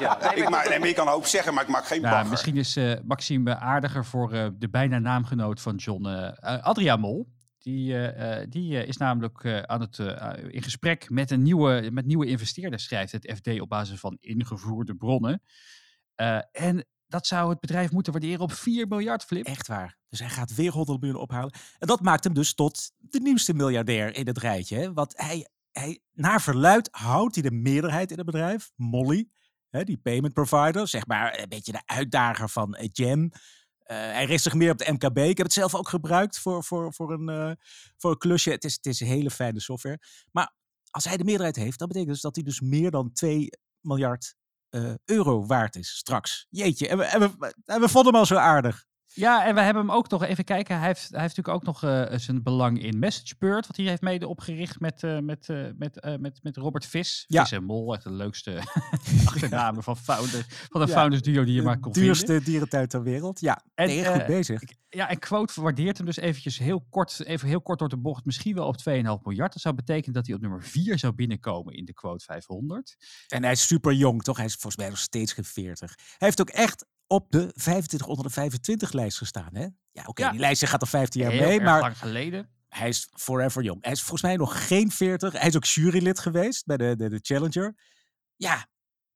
ja. 0.04 0.18
Nee, 0.22 0.36
Ik, 0.44 0.50
maak, 0.50 0.62
dat- 0.62 0.70
nee, 0.70 0.80
maar 0.80 0.88
je 0.88 0.94
kan 0.94 1.08
een 1.08 1.14
hoop 1.14 1.26
zeggen, 1.26 1.54
maar 1.54 1.64
ik 1.64 1.70
maak 1.70 1.86
geen 1.86 2.02
Nou, 2.02 2.14
bagger. 2.14 2.30
misschien 2.30 2.58
is 2.58 2.76
eh, 2.76 2.92
Maxime 3.04 3.58
aardiger 3.60 4.06
voor 4.06 4.32
eh, 4.34 4.46
de 4.54 4.70
bijna 4.70 5.00
naamgenoot 5.00 5.62
van 5.62 5.76
John, 5.76 6.06
eh 6.08 6.28
eh, 6.56 6.64
Adria 6.64 6.96
Mol. 6.96 7.28
Die, 7.62 7.94
eh, 7.94 8.42
eh, 8.42 8.50
die 8.50 8.78
eh, 8.78 8.88
is 8.88 8.98
namelijk 8.98 9.66
aan 9.66 9.82
het, 9.82 9.98
in 10.48 10.62
gesprek 10.62 11.10
met, 11.10 11.32
een 11.32 11.42
nieuwe, 11.42 11.90
met 11.92 12.06
nieuwe 12.06 12.26
investeerders, 12.26 12.84
schrijft 12.84 13.12
het 13.12 13.34
FD 13.36 13.62
op 13.62 13.70
basis 13.70 14.00
van 14.00 14.18
ingevoerde 14.22 14.96
bronnen. 14.96 15.42
En 16.52 16.86
dat 17.08 17.28
zou 17.28 17.50
het 17.50 17.60
bedrijf 17.60 17.92
moeten 17.92 18.12
waarderen 18.12 18.42
op 18.42 18.52
4 18.52 18.88
miljard 18.88 19.24
flip. 19.24 19.46
Echt 19.46 19.68
waar. 19.68 19.98
Dus 20.08 20.20
hij 20.20 20.30
gaat 20.30 20.56
weer 20.56 20.72
100 20.72 21.02
miljoen 21.02 21.22
ophalen. 21.22 21.54
En 21.78 21.88
dat 21.88 22.02
maakt 22.02 22.24
hem 22.24 22.34
dus 22.34 22.54
tot 22.54 22.92
de 22.98 23.20
nieuwste 23.20 23.54
miljardair 23.54 24.16
in 24.16 24.28
het 24.28 24.38
rijtje. 24.38 24.78
Hè? 24.78 24.94
Want 24.94 25.14
hij, 25.18 25.48
hij, 25.72 26.00
naar 26.14 26.42
verluid 26.42 26.88
houdt 26.92 27.36
hij 27.36 27.44
de 27.44 27.56
meerderheid 27.56 28.12
in 28.12 28.18
het 28.18 28.26
bedrijf. 28.26 28.72
Molly, 28.76 29.30
hè, 29.70 29.84
die 29.84 29.98
payment 29.98 30.34
provider. 30.34 30.88
Zeg 30.88 31.08
maar 31.08 31.40
een 31.40 31.50
beetje 31.50 31.72
de 31.72 31.82
uitdager 31.86 32.50
van 32.50 32.78
Jam. 32.92 33.32
Eh, 33.92 33.98
hij 33.98 34.26
richt 34.26 34.44
zich 34.44 34.54
meer 34.54 34.72
op 34.72 34.78
de 34.78 34.92
MKB. 34.92 35.18
Ik 35.18 35.38
heb 35.38 35.46
het 35.46 35.54
zelf 35.54 35.76
ook 35.76 35.90
gebruikt 35.90 36.40
voor, 36.40 36.64
voor, 36.64 36.94
voor, 36.94 37.12
een, 37.12 37.30
eh, 37.30 37.52
voor 37.98 38.12
een 38.12 38.18
klusje. 38.18 38.52
Het 38.52 38.64
is, 38.64 38.74
het 38.74 38.86
is 38.86 39.00
een 39.00 39.08
hele 39.08 39.32
fijne 39.32 39.60
software. 39.60 40.00
Maar 40.32 40.54
als 40.90 41.06
hij 41.06 41.18
de 41.18 41.24
meerderheid 41.24 41.56
heeft, 41.56 41.80
dat 41.80 41.88
betekent 41.88 42.12
dus 42.12 42.22
dat 42.22 42.36
hij 42.36 42.44
dus 42.44 42.62
meer 42.62 42.92
dan 42.92 43.14
2 43.14 43.50
miljard 43.80 44.36
eh, 44.70 44.94
euro 45.06 45.46
waard 45.46 45.76
is 45.76 45.96
straks. 45.96 46.48
Jeetje, 46.50 46.88
en 46.88 46.98
we, 46.98 47.04
en 47.04 47.20
we, 47.20 47.54
we 47.66 47.90
vonden 47.90 48.12
hem 48.12 48.22
al 48.22 48.26
zo 48.26 48.36
aardig. 48.36 48.86
Ja, 49.14 49.46
en 49.46 49.56
we 49.56 49.62
hebben 49.62 49.82
hem 49.86 49.92
ook 49.92 50.10
nog, 50.10 50.24
even 50.24 50.44
kijken, 50.44 50.78
hij 50.78 50.88
heeft, 50.88 51.10
hij 51.10 51.22
heeft 51.22 51.36
natuurlijk 51.38 51.56
ook 51.68 51.74
nog 51.74 51.84
eh, 51.84 52.18
zijn 52.18 52.44
belang 52.44 52.84
in 52.84 53.00
MessageBird, 53.00 53.68
wat 53.68 53.78
hij 53.78 53.86
heeft 53.86 54.02
mede 54.02 54.28
opgericht 54.28 54.80
met, 54.80 55.04
eh, 55.04 55.20
met, 55.20 55.50
eh, 55.50 55.58
met, 55.78 56.20
met, 56.20 56.40
met 56.44 56.58
Robert 56.58 56.86
Vis. 56.86 57.26
Ja. 57.28 57.42
Vis 57.42 57.52
en 57.52 57.64
Mol, 57.64 57.94
echt 57.94 58.04
de 58.04 58.12
leukste 58.12 58.62
achternamen 59.26 59.84
van, 59.84 59.98
founders, 59.98 60.46
van 60.70 60.82
de 60.82 60.88
Ja, 60.88 60.94
founders 60.94 61.22
duo 61.22 61.44
die 61.44 61.54
je 61.54 61.62
maar 61.62 61.80
kon 61.80 61.94
vinden. 61.94 62.14
duurste 62.14 62.42
dierentuin 62.44 62.88
ter 62.88 63.04
wereld. 63.04 63.40
Ja, 63.40 63.64
En, 63.76 63.88
nee, 63.88 64.06
goed 64.06 64.26
bezig. 64.26 64.62
Ja, 64.90 65.10
en 65.10 65.20
Quote 65.20 65.62
waardeert 65.62 65.98
hem 65.98 66.06
dus 66.06 66.18
eventjes 66.18 66.58
heel 66.58 66.86
kort, 66.90 67.24
even 67.26 67.48
heel 67.48 67.62
kort 67.62 67.80
door 67.80 67.90
de 67.90 67.98
bocht, 67.98 68.26
misschien 68.26 68.56
wel 68.56 68.68
op 68.68 68.76
2,5 68.90 68.94
miljard. 69.24 69.54
Dat 69.54 69.62
zou 69.62 69.76
betekenen 69.76 70.14
dat 70.14 70.26
hij 70.26 70.36
op 70.36 70.42
nummer 70.42 70.64
4 70.64 71.00
zou 71.00 71.14
binnenkomen 71.14 71.74
in 71.74 71.86
de 71.86 71.94
Quote 71.94 72.26
500. 72.26 72.96
En 73.28 73.44
hij 73.44 73.52
is 73.52 73.68
super 73.68 73.94
jong, 73.94 74.22
toch? 74.24 74.38
Hij 74.38 74.46
is 74.46 74.54
volgens 74.54 74.76
mij 74.76 74.90
nog 74.90 74.98
steeds 74.98 75.34
geen 75.34 75.44
40. 75.44 75.94
Hij 75.96 76.06
heeft 76.18 76.42
ook 76.42 76.50
echt 76.50 76.86
op 77.12 77.32
de 77.32 77.52
25 77.56 78.08
onder 78.08 78.26
de 78.26 78.32
25 78.32 78.92
lijst 78.92 79.18
gestaan, 79.18 79.50
hè? 79.54 79.68
Ja, 79.92 80.04
oké, 80.06 80.22
Ja. 80.24 80.32
die 80.32 80.40
lijst 80.40 80.66
gaat 80.66 80.82
al 80.82 80.88
15 80.88 81.22
jaar 81.22 81.32
Heel 81.32 81.48
mee, 81.48 81.62
maar 81.62 81.82
lang 81.82 81.98
geleden. 81.98 82.50
hij 82.68 82.88
is 82.90 83.08
forever 83.14 83.64
jong. 83.64 83.84
Hij 83.84 83.92
is 83.92 84.00
volgens 84.00 84.22
mij 84.22 84.36
nog 84.36 84.68
geen 84.68 84.92
40. 84.92 85.34
Hij 85.34 85.48
is 85.48 85.56
ook 85.56 85.66
jurylid 85.66 86.20
geweest 86.20 86.66
bij 86.66 86.78
de, 86.78 86.96
de, 86.98 87.10
de 87.10 87.20
Challenger. 87.22 87.76
Ja, 88.36 88.68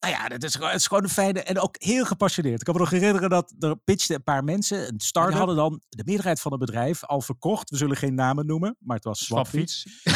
nou 0.06 0.18
ja, 0.18 0.28
dat 0.28 0.44
is, 0.44 0.56
gewoon- 0.56 0.70
het 0.72 0.80
is 0.80 0.88
gewoon 0.88 1.04
een 1.04 1.10
fijne 1.10 1.44
en 1.44 1.60
ook 1.60 1.76
heel 1.80 2.06
gepassioneerd. 2.06 2.60
Ik 2.60 2.66
kan 2.66 2.74
me 2.74 2.80
nog 2.80 2.90
herinneren 2.90 3.30
dat 3.30 3.54
er 3.60 3.76
pitchten 3.78 4.16
een 4.16 4.24
paar 4.24 4.44
mensen, 4.44 4.88
een 4.88 5.00
start, 5.00 5.28
die 5.28 5.38
hadden 5.38 5.56
dan 5.56 5.82
de 5.90 6.04
meerderheid 6.06 6.42
van 6.42 6.52
het 6.52 6.60
bedrijf 6.60 7.04
al 7.04 7.22
verkocht. 7.22 7.70
We 7.70 7.78
zullen 7.78 7.98
geen 7.98 8.16
namen 8.16 8.46
noemen, 8.46 8.76
maar 8.80 8.96
het 8.96 9.06
was 9.06 9.26
Swapfiets. 9.26 9.84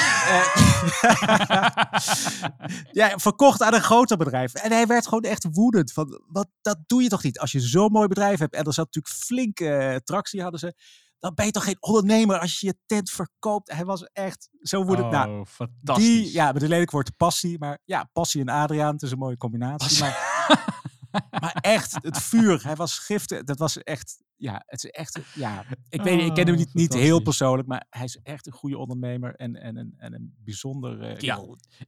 ja, 2.91 3.17
verkocht 3.17 3.62
aan 3.62 3.74
een 3.74 3.81
groter 3.84 4.17
bedrijf. 4.17 4.53
En 4.53 4.72
hij 4.72 4.88
werd 4.88 5.08
gewoon 5.08 5.24
echt 5.24 5.46
woedend. 5.51 5.91
Van, 5.91 6.22
wat, 6.27 6.48
dat 6.62 6.77
doe 6.86 7.03
je 7.03 7.10
toch 7.10 7.24
niet? 7.24 7.39
Als 7.39 7.51
je 7.51 7.60
zo'n 7.60 7.91
mooi 7.91 8.08
bedrijf 8.08 8.39
hebt 8.39 8.53
en 8.55 8.65
er 8.65 8.74
zat 8.74 8.86
natuurlijk 8.86 9.15
flinke 9.15 9.69
eh, 9.75 9.96
tractie 9.96 10.41
hadden 10.41 10.60
ze. 10.60 10.74
Dan 11.19 11.33
ben 11.33 11.45
je 11.45 11.51
toch 11.51 11.63
geen 11.63 11.77
ondernemer 11.79 12.39
als 12.39 12.59
je 12.59 12.65
je 12.67 12.77
tent 12.85 13.09
verkoopt. 13.09 13.71
Hij 13.71 13.85
was 13.85 14.03
echt 14.03 14.49
zo 14.61 14.83
woedend. 14.85 15.11
nou, 15.11 15.39
Oh, 15.39 15.45
fantastisch. 15.45 16.05
die, 16.05 16.31
ja, 16.33 16.51
met 16.51 16.61
een 16.61 16.69
lelijk 16.69 16.91
woord 16.91 17.17
passie. 17.17 17.59
Maar 17.59 17.79
ja, 17.85 18.09
passie 18.13 18.41
en 18.41 18.49
Adriaan, 18.49 18.93
het 18.93 19.01
is 19.01 19.11
een 19.11 19.17
mooie 19.17 19.38
combinatie. 19.38 19.99
Maar, 19.99 21.27
maar 21.41 21.57
echt, 21.61 21.97
het 22.01 22.17
vuur. 22.21 22.63
Hij 22.63 22.75
was 22.75 22.99
giftig. 22.99 23.43
Dat 23.43 23.57
was 23.57 23.77
echt, 23.77 24.23
ja, 24.39 24.63
het 24.65 24.84
is 24.84 24.89
echt, 24.89 25.19
ja. 25.36 25.63
Ik 25.89 26.01
weet 26.01 26.19
ik 26.22 26.34
ken 26.34 26.46
hem 26.46 26.53
Oh, 26.53 26.60
niet, 26.60 26.74
niet 26.74 26.93
heel 26.93 27.19
persoonlijk, 27.22 27.67
maar 27.67 27.86
hij 27.89 28.03
is 28.03 28.19
echt 28.24 28.48
een 28.48 28.53
goede 28.53 28.77
ondernemer 28.77 29.36
en, 29.36 29.55
en, 29.62 29.77
en, 29.77 29.93
en 29.98 30.13
een 30.13 30.34
bijzonder 30.43 31.01
eh, 31.01 31.17
Ja. 31.19 31.36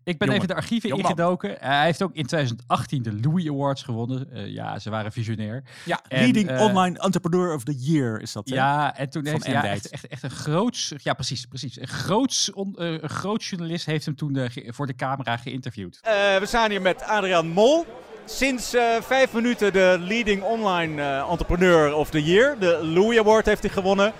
Ik 0.03 0.17
ben 0.17 0.27
Jongen. 0.27 0.33
even 0.35 0.47
de 0.47 0.53
archieven 0.55 0.89
Jongman. 0.89 1.11
ingedoken. 1.11 1.55
Hij 1.59 1.85
heeft 1.85 2.01
ook 2.01 2.13
in 2.13 2.25
2018 2.25 3.03
de 3.03 3.19
Louis 3.21 3.49
Awards 3.49 3.83
gewonnen. 3.83 4.31
Eh, 4.31 4.47
ja, 4.47 4.79
ze 4.79 4.89
waren 4.89 5.11
visionair. 5.11 5.63
Ja, 5.85 6.01
En, 6.07 6.21
leading 6.23 6.49
eh, 6.49 6.61
online 6.61 6.99
entrepreneur 6.99 7.53
of 7.53 7.63
the 7.63 7.75
year 7.77 8.21
is 8.21 8.31
dat. 8.31 8.49
hè? 8.49 8.55
Ja, 8.55 8.97
en 8.97 9.09
toen 9.09 9.23
Van 9.23 9.31
heeft 9.31 9.45
hij 9.45 9.53
ja, 9.53 9.63
echt, 9.65 9.89
echt, 9.89 10.07
echt 10.07 10.23
een 10.23 10.29
groots... 10.31 10.93
Ja, 10.97 11.13
precies, 11.13 11.45
precies. 11.45 11.79
Een 11.79 11.87
groots, 11.87 12.51
on- 12.53 12.75
eh, 12.77 12.91
een 12.91 13.09
groots 13.09 13.49
journalist 13.49 13.85
heeft 13.85 14.05
hem 14.05 14.15
toen 14.15 14.49
voor 14.67 14.87
de 14.87 14.95
camera 14.95 15.37
geïnterviewd. 15.37 15.99
Eh, 16.01 16.11
we 16.37 16.45
staan 16.45 16.69
hier 16.69 16.81
met 16.81 17.01
Adriaan 17.01 17.47
Mol. 17.47 17.85
Sinds 18.25 18.73
eh, 18.73 18.83
vijf 19.01 19.31
minuten 19.33 19.73
de 19.73 19.95
leading 19.99 20.43
online 20.43 21.01
eh, 21.01 21.29
entrepreneur 21.29 21.93
of 21.95 22.09
the 22.09 22.23
year. 22.23 22.55
De 22.59 22.79
Louis 22.85 23.19
Award 23.19 23.45
heeft 23.45 23.61
hij 23.61 23.71
gewonnen. 23.71 24.13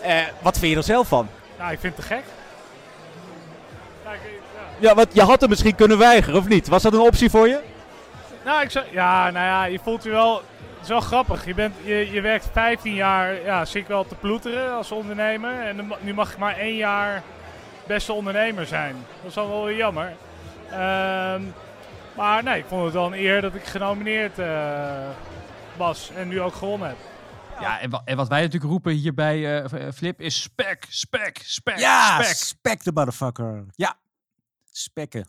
Eh, 0.00 0.16
wat 0.40 0.58
vind 0.58 0.72
je 0.72 0.76
er 0.78 0.84
zelf 0.84 1.08
van? 1.08 1.28
Ja, 1.58 1.70
ik 1.70 1.78
vind 1.80 1.96
het 1.96 2.06
te 2.06 2.14
gek. 2.14 2.22
Ja, 4.04 4.12
ik- 4.12 4.20
ja. 4.78 4.88
Ja, 4.88 4.94
want 4.94 5.08
je 5.12 5.22
had 5.22 5.40
hem 5.40 5.48
misschien 5.48 5.74
kunnen 5.74 5.98
weigeren 5.98 6.38
of 6.38 6.48
niet? 6.48 6.68
Was 6.68 6.82
dat 6.82 6.92
een 6.92 7.00
optie 7.00 7.30
voor 7.30 7.48
je? 7.48 7.58
Nou, 8.44 8.62
ik 8.62 8.70
zou, 8.70 8.84
ja, 8.90 9.30
nou 9.30 9.46
ja, 9.46 9.64
je 9.64 9.78
voelt 9.82 10.02
je 10.02 10.10
wel. 10.10 10.34
Het 10.34 10.82
is 10.82 10.88
wel 10.88 11.00
grappig. 11.00 11.46
Je, 11.46 11.54
bent, 11.54 11.74
je, 11.84 12.10
je 12.12 12.20
werkt 12.20 12.48
15 12.52 12.94
jaar, 12.94 13.42
ja, 13.44 13.64
zit 13.64 13.82
ik 13.82 13.88
wel 13.88 14.04
te 14.06 14.14
ploeteren 14.14 14.72
als 14.74 14.92
ondernemer. 14.92 15.60
En 15.66 15.92
nu 16.00 16.14
mag 16.14 16.32
ik 16.32 16.38
maar 16.38 16.56
één 16.58 16.76
jaar 16.76 17.22
beste 17.86 18.12
ondernemer 18.12 18.66
zijn. 18.66 18.96
Dat 19.20 19.30
is 19.30 19.34
wel 19.34 19.64
weer 19.64 19.76
jammer. 19.76 20.12
Ehm, 20.70 21.42
maar 22.16 22.42
nee, 22.42 22.58
ik 22.58 22.64
vond 22.66 22.84
het 22.84 22.92
wel 22.92 23.06
een 23.06 23.18
eer 23.18 23.40
dat 23.40 23.54
ik 23.54 23.64
genomineerd 23.64 24.38
eh, 24.38 25.08
was 25.76 26.10
en 26.10 26.28
nu 26.28 26.40
ook 26.40 26.54
gewonnen 26.54 26.88
heb. 26.88 26.96
Ja, 27.60 27.80
en, 27.80 27.90
wa- 27.90 28.02
en 28.04 28.16
wat 28.16 28.28
wij 28.28 28.40
natuurlijk 28.42 28.70
roepen 28.72 28.92
hier 28.92 29.14
bij 29.14 29.62
eh, 29.62 29.92
Flip 29.92 30.20
is 30.20 30.42
spek, 30.42 30.86
spek, 30.88 31.40
spek, 31.44 31.78
Ja, 31.78 32.22
spek. 32.22 32.36
spek 32.36 32.84
de 32.84 32.92
motherfucker. 32.92 33.64
Ja, 33.74 33.98
spekken. 34.70 35.26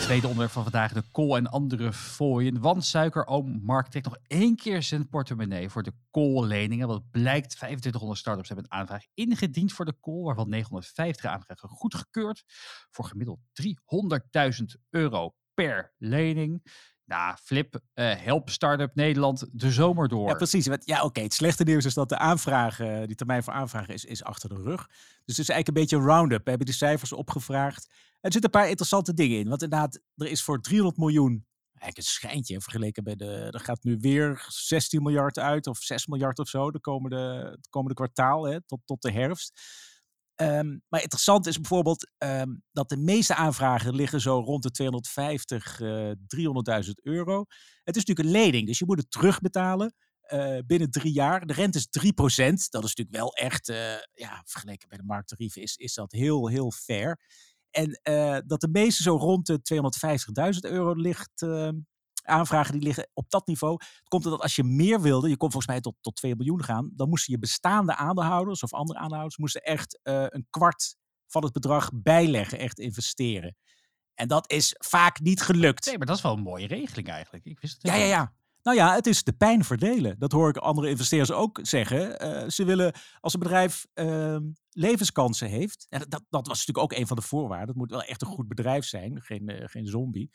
Tweede 0.00 0.26
onderwerp 0.26 0.52
van 0.52 0.62
vandaag, 0.62 0.92
de 0.92 1.02
kool 1.12 1.36
en 1.36 1.46
andere 1.46 1.92
fooien. 1.92 2.60
Want 2.60 2.84
suikeroom 2.84 3.60
Mark 3.64 3.86
trekt 3.86 4.04
nog 4.06 4.16
één 4.26 4.56
keer 4.56 4.82
zijn 4.82 5.08
portemonnee 5.08 5.68
voor 5.68 5.82
de 5.82 5.92
koolleningen. 6.10 6.88
Wat 6.88 7.10
blijkt, 7.10 7.50
2500 7.50 8.18
startups 8.20 8.48
hebben 8.48 8.66
een 8.70 8.78
aanvraag 8.78 9.04
ingediend 9.14 9.72
voor 9.72 9.84
de 9.84 9.94
kool, 10.00 10.24
waarvan 10.24 10.48
950 10.48 11.24
aanvragen 11.24 11.68
goedgekeurd. 11.68 12.42
Voor 12.90 13.04
gemiddeld 13.04 13.38
300.000 13.62 14.80
euro 14.90 15.34
per 15.54 15.92
lening. 15.98 16.62
Nou, 17.04 17.36
Flip, 17.42 17.80
eh, 17.94 18.14
help 18.16 18.50
Startup 18.50 18.94
Nederland 18.94 19.44
de 19.52 19.70
zomer 19.70 20.08
door. 20.08 20.28
Ja, 20.28 20.34
precies. 20.34 20.68
Ja, 20.84 21.02
oké. 21.02 21.20
Het 21.20 21.34
slechte 21.34 21.64
nieuws 21.64 21.84
is 21.84 21.94
dat 21.94 22.08
de 22.08 22.18
aanvraag, 22.18 22.80
eh, 22.80 23.02
die 23.06 23.14
termijn 23.14 23.42
voor 23.42 23.52
aanvragen 23.52 23.94
is, 23.94 24.04
is 24.04 24.24
achter 24.24 24.48
de 24.48 24.62
rug. 24.62 24.86
Dus 25.24 25.36
het 25.36 25.38
is 25.38 25.48
eigenlijk 25.48 25.68
een 25.68 25.74
beetje 25.74 25.96
een 25.96 26.14
round-up. 26.14 26.44
We 26.44 26.48
hebben 26.48 26.66
die 26.66 26.76
cijfers 26.76 27.12
opgevraagd. 27.12 27.84
Er 28.20 28.32
zitten 28.32 28.44
een 28.44 28.60
paar 28.60 28.68
interessante 28.68 29.14
dingen 29.14 29.38
in. 29.38 29.48
Want 29.48 29.62
inderdaad, 29.62 30.00
er 30.16 30.26
is 30.26 30.42
voor 30.42 30.60
300 30.60 30.98
miljoen, 30.98 31.46
eigenlijk 31.82 31.96
een 31.96 32.02
schijntje 32.02 32.60
vergeleken 32.60 33.04
bij 33.04 33.16
de, 33.16 33.48
er 33.50 33.60
gaat 33.60 33.84
nu 33.84 33.96
weer 34.00 34.44
16 34.48 35.02
miljard 35.02 35.38
uit 35.38 35.66
of 35.66 35.78
6 35.78 36.06
miljard 36.06 36.38
of 36.38 36.48
zo 36.48 36.70
de 36.70 36.80
komende, 36.80 37.48
het 37.50 37.68
komende 37.68 37.94
kwartaal 37.94 38.44
hè, 38.44 38.62
tot, 38.66 38.80
tot 38.84 39.02
de 39.02 39.12
herfst. 39.12 39.60
Ehm, 40.42 40.78
maar 40.88 41.02
interessant 41.02 41.46
is 41.46 41.60
bijvoorbeeld 41.60 42.10
ehm, 42.18 42.54
dat 42.72 42.88
de 42.88 42.96
meeste 42.96 43.34
aanvragen 43.34 43.94
liggen 43.94 44.20
zo 44.20 44.40
rond 44.40 44.62
de 44.62 44.70
250, 44.70 45.80
eh 45.80 46.10
300.000 46.26 46.92
euro. 47.02 47.44
Het 47.84 47.96
is 47.96 48.04
natuurlijk 48.04 48.28
een 48.28 48.42
lening, 48.42 48.66
dus 48.66 48.78
je 48.78 48.84
moet 48.84 48.98
het 48.98 49.10
terugbetalen 49.10 49.94
eh, 50.22 50.58
binnen 50.66 50.90
drie 50.90 51.12
jaar. 51.12 51.46
De 51.46 51.52
rente 51.52 51.78
is 51.78 51.86
3%. 51.90 52.70
Dat 52.70 52.84
is 52.84 52.94
natuurlijk 52.94 53.16
wel 53.16 53.34
echt, 53.34 53.68
eh, 53.68 53.94
ja, 54.12 54.42
vergeleken 54.44 54.88
bij 54.88 54.98
de 54.98 55.04
markttarieven 55.04 55.62
is, 55.62 55.76
is 55.76 55.94
dat 55.94 56.12
heel, 56.12 56.48
heel 56.48 56.70
fair. 56.70 57.18
En 57.70 58.00
eh, 58.02 58.38
dat 58.46 58.60
de 58.60 58.68
meeste 58.72 59.02
zo 59.02 59.16
rond 59.16 59.46
de 59.46 59.62
250.000 59.62 60.70
euro 60.70 60.94
ligt, 60.94 61.42
eh, 61.42 61.68
aanvragen 62.22 62.72
die 62.72 62.82
liggen 62.82 63.08
op 63.12 63.30
dat 63.30 63.46
niveau. 63.46 63.72
Het 63.72 64.08
komt 64.08 64.24
omdat 64.24 64.40
als 64.40 64.56
je 64.56 64.64
meer 64.64 65.00
wilde, 65.00 65.28
je 65.28 65.36
kon 65.36 65.50
volgens 65.50 65.72
mij 65.72 65.80
tot, 65.80 65.94
tot 66.00 66.16
2 66.16 66.36
miljoen 66.36 66.64
gaan, 66.64 66.90
dan 66.94 67.08
moesten 67.08 67.32
je 67.32 67.38
bestaande 67.38 67.96
aandeelhouders 67.96 68.62
of 68.62 68.72
andere 68.72 68.98
aandeelhouders 68.98 69.38
moesten 69.38 69.62
echt 69.62 70.00
eh, 70.02 70.24
een 70.28 70.46
kwart 70.50 70.96
van 71.26 71.42
het 71.42 71.52
bedrag 71.52 71.90
bijleggen, 71.94 72.58
echt 72.58 72.78
investeren. 72.78 73.56
En 74.14 74.28
dat 74.28 74.50
is 74.50 74.74
vaak 74.78 75.20
niet 75.20 75.42
gelukt. 75.42 75.86
Nee, 75.86 75.98
maar 75.98 76.06
dat 76.06 76.16
is 76.16 76.22
wel 76.22 76.32
een 76.32 76.42
mooie 76.42 76.66
regeling 76.66 77.08
eigenlijk. 77.08 77.44
Ik 77.44 77.60
wist 77.60 77.72
het 77.74 77.82
Ja, 77.82 77.94
ja, 77.94 78.04
ja. 78.04 78.32
Nou 78.62 78.76
ja, 78.76 78.94
het 78.94 79.06
is 79.06 79.24
de 79.24 79.32
pijn 79.32 79.64
verdelen. 79.64 80.18
Dat 80.18 80.32
hoor 80.32 80.48
ik 80.48 80.56
andere 80.56 80.88
investeerders 80.88 81.32
ook 81.32 81.58
zeggen. 81.62 82.18
Eh, 82.18 82.48
ze 82.48 82.64
willen, 82.64 82.94
als 83.20 83.34
een 83.34 83.40
bedrijf 83.40 83.86
ehm, 83.94 84.42
levenskansen 84.70 85.48
heeft, 85.48 85.86
en 85.88 85.98
dat, 86.08 86.24
dat 86.30 86.46
was 86.46 86.58
natuurlijk 86.58 86.92
ook 86.92 86.98
een 86.98 87.06
van 87.06 87.16
de 87.16 87.22
voorwaarden, 87.22 87.68
het 87.68 87.76
moet 87.76 87.90
wel 87.90 88.02
echt 88.02 88.22
een 88.22 88.28
goed 88.28 88.48
bedrijf 88.48 88.84
zijn, 88.84 89.22
geen, 89.22 89.48
eh, 89.48 89.68
geen 89.68 89.86
zombie, 89.86 90.30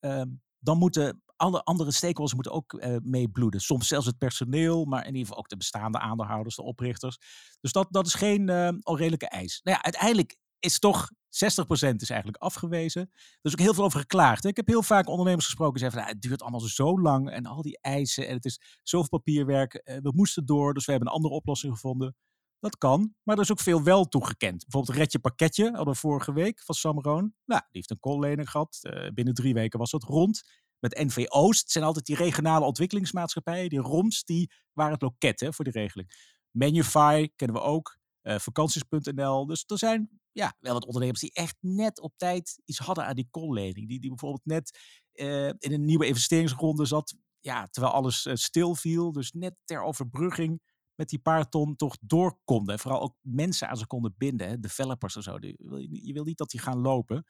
ehm, 0.00 0.28
dan 0.60 0.78
moeten 0.78 1.22
alle 1.36 1.62
andere 1.62 1.90
stakeholders 1.90 2.34
moeten 2.34 2.52
ook 2.52 2.74
eh 2.74 2.96
meebloeden. 3.02 3.60
Soms 3.60 3.88
zelfs 3.88 4.06
het 4.06 4.18
personeel, 4.18 4.84
maar 4.84 5.00
in 5.00 5.06
ieder 5.06 5.20
geval 5.20 5.38
ook 5.38 5.48
de 5.48 5.56
bestaande 5.56 5.98
aandeelhouders, 5.98 6.56
de 6.56 6.62
oprichters. 6.62 7.18
Dus 7.60 7.72
dat, 7.72 7.86
dat 7.90 8.06
is 8.06 8.14
geen 8.14 8.48
eh, 8.48 8.68
onredelijke 8.82 9.28
eis. 9.28 9.60
Nou 9.62 9.76
ja, 9.76 9.82
uiteindelijk 9.82 10.36
is 10.58 10.78
toch 10.78 11.08
60% 11.30 11.94
is 11.96 12.10
eigenlijk 12.10 12.42
afgewezen. 12.42 13.02
Er 13.12 13.38
is 13.42 13.52
ook 13.52 13.58
heel 13.58 13.74
veel 13.74 13.84
over 13.84 14.00
geklaagd. 14.00 14.42
hè. 14.42 14.48
Ik 14.48 14.56
heb 14.56 14.66
heel 14.66 14.82
vaak 14.82 15.08
ondernemers 15.08 15.44
gesproken 15.44 15.72
die 15.74 15.82
zeggen 15.82 15.98
van, 15.98 16.08
nou, 16.08 16.20
het 16.20 16.28
duurt 16.28 16.42
allemaal 16.42 16.68
zo 16.68 17.00
lang 17.00 17.30
en 17.30 17.46
al 17.46 17.62
die 17.62 17.78
eisen 17.80 18.28
en 18.28 18.34
het 18.34 18.44
is 18.44 18.60
zoveel 18.82 19.08
papierwerk. 19.08 19.74
eh, 19.74 19.96
we 19.96 20.12
moesten 20.14 20.46
door, 20.46 20.74
dus 20.74 20.84
we 20.84 20.90
hebben 20.90 21.08
een 21.08 21.14
andere 21.14 21.34
oplossing 21.34 21.72
gevonden. 21.72 22.16
Dat 22.60 22.76
kan, 22.78 23.14
maar 23.22 23.36
er 23.36 23.42
is 23.42 23.50
ook 23.50 23.60
veel 23.60 23.82
wel 23.82 24.04
toegekend. 24.08 24.62
Bijvoorbeeld 24.66 24.96
Redje 24.98 25.18
Pakketje, 25.18 25.64
hadden 25.64 25.94
we 25.94 26.00
vorige 26.00 26.32
week 26.32 26.62
van 26.62 26.74
Samroon. 26.74 27.34
Nou, 27.44 27.60
die 27.60 27.68
heeft 27.70 27.90
een 27.90 28.00
koollening 28.00 28.50
gehad. 28.50 28.78
Eh, 28.82 29.08
binnen 29.14 29.34
drie 29.34 29.54
weken 29.54 29.78
was 29.78 29.90
dat 29.90 30.02
rond. 30.02 30.42
Met 30.78 30.98
NV 30.98 31.24
Oost, 31.28 31.60
het 31.60 31.70
zijn 31.70 31.84
altijd 31.84 32.06
die 32.06 32.16
regionale 32.16 32.64
ontwikkelingsmaatschappijen. 32.64 33.68
Die 33.68 33.78
ROMS, 33.78 34.24
die 34.24 34.50
waren 34.72 34.92
het 34.92 35.02
loket 35.02 35.40
hè, 35.40 35.52
voor 35.52 35.64
die 35.64 35.72
regeling. 35.74 36.36
Manufy 36.50 37.28
kennen 37.36 37.56
we 37.56 37.62
ook. 37.62 37.98
eh, 38.22 38.38
vakanties.nl. 38.38 39.46
Dus 39.46 39.64
er 39.66 39.78
zijn 39.78 40.20
ja, 40.32 40.56
wel 40.60 40.72
wat 40.72 40.84
ondernemers 40.84 41.20
die 41.20 41.32
echt 41.32 41.56
net 41.60 42.00
op 42.00 42.12
tijd 42.16 42.60
iets 42.64 42.78
hadden 42.78 43.04
aan 43.06 43.14
die 43.14 43.28
koollening. 43.30 43.88
Die, 43.88 44.00
die 44.00 44.08
bijvoorbeeld 44.08 44.44
net 44.44 44.78
eh, 45.12 45.46
in 45.46 45.72
een 45.72 45.84
nieuwe 45.84 46.06
investeringsronde 46.06 46.84
zat. 46.84 47.14
Ja, 47.40 47.66
terwijl 47.66 47.94
alles 47.94 48.28
stil 48.32 48.74
viel. 48.74 49.12
Dus 49.12 49.32
net 49.32 49.54
ter 49.64 49.82
overbrugging 49.82 50.60
met 51.00 51.08
die 51.08 51.18
paar 51.18 51.48
ton 51.48 51.76
toch 51.76 51.96
door 52.00 52.38
konden. 52.44 52.74
En 52.74 52.80
vooral 52.80 53.00
ook 53.02 53.14
mensen 53.20 53.68
aan 53.68 53.76
ze 53.76 53.86
konden 53.86 54.14
binden. 54.18 54.48
Hè, 54.48 54.58
developers 54.60 55.16
en 55.16 55.22
zo. 55.22 55.38
Die, 55.38 55.54
wil 55.58 55.78
je, 55.78 56.12
wil 56.12 56.24
niet 56.24 56.38
dat 56.38 56.50
die 56.50 56.60
gaan 56.60 56.78
lopen. 56.80 57.24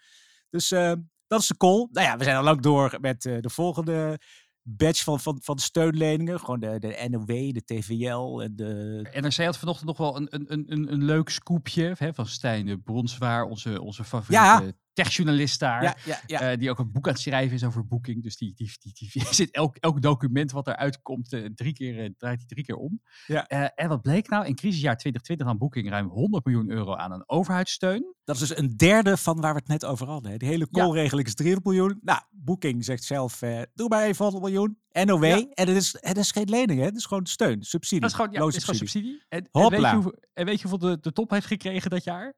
Dus 0.51 0.71
eh, 0.71 0.93
dat 1.27 1.41
is 1.41 1.47
de 1.47 1.57
call. 1.57 1.89
Nou 1.93 2.07
ja, 2.07 2.17
we 2.17 2.25
zijn 2.25 2.37
al 2.37 2.43
lang 2.43 2.61
door 2.61 2.99
met 3.01 3.25
eh, 3.25 3.41
de 3.41 3.51
volgende 3.51 4.21
batch 4.63 5.03
van, 5.05 5.21
van, 5.21 5.39
van 5.43 5.59
steunleningen. 5.59 6.41
Gewoon 6.41 6.61
de, 6.61 6.79
de 6.79 7.07
NOW, 7.11 7.27
de 7.53 7.65
TVL 7.65 8.41
en 8.43 8.57
de... 8.57 9.01
NRC 9.21 9.35
had 9.45 9.59
vanochtend 9.59 9.87
nog 9.89 9.97
wel 9.99 10.17
een, 10.17 10.27
een, 10.31 10.53
een- 10.53 10.73
een, 10.73 10.93
een 10.93 11.05
leuk 11.05 11.29
scoopje 11.29 11.95
hè, 11.99 12.15
van 12.15 12.27
Stijn 12.27 12.67
de 12.67 12.79
Bronswaar, 12.79 13.45
onze, 13.45 13.83
onze 13.83 14.05
favoriete 14.05 14.45
Ja. 14.65 14.73
Techjournalist 15.03 15.61
daar. 15.61 15.83
Ja, 15.83 15.97
ja, 16.05 16.21
ja. 16.27 16.41
eh, 16.41 16.59
die 16.59 16.71
ook 16.71 16.79
een 16.79 16.93
boek 16.93 17.07
aan 17.07 17.13
het 17.13 17.23
schrijven 17.23 17.57
is 17.57 17.65
over 17.65 17.87
boeking. 17.87 18.23
Dus 18.23 18.37
die, 18.37 18.53
die, 18.55 18.73
die, 18.81 19.11
die, 19.13 19.25
zit 19.35 19.51
elk, 19.51 19.77
elk 19.77 20.03
document 20.03 20.53
wat 20.53 20.67
eruit 20.67 21.03
komt, 21.03 21.33
eh, 21.33 21.45
drie 21.55 21.73
keer, 21.73 21.99
eh, 21.99 22.11
draait 22.19 22.39
hij 22.39 22.47
drie 22.47 22.65
keer 22.65 22.77
om. 22.77 23.03
Ja. 23.27 23.47
En 23.49 23.89
wat 23.89 24.03
bleek 24.03 24.29
nou? 24.29 24.47
In 24.47 24.55
crisisjaar 24.55 24.97
2020 24.97 25.47
aan 25.47 25.59
Booking 25.59 25.89
ruim 25.89 26.09
100 26.09 26.45
miljoen 26.45 26.71
euro 26.71 26.95
aan 26.95 27.13
een 27.13 27.25
overheidssteun. 27.27 28.15
Dat 28.25 28.35
is 28.35 28.49
dus 28.49 28.59
een 28.59 28.77
derde 28.77 29.17
van 29.17 29.41
waar 29.41 29.53
we 29.53 29.59
het 29.59 29.69
net 29.69 29.85
over 29.85 30.07
hadden. 30.07 30.31
hè. 30.31 30.37
Die 30.37 30.49
hele 30.49 30.71
callregeling 30.71 31.27
is 31.27 31.35
300 31.35 31.67
miljoen. 31.67 31.99
Nou, 32.03 32.21
Booking 32.31 32.85
zegt 32.85 33.05
zelf, 33.05 33.39
doe 33.75 33.89
maar 33.89 34.03
even 34.03 34.25
100 34.25 34.45
miljoen. 34.45 34.79
NOW. 34.93 35.25
En 35.25 35.49
het 35.55 35.69
is, 35.69 35.97
het 36.01 36.17
is 36.17 36.31
geen 36.31 36.49
lening, 36.49 36.79
hè? 36.79 36.85
Het 36.85 36.97
is 36.97 37.07
gewoon 37.07 37.27
steun, 37.27 37.63
subsidie. 37.63 38.01
Dat 38.01 38.11
is 38.11 38.17
gewoon, 38.17 38.33
ja, 38.33 38.47
het 38.47 38.57
is 38.57 38.65
gewoon 38.65 38.79
subsidie. 38.79 39.23
En, 39.29 39.49
en, 39.53 39.71
weet 39.71 39.81
je 39.81 39.93
hoeveel, 39.93 40.19
en 40.33 40.45
weet 40.45 40.61
je 40.61 40.69
hoeveel 40.69 40.89
de, 40.89 41.01
de 41.01 41.13
top 41.13 41.31
heeft 41.31 41.47
gekregen 41.47 41.91
dat 41.91 42.05
jaar? 42.05 42.35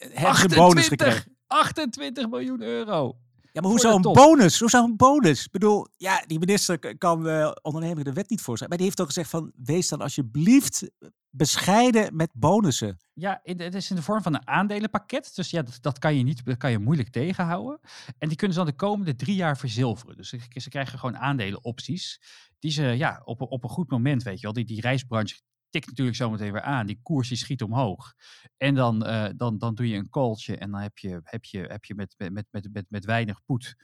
Ze 0.00 0.44
een 0.44 0.54
bonus 0.54 0.88
gekregen. 0.88 1.36
28 1.46 2.28
miljoen 2.28 2.62
euro. 2.62 3.16
Ja, 3.52 3.60
maar 3.60 3.70
hoe 3.70 3.80
Voor 3.80 3.90
zou 3.90 4.02
de 4.02 4.08
een 4.08 4.14
bonus? 4.14 4.58
Hoe 4.58 4.70
zou 4.70 4.84
een 4.84 4.96
bonus? 4.96 5.44
Ik 5.44 5.50
bedoel, 5.50 5.86
ja, 5.96 6.24
die 6.26 6.38
minister 6.38 6.98
kan 6.98 7.28
eh 7.28 7.50
ondernemer 7.62 8.04
de 8.04 8.12
wet 8.12 8.30
niet 8.30 8.40
voorstellen. 8.40 8.68
Maar 8.68 8.78
die 8.78 8.86
heeft 8.86 9.00
ook 9.00 9.06
gezegd 9.06 9.30
van, 9.30 9.52
wees 9.56 9.88
dan 9.88 10.00
alsjeblieft 10.00 10.90
bescheiden 11.30 12.16
met 12.16 12.30
bonussen. 12.34 12.98
Ja, 13.12 13.40
het 13.42 13.74
is 13.74 13.90
in 13.90 13.96
de 13.96 14.02
vorm 14.02 14.22
van 14.22 14.34
een 14.34 14.46
aandelenpakket. 14.48 15.34
Dus 15.34 15.50
ja, 15.50 15.62
dat, 15.62 15.78
dat 15.80 15.98
kan 15.98 16.16
je 16.16 16.22
niet, 16.22 16.44
dat 16.44 16.56
kan 16.56 16.70
je 16.70 16.78
moeilijk 16.78 17.08
tegenhouden. 17.08 17.80
En 18.18 18.28
die 18.28 18.36
kunnen 18.36 18.56
ze 18.56 18.62
dan 18.62 18.70
de 18.72 18.76
komende 18.76 19.14
drie 19.14 19.34
jaar 19.36 19.56
verzilveren. 19.58 20.16
Dus 20.16 20.28
ze, 20.28 20.38
ze 20.54 20.68
krijgen 20.68 20.98
gewoon 20.98 21.16
aandelenopties. 21.18 22.20
Die 22.58 22.70
ze 22.70 22.82
ja, 22.82 23.20
op, 23.24 23.40
een- 23.40 23.46
op 23.48 23.64
een 23.64 23.70
goed 23.70 23.90
moment, 23.90 24.22
weet 24.22 24.36
je 24.36 24.42
wel. 24.42 24.52
Die, 24.52 24.64
die 24.64 24.80
reisbranche 24.80 25.40
tikt 25.70 25.86
natuurlijk 25.86 26.16
zometeen 26.16 26.52
weer 26.52 26.62
aan. 26.62 26.86
Die 26.86 27.00
koers 27.02 27.28
die 27.28 27.36
schiet 27.36 27.62
omhoog. 27.62 28.14
En 28.56 28.74
dan, 28.74 29.04
eh, 29.04 29.28
dan, 29.36 29.58
dan 29.58 29.74
doe 29.74 29.88
je 29.88 29.96
een 29.96 30.10
calltje. 30.10 30.56
En 30.56 30.70
dan 30.70 30.80
heb 30.80 30.98
je, 30.98 31.20
heb 31.22 31.44
je, 31.44 31.58
heb 31.58 31.84
je 31.84 31.94
met, 31.94 32.14
met, 32.16 32.46
met, 32.50 32.68
met, 32.72 32.84
met 32.88 33.04
weinig 33.04 33.44
poet 33.44 33.76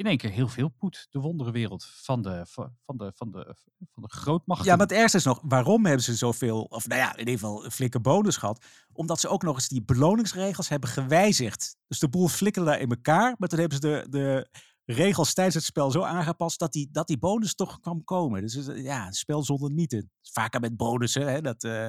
in 0.00 0.06
één 0.06 0.16
keer 0.16 0.30
heel 0.30 0.48
veel 0.48 0.68
poet. 0.68 1.06
De 1.10 1.18
wonderenwereld 1.18 1.84
van 1.84 2.22
de, 2.22 2.42
van 2.46 2.96
de, 2.96 3.12
van 3.14 3.30
de, 3.30 3.54
van 3.92 4.02
de 4.02 4.08
grootmachten. 4.08 4.66
Ja, 4.66 4.76
maar 4.76 4.86
het 4.86 4.96
ergste 4.96 5.16
is 5.16 5.24
nog, 5.24 5.40
waarom 5.42 5.84
hebben 5.84 6.04
ze 6.04 6.14
zoveel, 6.14 6.62
of 6.62 6.86
nou 6.86 7.00
ja, 7.00 7.12
in 7.12 7.18
ieder 7.18 7.34
geval 7.34 7.64
een 7.64 7.70
flinke 7.70 8.00
bonus 8.00 8.36
gehad? 8.36 8.64
Omdat 8.92 9.20
ze 9.20 9.28
ook 9.28 9.42
nog 9.42 9.54
eens 9.54 9.68
die 9.68 9.82
beloningsregels 9.82 10.68
hebben 10.68 10.88
gewijzigd. 10.88 11.76
Dus 11.86 11.98
de 11.98 12.08
boel 12.08 12.28
flikkerde 12.28 12.70
daar 12.70 12.80
in 12.80 12.90
elkaar, 12.90 13.34
maar 13.38 13.48
toen 13.48 13.58
hebben 13.58 13.78
ze 13.80 13.88
de, 13.88 14.06
de 14.10 14.48
regels 14.92 15.34
tijdens 15.34 15.56
het 15.56 15.64
spel 15.64 15.90
zo 15.90 16.02
aangepast 16.02 16.58
dat 16.58 16.72
die, 16.72 16.88
dat 16.90 17.06
die 17.06 17.18
bonus 17.18 17.54
toch 17.54 17.80
kwam 17.80 18.04
komen. 18.04 18.40
Dus 18.40 18.54
is, 18.54 18.82
ja, 18.82 19.06
een 19.06 19.12
spel 19.12 19.44
zonder 19.44 19.70
nieten. 19.70 20.10
Vaker 20.22 20.60
met 20.60 20.76
bonussen, 20.76 21.26
hè, 21.26 21.40
dat 21.40 21.64
eh, 21.64 21.88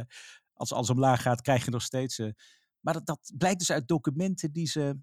als 0.53 0.73
alles 0.73 0.89
omlaag 0.89 1.21
gaat, 1.21 1.41
krijg 1.41 1.65
je 1.65 1.71
nog 1.71 1.81
steeds... 1.81 2.19
eh, 2.19 2.29
maar 2.79 2.93
dat, 2.93 3.05
dat 3.05 3.31
blijkt 3.37 3.59
dus 3.59 3.71
uit 3.71 3.87
documenten 3.87 4.51
die 4.51 4.67
ze... 4.67 4.99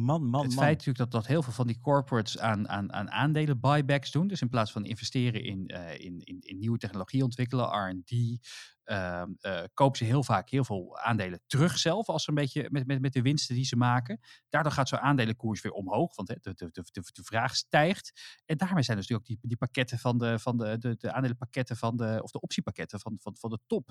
Man, 0.00 0.24
man, 0.24 0.44
het 0.44 0.54
man. 0.54 0.64
feit 0.64 0.76
natuurlijk 0.76 0.98
dat, 0.98 1.10
dat 1.10 1.26
heel 1.26 1.42
veel 1.42 1.52
van 1.52 1.66
die 1.66 1.80
corporates 1.80 2.38
aan, 2.38 2.68
aan, 2.68 2.92
aan 2.92 3.10
aandelen 3.10 3.60
buybacks 3.60 4.10
doen. 4.10 4.26
Dus 4.26 4.40
in 4.40 4.48
plaats 4.48 4.72
van 4.72 4.84
investeren 4.84 5.44
in, 5.44 5.66
eh, 5.66 6.04
in, 6.04 6.20
in, 6.24 6.36
in 6.40 6.58
nieuwe 6.58 6.78
technologie 6.78 7.22
ontwikkelen, 7.22 7.88
R&D, 7.88 8.38
ehm, 8.84 9.32
eh, 9.40 9.62
kopen 9.74 9.98
ze 9.98 10.04
heel 10.04 10.22
vaak 10.22 10.50
heel 10.50 10.64
veel 10.64 10.98
aandelen 10.98 11.40
terug 11.46 11.78
zelf 11.78 12.08
als 12.08 12.24
ze 12.24 12.28
een 12.28 12.34
beetje 12.34 12.66
met, 12.70 12.86
met, 12.86 13.00
met 13.00 13.12
de 13.12 13.22
winsten 13.22 13.54
die 13.54 13.64
ze 13.64 13.76
maken. 13.76 14.20
Daardoor 14.48 14.72
gaat 14.72 14.88
zo'n 14.88 14.98
aandelenkoers 14.98 15.60
weer 15.60 15.72
omhoog, 15.72 16.16
want 16.16 16.28
hè, 16.28 16.34
de, 16.40 16.54
de, 16.54 16.68
de, 16.72 16.82
de, 16.92 17.00
de 17.12 17.22
vraag 17.22 17.56
stijgt. 17.56 18.40
En 18.44 18.56
daarmee 18.56 18.82
zijn 18.82 18.96
dus 18.96 19.08
natuurlijk 19.08 19.30
ook 19.30 19.40
die, 19.40 19.48
die 19.48 19.58
pakketten 19.58 19.98
van 19.98 20.18
de, 20.18 20.38
van 20.38 20.56
de, 20.56 20.78
de, 20.78 20.96
de 20.96 21.12
aandelenpakketten 21.12 21.76
van 21.76 21.96
de, 21.96 22.18
of 22.22 22.30
de 22.30 22.40
optiepakketten 22.40 23.00
van, 23.00 23.16
van, 23.20 23.36
van 23.36 23.50
de 23.50 23.58
top 23.66 23.90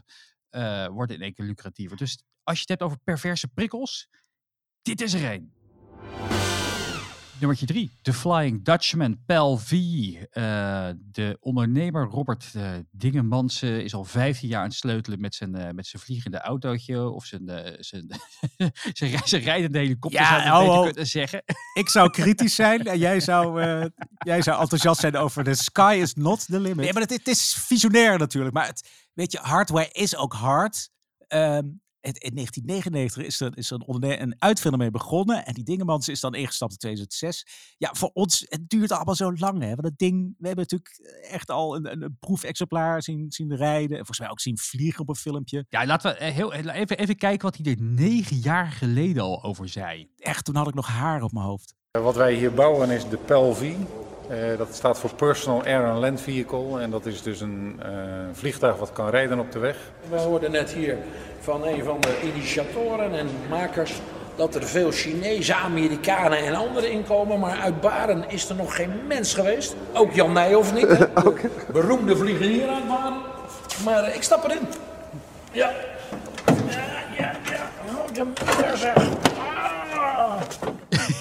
eh, 0.49 0.87
worden 0.87 1.15
in 1.15 1.21
één 1.21 1.33
keer 1.33 1.45
lucratiever. 1.45 1.97
Dus 1.97 2.23
als 2.43 2.55
je 2.55 2.61
het 2.61 2.69
hebt 2.69 2.81
over 2.81 2.97
perverse 3.03 3.47
prikkels, 3.47 4.09
dit 4.81 5.01
is 5.01 5.13
er 5.13 5.29
één. 5.29 5.56
Nummertje 7.39 7.65
drie, 7.65 7.91
The 8.01 8.13
Flying 8.13 8.63
Dutchman, 8.63 9.17
Pel 9.25 9.57
V. 9.57 9.71
Eh, 9.71 10.89
de 11.11 11.37
ondernemer 11.39 12.05
Robert 12.05 12.53
uh, 12.55 12.71
Dingemansen 12.91 13.83
is 13.83 13.93
al 13.93 14.03
15 14.03 14.49
jaar 14.49 14.61
aan 14.61 14.67
het 14.67 14.75
sleutelen 14.77 15.19
met 15.19 15.35
zijn, 15.35 15.55
uh, 15.55 15.69
met 15.69 15.87
zijn 15.87 16.01
vliegende 16.01 16.39
autootje. 16.39 17.09
Of 17.09 17.25
zijn, 17.25 17.43
uh, 17.49 17.57
zijn, 17.79 18.07
zijn, 18.93 19.21
zijn 19.23 19.41
rijdende 19.41 19.77
helikopter, 19.77 20.21
Ja, 20.21 20.43
zou 20.43 20.63
je 20.63 20.69
oh, 20.69 20.77
oh. 20.77 20.83
kunnen 20.83 21.07
zeggen. 21.07 21.43
Ik 21.73 21.89
zou 21.89 22.09
kritisch 22.09 22.55
zijn 22.55 22.85
en 22.85 22.97
jij 22.97 23.19
zou, 23.19 23.61
eh, 23.61 23.85
jij 24.17 24.41
zou 24.41 24.61
enthousiast 24.61 24.99
zijn 24.99 25.15
over 25.15 25.43
the 25.43 25.53
sky 25.53 25.97
is 26.01 26.13
not 26.13 26.45
the 26.45 26.59
limit. 26.59 26.75
Nee, 26.75 26.93
maar 26.93 27.01
het, 27.01 27.11
het 27.11 27.27
is 27.27 27.53
visionair 27.53 28.19
natuurlijk. 28.19 28.53
Maar 28.53 28.67
het, 28.67 28.89
weet 29.13 29.31
je, 29.31 29.39
hardware 29.41 29.89
is 29.91 30.15
ook 30.15 30.33
hard. 30.33 30.89
Ehm, 31.27 31.65
in 32.15 32.35
1999 32.35 33.23
is 33.23 33.39
er, 33.39 33.57
is 33.57 33.69
er 33.69 33.75
een, 33.75 33.87
onderne- 33.87 34.19
een 34.19 34.35
uitvinder 34.37 34.79
mee 34.79 34.91
begonnen. 34.91 35.45
En 35.45 35.53
die 35.53 35.63
Dingemans 35.63 36.07
is 36.07 36.19
dan 36.19 36.35
ingestapt 36.35 36.71
in 36.71 36.77
2006. 36.77 37.45
Ja, 37.77 37.93
voor 37.93 38.09
ons, 38.13 38.45
het 38.49 38.69
duurt 38.69 38.91
allemaal 38.91 39.15
zo 39.15 39.33
lang. 39.33 39.61
Hè? 39.61 39.67
Want 39.67 39.83
het 39.83 39.97
ding, 39.97 40.35
we 40.37 40.47
hebben 40.47 40.65
natuurlijk 40.69 41.21
echt 41.31 41.49
al 41.49 41.75
een, 41.75 41.91
een, 41.91 42.01
een 42.01 42.17
proefexemplaar 42.19 43.03
zien, 43.03 43.31
zien 43.31 43.55
rijden. 43.55 43.89
En 43.89 43.95
volgens 43.97 44.19
mij 44.19 44.29
ook 44.29 44.39
zien 44.39 44.57
vliegen 44.57 45.01
op 45.01 45.09
een 45.09 45.15
filmpje. 45.15 45.65
Ja, 45.69 45.85
laten 45.85 46.11
we 46.11 46.17
eh, 46.17 46.33
heel, 46.33 46.53
even, 46.53 46.97
even 46.97 47.15
kijken 47.15 47.49
wat 47.49 47.57
hij 47.57 47.73
er 47.73 47.81
negen 47.81 48.37
jaar 48.37 48.71
geleden 48.71 49.23
al 49.23 49.43
over 49.43 49.69
zei. 49.69 50.09
Echt, 50.17 50.45
toen 50.45 50.55
had 50.55 50.67
ik 50.67 50.73
nog 50.73 50.87
haar 50.87 51.23
op 51.23 51.31
mijn 51.31 51.45
hoofd. 51.45 51.75
Wat 51.91 52.15
wij 52.15 52.33
hier 52.33 52.53
bouwen 52.53 52.89
is 52.89 53.09
de 53.09 53.17
PELV. 53.17 53.75
Uh, 54.31 54.57
dat 54.57 54.67
staat 54.71 54.99
voor 54.99 55.13
Personal 55.13 55.63
Air 55.63 55.85
and 55.85 55.99
Land 55.99 56.21
Vehicle. 56.21 56.79
En 56.79 56.89
dat 56.89 57.05
is 57.05 57.21
dus 57.21 57.41
een 57.41 57.79
uh, 57.85 57.91
vliegtuig 58.33 58.77
wat 58.77 58.91
kan 58.93 59.09
rijden 59.09 59.39
op 59.39 59.51
de 59.51 59.59
weg. 59.59 59.77
We 60.09 60.17
hoorden 60.17 60.51
net 60.51 60.71
hier 60.71 60.97
van 61.39 61.65
een 61.65 61.83
van 61.83 62.01
de 62.01 62.19
initiatoren 62.33 63.13
en 63.13 63.27
makers 63.49 63.93
dat 64.35 64.55
er 64.55 64.63
veel 64.63 64.91
Chinezen, 64.91 65.55
Amerikanen 65.55 66.37
en 66.37 66.55
anderen 66.55 66.91
inkomen. 66.91 67.39
Maar 67.39 67.57
uit 67.57 67.81
Baren 67.81 68.29
is 68.29 68.49
er 68.49 68.55
nog 68.55 68.75
geen 68.75 68.91
mens 69.07 69.33
geweest. 69.33 69.75
Ook 69.93 70.13
Jan 70.13 70.33
Nijhoff 70.33 70.73
niet. 70.73 70.87
Hè? 70.97 70.97
De 70.97 71.49
beroemde 71.71 72.17
vliegenier 72.17 72.67
uit 72.67 72.87
Baren. 72.87 73.17
Maar 73.83 74.07
uh, 74.07 74.15
ik 74.15 74.23
stap 74.23 74.43
erin. 74.43 74.67
Ja. 75.51 75.71
Ja, 76.69 76.83
ja, 77.17 77.31
ja. 77.43 77.69
Oh, 77.89 78.13
de 78.13 78.23
moeder 78.23 78.77
zeg. 78.77 78.95
Ah. 78.95 79.96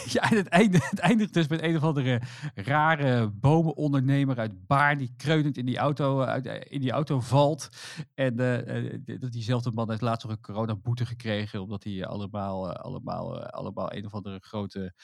Ja, 0.12 0.28
het, 0.28 0.48
einde, 0.48 0.78
het 0.80 0.98
eindigt 0.98 1.34
dus 1.34 1.48
met 1.48 1.62
een 1.62 1.76
of 1.76 1.82
andere 1.82 2.20
rare 2.54 3.30
bomenondernemer 3.30 4.38
uit 4.38 4.66
Baar 4.66 4.98
die 4.98 5.14
kreunend 5.16 5.56
in 5.56 5.66
die 5.66 5.78
auto, 5.78 6.20
uh, 6.22 6.28
uit, 6.28 6.46
uh, 6.46 6.54
in 6.64 6.80
die 6.80 6.90
auto 6.90 7.20
valt. 7.20 7.68
En 8.14 8.40
uh, 8.40 9.18
dat 9.20 9.32
diezelfde 9.32 9.70
man 9.70 9.90
heeft 9.90 10.02
laatst 10.02 10.26
nog 10.26 10.36
een 10.36 10.42
coronaboete 10.42 11.06
gekregen 11.06 11.62
omdat 11.62 11.84
hij 11.84 12.06
allemaal, 12.06 12.72
allemaal, 12.72 13.46
allemaal 13.46 13.92
een 13.92 14.06
of 14.06 14.14
andere 14.14 14.38
grote 14.40 14.94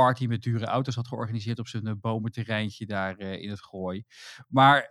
party 0.00 0.26
met 0.26 0.42
dure 0.42 0.64
auto's 0.64 0.94
had 0.94 1.08
georganiseerd 1.08 1.58
op 1.58 1.68
zijn 1.68 2.00
bomenterreintje 2.00 2.86
daar 2.86 3.18
in 3.18 3.50
het 3.50 3.62
gooi. 3.62 4.04
Maar 4.48 4.88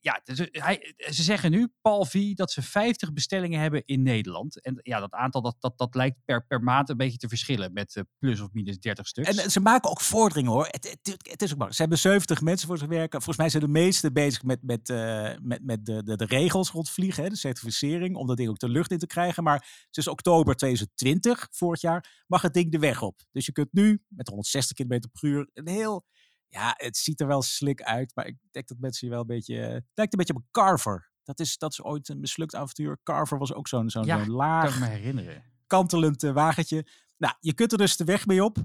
ja, 0.00 0.20
dus, 0.24 0.38
hij, 0.50 0.94
ze 1.10 1.22
zeggen 1.22 1.50
nu, 1.50 1.68
Paul 1.80 2.04
V, 2.04 2.34
dat 2.34 2.50
ze 2.50 2.62
50 2.62 3.12
bestellingen 3.12 3.60
hebben 3.60 3.82
in 3.84 4.02
Nederland. 4.02 4.62
En 4.62 4.80
ja, 4.82 5.00
dat 5.00 5.12
aantal 5.12 5.42
dat, 5.42 5.56
dat, 5.58 5.78
dat 5.78 5.94
lijkt 5.94 6.16
per, 6.24 6.46
per 6.46 6.62
maand 6.62 6.88
een 6.88 6.96
beetje 6.96 7.18
te 7.18 7.28
verschillen 7.28 7.72
met 7.72 8.04
plus 8.18 8.40
of 8.40 8.48
minus 8.52 8.78
30 8.78 9.06
stuks. 9.06 9.28
En 9.28 9.50
ze 9.50 9.60
maken 9.60 9.90
ook 9.90 10.00
vorderingen 10.00 10.52
hoor. 10.52 10.66
Het, 10.70 10.98
het, 11.22 11.42
is 11.42 11.52
ook 11.52 11.58
maar. 11.58 11.74
Ze 11.74 11.80
hebben 11.80 11.98
70 11.98 12.40
mensen 12.40 12.68
voor 12.68 12.78
zich 12.78 12.88
werken. 12.88 13.22
Volgens 13.22 13.36
mij 13.36 13.48
zijn 13.48 13.62
de 13.62 13.68
meesten 13.68 14.12
bezig 14.12 14.42
met, 14.42 14.62
met, 14.62 14.88
uh, 14.88 15.30
met, 15.42 15.64
met 15.64 15.86
de, 15.86 16.02
de, 16.02 16.16
de 16.16 16.24
regels 16.24 16.70
rond 16.70 16.90
vliegen, 16.90 17.22
hè, 17.22 17.28
de 17.28 17.36
certificering, 17.36 18.16
om 18.16 18.26
dat 18.26 18.36
ding 18.36 18.48
ook 18.48 18.58
de 18.58 18.68
lucht 18.68 18.90
in 18.90 18.98
te 18.98 19.06
krijgen. 19.06 19.42
Maar 19.42 19.86
sinds 19.90 20.08
oktober 20.08 20.54
2020, 20.54 21.48
vorig 21.50 21.80
jaar, 21.80 22.24
mag 22.26 22.42
het 22.42 22.54
ding 22.54 22.72
de 22.72 22.78
weg 22.78 23.02
op. 23.02 23.20
Dus 23.32 23.46
je 23.46 23.52
kunt 23.52 23.72
nu 23.72 24.02
met 24.08 24.28
160 24.46 24.76
km 24.76 25.08
per 25.12 25.28
uur 25.28 25.50
een 25.54 25.68
heel. 25.68 26.06
Ja, 26.48 26.74
het 26.76 26.96
ziet 26.96 27.20
er 27.20 27.26
wel 27.26 27.42
slik 27.42 27.82
uit, 27.82 28.14
maar 28.14 28.26
ik 28.26 28.36
denk 28.50 28.68
dat 28.68 28.78
mensen 28.78 29.06
je 29.06 29.12
wel 29.12 29.22
een 29.22 29.26
beetje. 29.26 29.54
Het 29.54 29.84
lijkt 29.94 30.12
een 30.12 30.18
beetje 30.18 30.34
op 30.34 30.40
een 30.40 30.48
Carver. 30.50 31.10
Dat 31.22 31.40
is, 31.40 31.58
dat 31.58 31.72
is 31.72 31.82
ooit 31.82 32.08
een 32.08 32.20
mislukt 32.20 32.54
avontuur. 32.54 32.98
Carver 33.02 33.38
was 33.38 33.54
ook 33.54 33.68
zo'n 33.68 33.90
zo'n 33.90 34.04
ja, 34.04 34.26
laag, 34.26 34.70
kan 34.70 34.80
me 34.80 34.86
herinneren. 34.86 35.44
kantelend 35.66 36.22
uh, 36.22 36.32
wagentje. 36.32 36.86
Nou, 37.16 37.34
je 37.40 37.54
kunt 37.54 37.72
er 37.72 37.78
dus 37.78 37.96
de 37.96 38.04
weg 38.04 38.26
mee 38.26 38.44
op. 38.44 38.58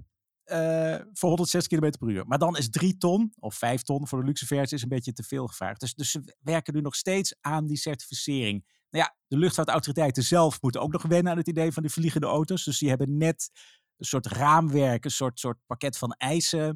Uh, 0.46 0.96
voor 1.14 1.30
160 1.30 1.80
km 1.80 1.92
per 2.00 2.10
uur. 2.10 2.28
Maar 2.28 2.38
dan 2.38 2.58
is 2.58 2.70
3 2.70 2.98
ton 2.98 3.34
of 3.40 3.56
5 3.56 3.82
ton 3.82 4.08
voor 4.08 4.20
de 4.20 4.26
luxe 4.26 4.46
versie 4.46 4.78
is 4.78 4.84
een 4.84 4.90
beetje 4.90 5.14
te 5.14 5.24
veel 5.24 5.48
gevraagd. 5.48 5.80
Dus, 5.80 5.94
dus 5.94 6.12
ze 6.12 6.36
werken 6.40 6.74
nu 6.74 6.82
nog 6.82 6.96
steeds 6.96 7.36
aan 7.42 7.68
die 7.68 7.78
certificering. 7.78 8.66
Nou 8.90 9.06
ja, 9.06 9.16
de 9.28 9.38
luchtvaartautoriteiten 9.38 10.24
zelf 10.24 10.62
moeten 10.62 10.82
ook 10.82 10.92
nog 10.92 11.04
wennen 11.04 11.32
aan 11.32 11.38
het 11.38 11.48
idee 11.48 11.72
van 11.72 11.84
die 11.84 11.92
vliegende 11.92 12.28
auto's. 12.28 12.64
Dus 12.64 12.80
die 12.80 12.90
hebben 12.90 13.18
net 13.18 13.52
een 14.02 14.08
soort 14.08 14.26
raamwerk, 14.28 15.06
een 15.06 15.12
soort, 15.12 15.40
soort 15.40 15.58
pakket 15.66 15.98
van 15.98 16.12
eisen. 16.12 16.70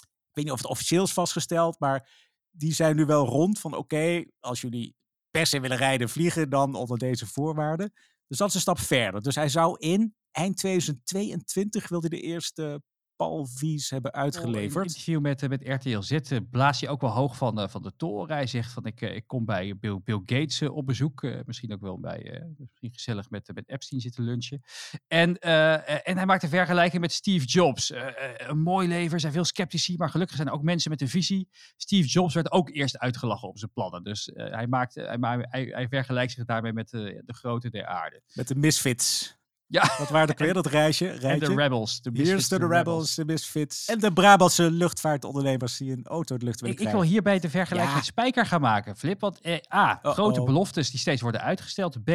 Ik 0.00 0.32
weet 0.32 0.44
niet 0.44 0.52
of 0.52 0.60
het 0.60 0.70
officieel 0.70 1.02
is 1.02 1.12
vastgesteld, 1.12 1.78
maar 1.78 2.10
die 2.50 2.72
zijn 2.72 2.96
nu 2.96 3.04
wel 3.04 3.26
rond 3.26 3.58
van 3.58 3.76
oké, 3.76 4.24
als 4.40 4.60
jullie 4.60 4.96
per 5.30 5.46
se 5.46 5.60
willen 5.60 5.76
rijden 5.76 6.08
vliegen, 6.08 6.50
dan 6.50 6.74
onder 6.74 6.98
deze 6.98 7.26
voorwaarden. 7.26 7.92
Dus 8.26 8.38
dat 8.38 8.48
is 8.48 8.54
een 8.54 8.60
stap 8.60 8.78
verder. 8.78 9.22
Dus 9.22 9.34
hij 9.34 9.48
zou 9.48 9.78
in 9.78 10.14
eind 10.30 10.56
2022 10.56 11.88
wilde 11.88 12.08
de 12.08 12.20
eerste 12.20 12.82
Palvies 13.16 13.90
hebben 13.90 14.12
uitgeleverd. 14.12 14.74
In 14.74 14.80
een 14.80 14.86
interview 14.86 15.20
met, 15.20 15.48
met 15.48 15.68
RTL 15.68 16.00
Z 16.00 16.10
uh, 16.12 16.38
blaast 16.50 16.80
hij 16.80 16.90
ook 16.90 17.00
wel 17.00 17.10
hoog 17.10 17.36
van, 17.36 17.60
uh, 17.60 17.68
van 17.68 17.82
de 17.82 17.92
toren. 17.96 18.34
Hij 18.34 18.46
zegt 18.46 18.72
van 18.72 18.86
ik, 18.86 19.00
ik 19.00 19.26
kom 19.26 19.44
bij 19.44 19.76
Bill, 19.78 20.00
Bill 20.04 20.22
Gates 20.26 20.62
op 20.62 20.86
bezoek. 20.86 21.22
misschien 21.46 21.72
ook 21.72 21.80
wel 21.80 22.00
bij, 22.00 22.46
misschien 22.58 22.92
gezellig 22.92 23.30
met, 23.30 23.50
met 23.54 23.68
Epstein 23.68 24.00
zitten 24.00 24.24
lunchen. 24.24 24.60
En, 25.06 25.38
en 25.38 26.16
hij 26.16 26.26
maakt 26.26 26.42
een 26.42 26.48
vergelijking 26.48 27.00
met 27.00 27.12
Steve 27.12 27.46
Jobs. 27.46 27.92
een 28.36 28.60
mooi 28.60 28.88
leven, 28.88 29.20
zijn 29.20 29.32
veel 29.32 29.44
sceptici, 29.44 29.96
maar 29.96 30.10
gelukkig 30.10 30.36
zijn 30.36 30.48
er 30.48 30.54
ook 30.54 30.62
mensen 30.62 30.90
met 30.90 31.00
een 31.00 31.08
visie. 31.08 31.48
Steve 31.76 32.08
Jobs 32.08 32.34
werd 32.34 32.52
ook 32.52 32.70
eerst 32.70 32.98
uitgelachen 32.98 33.48
op 33.48 33.58
zijn 33.58 33.72
plannen. 33.72 34.02
Dus 34.02 34.30
hij, 34.34 34.66
maakt, 34.66 34.94
hij, 34.94 35.18
hij, 35.20 35.64
hij, 35.64 35.88
vergelijkt 35.88 36.32
zich 36.32 36.44
daarmee 36.44 36.72
met 36.72 36.90
de 36.90 37.22
grote 37.26 37.70
der 37.70 37.86
aarde. 37.86 38.22
Met 38.34 38.48
de 38.48 38.54
misfits. 38.54 39.40
Ja. 39.72 39.90
Wat 39.98 40.08
waren 40.08 40.28
er 40.36 40.36
weer, 40.44 40.54
dat 40.54 40.66
reisje? 40.66 41.08
En 41.08 41.38
de 41.38 41.54
Rebels. 41.54 42.00
De 42.00 42.10
Here's 42.12 42.28
Misfits, 42.28 42.48
to 42.48 42.56
the 42.58 42.66
de 42.68 42.74
Rebels, 42.74 43.14
de 43.14 43.24
Misfits. 43.24 43.86
En 43.86 43.98
de 43.98 44.12
Brabantse 44.12 44.70
luchtvaartondernemers 44.70 45.76
die 45.76 45.92
een 45.92 46.06
auto 46.06 46.36
de 46.36 46.44
lucht 46.44 46.60
willen 46.60 46.76
Ik, 46.76 46.82
ik 46.82 46.88
wil 46.92 47.02
hierbij 47.02 47.38
de 47.38 47.50
vergelijking 47.50 47.90
Ja. 47.90 47.96
met 47.96 48.06
Spijker 48.06 48.46
gaan 48.46 48.60
maken, 48.60 48.96
Flip. 48.96 49.20
Want 49.20 49.40
eh, 49.40 49.56
A, 49.74 49.98
grote 50.02 50.42
beloftes 50.42 50.90
die 50.90 51.00
steeds 51.00 51.20
worden 51.20 51.40
uitgesteld. 51.40 52.04
B, 52.04 52.10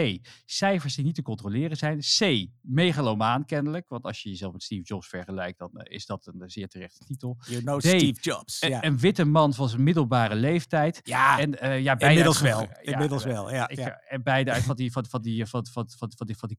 cijfers 0.46 0.96
die 0.96 1.06
niet 1.06 1.16
te 1.16 1.22
controleren 1.22 1.78
zijn. 1.78 2.00
C, 2.00 2.48
megalomaan 2.62 3.46
kennelijk. 3.46 3.90
Want 3.90 4.04
als 4.04 4.24
je 4.24 4.30
jezelf 4.30 4.54
met 4.54 4.64
Steve 4.64 4.82
Jobs 4.84 5.08
vergelijkt, 5.08 5.60
dan 5.60 5.70
eh, 5.74 5.96
is 5.96 6.06
dat 6.06 6.26
een 6.28 6.42
eh, 6.42 6.48
zeer 6.48 6.68
terechte 6.68 7.06
titel. 7.06 7.38
You 7.48 7.62
know 7.62 7.80
D, 7.80 7.84
Steve 7.86 8.22
Jobs. 8.22 8.62
Een, 8.62 8.70
ja. 8.70 8.84
een 8.84 9.00
witte 9.00 9.26
man 9.26 9.54
van 9.54 9.70
zijn 9.70 9.84
middelbare 9.84 10.36
leeftijd. 10.36 11.00
Ja, 11.04 11.40
en, 11.40 11.50
ja, 11.52 11.96
beide 11.96 12.06
inmiddels 12.06 12.44
uit- 12.44 12.54
wel. 12.54 12.62
ja, 12.62 12.92
Inmiddels 12.92 13.24
wel, 13.24 13.52
ja, 13.52 13.68
ik-. 13.70 13.80
En 14.08 14.24
beide 14.24 14.52
uit 14.52 14.64
van 14.64 14.76
die, 14.76 14.92
van, 14.92 15.06
van 15.06 15.22
die, 15.22 15.46
van, 15.46 15.66
van, 15.72 15.90
van, 15.98 16.12
van 16.16 16.28
die, 16.28 16.38
van 16.38 16.48
die 16.48 16.58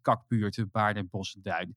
Baarden, 0.72 0.87
En 0.96 1.10
Duin. 1.42 1.76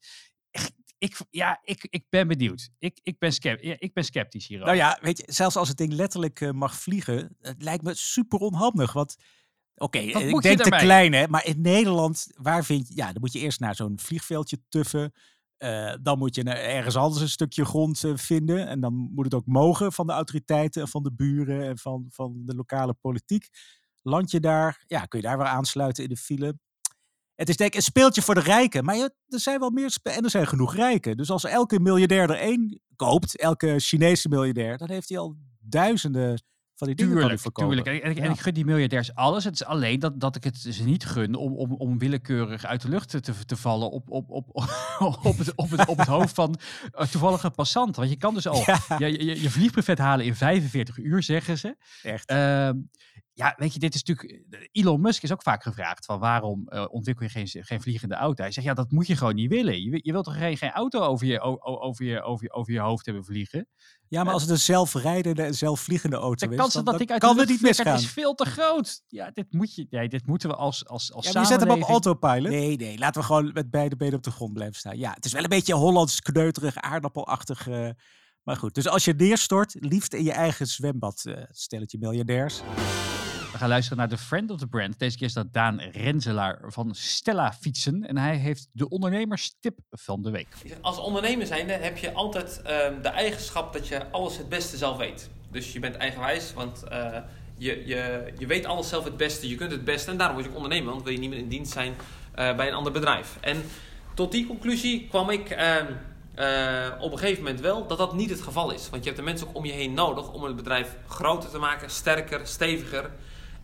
Echt, 0.51 0.73
Ik, 0.97 1.17
ja, 1.29 1.59
ik, 1.63 1.87
ik 1.89 2.05
ben 2.09 2.27
benieuwd. 2.27 2.69
Ik, 2.79 2.99
ik, 3.03 3.19
ben, 3.19 3.31
sceptisch, 3.33 3.67
ja, 3.67 3.75
ik 3.79 3.93
ben 3.93 4.03
sceptisch 4.03 4.47
hierover. 4.47 4.75
Nou 4.75 4.87
ja, 4.87 4.99
weet 5.01 5.17
je, 5.17 5.23
zelfs 5.27 5.55
als 5.55 5.67
het 5.67 5.77
ding 5.77 5.93
letterlijk 5.93 6.41
eh, 6.41 6.51
mag 6.51 6.75
vliegen, 6.75 7.37
het 7.39 7.63
lijkt 7.63 7.83
me 7.83 7.93
super 7.93 8.39
onhandig. 8.39 8.93
Want, 8.93 9.15
oké, 9.75 10.11
Wat 10.11 10.21
ik 10.21 10.41
denk 10.41 10.61
te 10.61 10.69
klein 10.69 11.13
hè, 11.13 11.27
maar 11.27 11.45
in 11.45 11.61
Nederland, 11.61 12.27
waar 12.35 12.65
vind 12.65 12.87
je, 12.87 12.95
ja, 12.95 13.05
dan 13.05 13.21
moet 13.21 13.33
je 13.33 13.39
eerst 13.39 13.59
naar 13.59 13.75
zo'n 13.75 13.99
vliegveldje 13.99 14.57
tuffen. 14.69 15.13
Eh, 15.61 15.93
dan 16.01 16.17
moet 16.17 16.35
je 16.35 16.43
ergens 16.43 16.95
anders 16.95 17.21
een 17.21 17.29
stukje 17.29 17.65
grond 17.65 18.03
eh, 18.03 18.15
vinden. 18.15 18.67
En 18.67 18.79
dan 18.79 18.93
moet 18.93 19.25
het 19.25 19.33
ook 19.33 19.45
mogen 19.45 19.91
van 19.91 20.07
de 20.07 20.13
autoriteiten 20.13 20.81
en 20.81 20.87
van 20.87 21.03
de 21.03 21.13
buren 21.13 21.67
en 21.67 21.77
van, 21.77 22.05
van 22.09 22.41
de 22.45 22.55
lokale 22.55 22.93
politiek. 22.93 23.49
Land 24.01 24.31
je 24.31 24.39
daar, 24.39 24.83
ja, 24.87 25.05
kun 25.05 25.19
je 25.19 25.25
daar 25.25 25.37
weer 25.37 25.47
aansluiten 25.47 26.03
in 26.03 26.09
de 26.09 26.17
file. 26.17 26.59
Het 27.41 27.49
is 27.49 27.57
denk 27.57 27.69
ik 27.69 27.75
een 27.75 27.81
speeltje 27.81 28.21
voor 28.21 28.33
de 28.35 28.41
rijken. 28.41 28.83
Maar 28.85 28.95
je- 28.95 29.13
er 29.27 29.39
zijn 29.39 29.59
wel 29.59 29.69
meer 29.69 29.97
en 30.03 30.23
er 30.23 30.29
zijn 30.29 30.47
genoeg 30.47 30.75
rijken. 30.75 31.17
Dus 31.17 31.29
als 31.29 31.43
elke 31.43 31.79
miljardair 31.79 32.29
er 32.29 32.37
één 32.37 32.81
koopt, 32.95 33.37
elke 33.37 33.75
Chinese 33.79 34.29
miljardair, 34.29 34.77
dan 34.77 34.89
heeft 34.89 35.09
hij 35.09 35.17
al 35.17 35.35
duizenden 35.59 36.43
van 36.75 36.87
die 36.87 36.95
dingen 36.95 37.15
Tuurlijk, 37.17 37.39
verkopen. 37.39 37.75
tuurlijk. 37.75 37.97
En, 37.97 38.03
en, 38.03 38.11
ik- 38.11 38.17
en 38.17 38.23
Ja. 38.23 38.31
ik 38.31 38.39
gun 38.39 38.53
die 38.53 38.65
miljardairs 38.65 39.15
alles. 39.15 39.43
Het 39.43 39.53
is 39.53 39.63
alleen 39.65 39.99
dat, 39.99 40.19
dat 40.19 40.35
ik 40.35 40.43
het 40.43 40.57
ze 40.57 40.83
niet 40.83 41.05
gun 41.05 41.35
om, 41.35 41.55
om, 41.55 41.73
om 41.73 41.97
willekeurig 41.97 42.65
uit 42.65 42.81
de 42.81 42.89
lucht 42.89 43.09
te, 43.09 43.19
te, 43.45 43.55
vallen 43.55 43.89
op, 43.91 44.09
op, 44.09 44.29
op, 44.29 44.47
op, 45.23 45.37
het, 45.37 45.55
op, 45.55 45.69
het, 45.69 45.87
op 45.87 45.97
het 45.97 46.07
hoofd 46.07 46.33
van 46.33 46.59
toevallige 47.11 47.49
passanten. 47.49 47.95
Want 48.01 48.09
je 48.13 48.17
kan 48.17 48.33
dus 48.33 48.47
al 48.47 48.63
je, 48.97 49.25
je, 49.25 49.41
je 49.41 49.49
vliegbuffet 49.49 49.97
halen 49.97 50.25
in 50.25 50.35
45 50.35 50.97
uur, 50.97 51.23
zeggen 51.23 51.57
ze. 51.57 51.75
Echt. 52.03 52.29
Ehm, 52.29 52.77
ja, 53.33 53.53
weet 53.57 53.73
je, 53.73 53.79
dit 53.79 53.95
is 53.95 54.03
natuurlijk. 54.03 54.43
Elon 54.71 55.01
Musk 55.01 55.23
is 55.23 55.31
ook 55.31 55.41
vaak 55.41 55.63
gevraagd 55.63 56.05
van 56.05 56.19
waarom 56.19 56.67
eh, 56.67 56.85
ontwikkel 56.89 57.25
je 57.25 57.31
geen, 57.31 57.47
geen 57.65 57.81
vliegende 57.81 58.15
auto? 58.15 58.43
Hij 58.43 58.51
zegt 58.51 58.67
ja, 58.67 58.73
dat 58.73 58.91
moet 58.91 59.07
je 59.07 59.15
gewoon 59.15 59.35
niet 59.35 59.49
willen. 59.49 59.81
Je, 59.81 59.99
je 60.03 60.11
wilt 60.11 60.25
toch 60.25 60.37
geen, 60.37 60.57
geen 60.57 60.71
auto 60.71 60.99
over 60.99 61.27
je, 61.27 61.39
o- 61.39 61.57
over, 61.61 62.05
je, 62.05 62.21
over, 62.21 62.43
je, 62.43 62.51
over 62.53 62.73
je 62.73 62.79
hoofd 62.79 63.05
hebben 63.05 63.25
vliegen? 63.25 63.67
Ja, 64.07 64.23
maar 64.23 64.33
als 64.33 64.41
het 64.41 64.51
een 64.51 64.57
zelfrijdende 64.59 65.43
en 65.43 65.53
zelfvliegende 65.55 66.15
auto 66.15 66.45
De 66.47 66.51
is, 66.53 66.59
kans 66.59 66.73
dan, 66.73 66.83
dat 66.83 66.93
dan 66.93 67.01
ik 67.03 67.11
uit 67.11 67.19
kan 67.21 67.35
de 67.35 67.41
het 67.41 67.49
niet 67.49 67.61
misgaan. 67.61 67.95
is 67.97 68.07
veel 68.07 68.33
te 68.35 68.45
groot. 68.45 69.01
Ja, 69.07 69.31
dit, 69.33 69.53
moet 69.53 69.75
je, 69.75 69.87
nee, 69.89 70.09
dit 70.09 70.25
moeten 70.27 70.49
we 70.49 70.55
als, 70.55 70.87
als, 70.87 71.13
als 71.13 71.25
Ja, 71.25 71.31
maar 71.33 71.41
je 71.41 71.47
zet 71.47 71.59
hem 71.59 71.69
op 71.71 71.81
autopilot. 71.81 72.51
Nee, 72.51 72.75
nee, 72.77 72.97
laten 72.97 73.21
we 73.21 73.27
gewoon 73.27 73.51
met 73.53 73.69
beide 73.69 73.95
benen 73.95 74.15
op 74.15 74.23
de 74.23 74.31
grond 74.31 74.53
blijven 74.53 74.75
staan. 74.75 74.97
Ja, 74.97 75.11
het 75.13 75.25
is 75.25 75.31
wel 75.33 75.43
een 75.43 75.49
beetje 75.49 75.73
Hollands 75.73 76.21
kneuterig, 76.21 76.75
aardappelachtig. 76.75 77.67
eh, 77.67 77.89
maar 78.43 78.57
goed, 78.57 78.73
dus 78.73 78.87
als 78.87 79.05
je 79.05 79.13
neerstort, 79.13 79.75
liefst 79.79 80.13
in 80.13 80.23
je 80.23 80.31
eigen 80.31 80.67
zwembad, 80.67 81.25
eh 81.25 81.43
stelletje 81.49 81.97
miljardairs. 81.99 82.61
We 83.51 83.57
gaan 83.57 83.69
luisteren 83.69 83.97
naar 83.97 84.09
de 84.09 84.17
friend 84.17 84.51
of 84.51 84.59
the 84.59 84.67
brand. 84.67 84.99
Deze 84.99 85.17
keer 85.17 85.27
is 85.27 85.33
dat 85.33 85.53
Daan 85.53 85.79
Renzelaar 85.79 86.59
van 86.65 86.95
Stella 86.95 87.53
Fietsen. 87.53 88.07
En 88.07 88.17
hij 88.17 88.35
heeft 88.35 88.67
de 88.71 88.89
ondernemerstip 88.89 89.79
van 89.89 90.21
de 90.21 90.31
week. 90.31 90.47
Als 90.81 90.97
ondernemer 90.97 91.45
zijnde 91.45 91.73
heb 91.73 91.97
je 91.97 92.13
altijd 92.13 92.61
ehm, 92.61 93.01
de 93.01 93.07
eigenschap 93.07 93.73
dat 93.73 93.87
je 93.87 94.11
alles 94.11 94.37
het 94.37 94.49
beste 94.49 94.77
zelf 94.77 94.97
weet. 94.97 95.29
Dus 95.49 95.73
je 95.73 95.79
bent 95.79 95.95
eigenwijs, 95.95 96.53
want 96.53 96.83
eh, 96.83 97.17
je, 97.57 97.87
je, 97.87 98.33
je 98.37 98.45
weet 98.45 98.65
alles 98.65 98.89
zelf 98.89 99.03
het 99.03 99.17
beste, 99.17 99.49
je 99.49 99.55
kunt 99.55 99.71
het 99.71 99.83
beste. 99.83 100.11
En 100.11 100.17
daarom 100.17 100.35
word 100.35 100.49
je 100.49 100.55
ondernemer, 100.55 100.91
want 100.91 101.03
wil 101.03 101.13
je 101.13 101.19
niet 101.19 101.29
meer 101.29 101.39
in 101.39 101.47
dienst 101.47 101.71
zijn 101.71 101.93
eh, 102.31 102.55
bij 102.55 102.67
een 102.67 102.73
ander 102.73 102.91
bedrijf. 102.91 103.37
En 103.41 103.63
tot 104.13 104.31
die 104.31 104.47
conclusie 104.47 105.07
kwam 105.07 105.29
ik 105.29 105.49
ehm, 105.49 105.85
eh, 106.35 106.87
op 106.99 107.11
een 107.11 107.17
gegeven 107.17 107.43
moment 107.43 107.61
wel 107.61 107.87
dat 107.87 107.97
dat 107.97 108.13
niet 108.13 108.29
het 108.29 108.41
geval 108.41 108.71
is. 108.71 108.89
Want 108.89 109.03
je 109.03 109.09
hebt 109.09 109.21
de 109.21 109.29
mensen 109.29 109.47
ook 109.47 109.55
om 109.55 109.65
je 109.65 109.71
heen 109.71 109.93
nodig 109.93 110.31
om 110.31 110.43
het 110.43 110.55
bedrijf 110.55 110.97
groter 111.07 111.49
te 111.49 111.57
maken, 111.57 111.89
sterker, 111.89 112.47
steviger. 112.47 113.09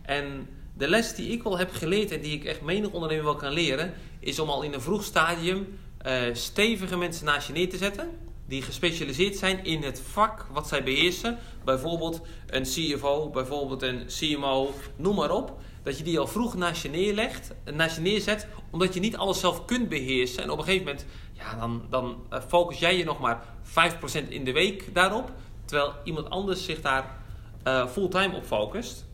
En 0.08 0.48
de 0.76 0.88
les 0.88 1.14
die 1.14 1.30
ik 1.30 1.42
wel 1.42 1.58
heb 1.58 1.72
geleerd 1.72 2.10
en 2.10 2.20
die 2.20 2.34
ik 2.34 2.44
echt 2.44 2.60
menig 2.60 2.90
ondernemer 2.90 3.24
wel 3.24 3.36
kan 3.36 3.52
leren, 3.52 3.94
is 4.20 4.38
om 4.38 4.48
al 4.48 4.62
in 4.62 4.72
een 4.72 4.80
vroeg 4.80 5.04
stadium 5.04 5.78
eh, 5.98 6.22
stevige 6.32 6.96
mensen 6.96 7.24
naast 7.24 7.46
je 7.46 7.52
neer 7.52 7.68
te 7.68 7.76
zetten. 7.76 8.10
Die 8.46 8.62
gespecialiseerd 8.62 9.36
zijn 9.36 9.64
in 9.64 9.82
het 9.82 10.00
vak 10.00 10.46
wat 10.52 10.68
zij 10.68 10.82
beheersen. 10.82 11.38
Bijvoorbeeld 11.64 12.20
een 12.46 12.62
CFO, 12.62 13.30
bijvoorbeeld 13.30 13.82
een 13.82 14.06
CMO, 14.06 14.72
noem 14.96 15.16
maar 15.16 15.30
op. 15.30 15.58
Dat 15.82 15.98
je 15.98 16.04
die 16.04 16.18
al 16.18 16.26
vroeg 16.26 16.54
naast 16.54 16.82
je 16.82 16.88
neerlegt, 16.88 17.54
naast 17.74 17.96
je 17.96 18.02
neerzet, 18.02 18.46
omdat 18.70 18.94
je 18.94 19.00
niet 19.00 19.16
alles 19.16 19.40
zelf 19.40 19.64
kunt 19.64 19.88
beheersen. 19.88 20.42
En 20.42 20.50
op 20.50 20.58
een 20.58 20.64
gegeven 20.64 20.86
moment, 20.86 21.06
ja, 21.32 21.54
dan, 21.54 21.82
dan 21.90 22.16
eh, 22.28 22.40
focus 22.48 22.78
jij 22.78 22.96
je 22.96 23.04
nog 23.04 23.20
maar 23.20 23.44
5% 23.64 24.28
in 24.28 24.44
de 24.44 24.52
week 24.52 24.94
daarop. 24.94 25.32
Terwijl 25.64 25.94
iemand 26.04 26.30
anders 26.30 26.64
zich 26.64 26.80
daar 26.80 27.18
eh, 27.62 27.88
fulltime 27.88 28.36
op 28.36 28.44
focust. 28.44 29.06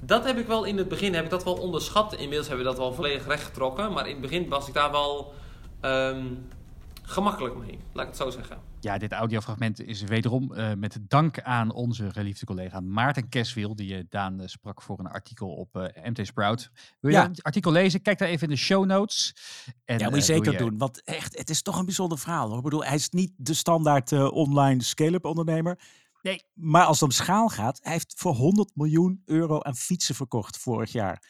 Dat 0.00 0.24
heb 0.24 0.38
ik 0.38 0.46
wel 0.46 0.64
in 0.64 0.76
het 0.76 0.88
begin 0.88 1.14
heb 1.14 1.24
ik 1.24 1.30
dat 1.30 1.44
wel 1.44 1.54
onderschat. 1.54 2.12
Inmiddels 2.14 2.46
hebben 2.48 2.64
we 2.64 2.70
dat 2.70 2.80
wel 2.80 2.92
volledig 2.94 3.26
rechtgetrokken. 3.26 3.92
Maar 3.92 4.06
in 4.06 4.12
het 4.12 4.20
begin 4.20 4.48
was 4.48 4.68
ik 4.68 4.74
daar 4.74 4.90
wel 4.90 5.34
ehm, 5.80 6.24
gemakkelijk 7.02 7.56
mee. 7.56 7.78
Laat 7.92 8.02
ik 8.06 8.08
het 8.12 8.20
zo 8.20 8.30
zeggen. 8.30 8.58
Ja, 8.80 8.98
dit 8.98 9.12
audiofragment 9.12 9.80
is 9.80 10.02
wederom 10.02 10.52
eh, 10.54 10.72
met 10.74 10.98
dank 11.08 11.40
aan 11.40 11.72
onze 11.72 12.10
geliefde 12.10 12.46
collega 12.46 12.80
Maarten 12.80 13.28
Keswiel, 13.28 13.76
die 13.76 13.96
eh, 13.96 14.04
Daan 14.08 14.40
eh, 14.40 14.46
sprak 14.46 14.82
voor 14.82 14.98
een 14.98 15.06
artikel 15.06 15.48
op 15.48 15.76
eh, 15.76 16.04
MT 16.10 16.26
Sprout. 16.26 16.70
Wil 17.00 17.10
je 17.10 17.16
Ja. 17.16 17.28
het 17.28 17.42
artikel 17.42 17.72
lezen? 17.72 18.02
Kijk 18.02 18.18
daar 18.18 18.28
even 18.28 18.48
in 18.48 18.54
de 18.54 18.60
show 18.60 18.84
notes. 18.84 19.34
En, 19.84 19.98
ja, 19.98 20.08
moet 20.08 20.18
je 20.18 20.24
zeker 20.24 20.56
doe 20.58 20.68
doen. 20.68 20.78
Want 20.78 21.02
echt, 21.04 21.38
het 21.38 21.50
is 21.50 21.62
toch 21.62 21.78
een 21.78 21.84
bijzonder 21.84 22.18
verhaal. 22.18 22.48
Hoor. 22.48 22.56
Ik 22.56 22.62
bedoel, 22.64 22.84
hij 22.84 22.94
is 22.94 23.08
niet 23.08 23.32
de 23.36 23.54
standaard 23.54 24.12
eh, 24.12 24.32
online 24.32 24.82
scale-up 24.82 25.24
ondernemer. 25.24 25.78
Nee. 26.22 26.44
Maar 26.54 26.84
als 26.84 27.00
het 27.00 27.08
om 27.08 27.14
schaal 27.14 27.48
gaat, 27.48 27.80
hij 27.82 27.92
heeft 27.92 28.14
voor 28.16 28.34
100 28.34 28.70
miljoen 28.74 29.22
euro 29.24 29.60
aan 29.60 29.76
fietsen 29.76 30.14
verkocht 30.14 30.58
vorig 30.58 30.92
jaar. 30.92 31.22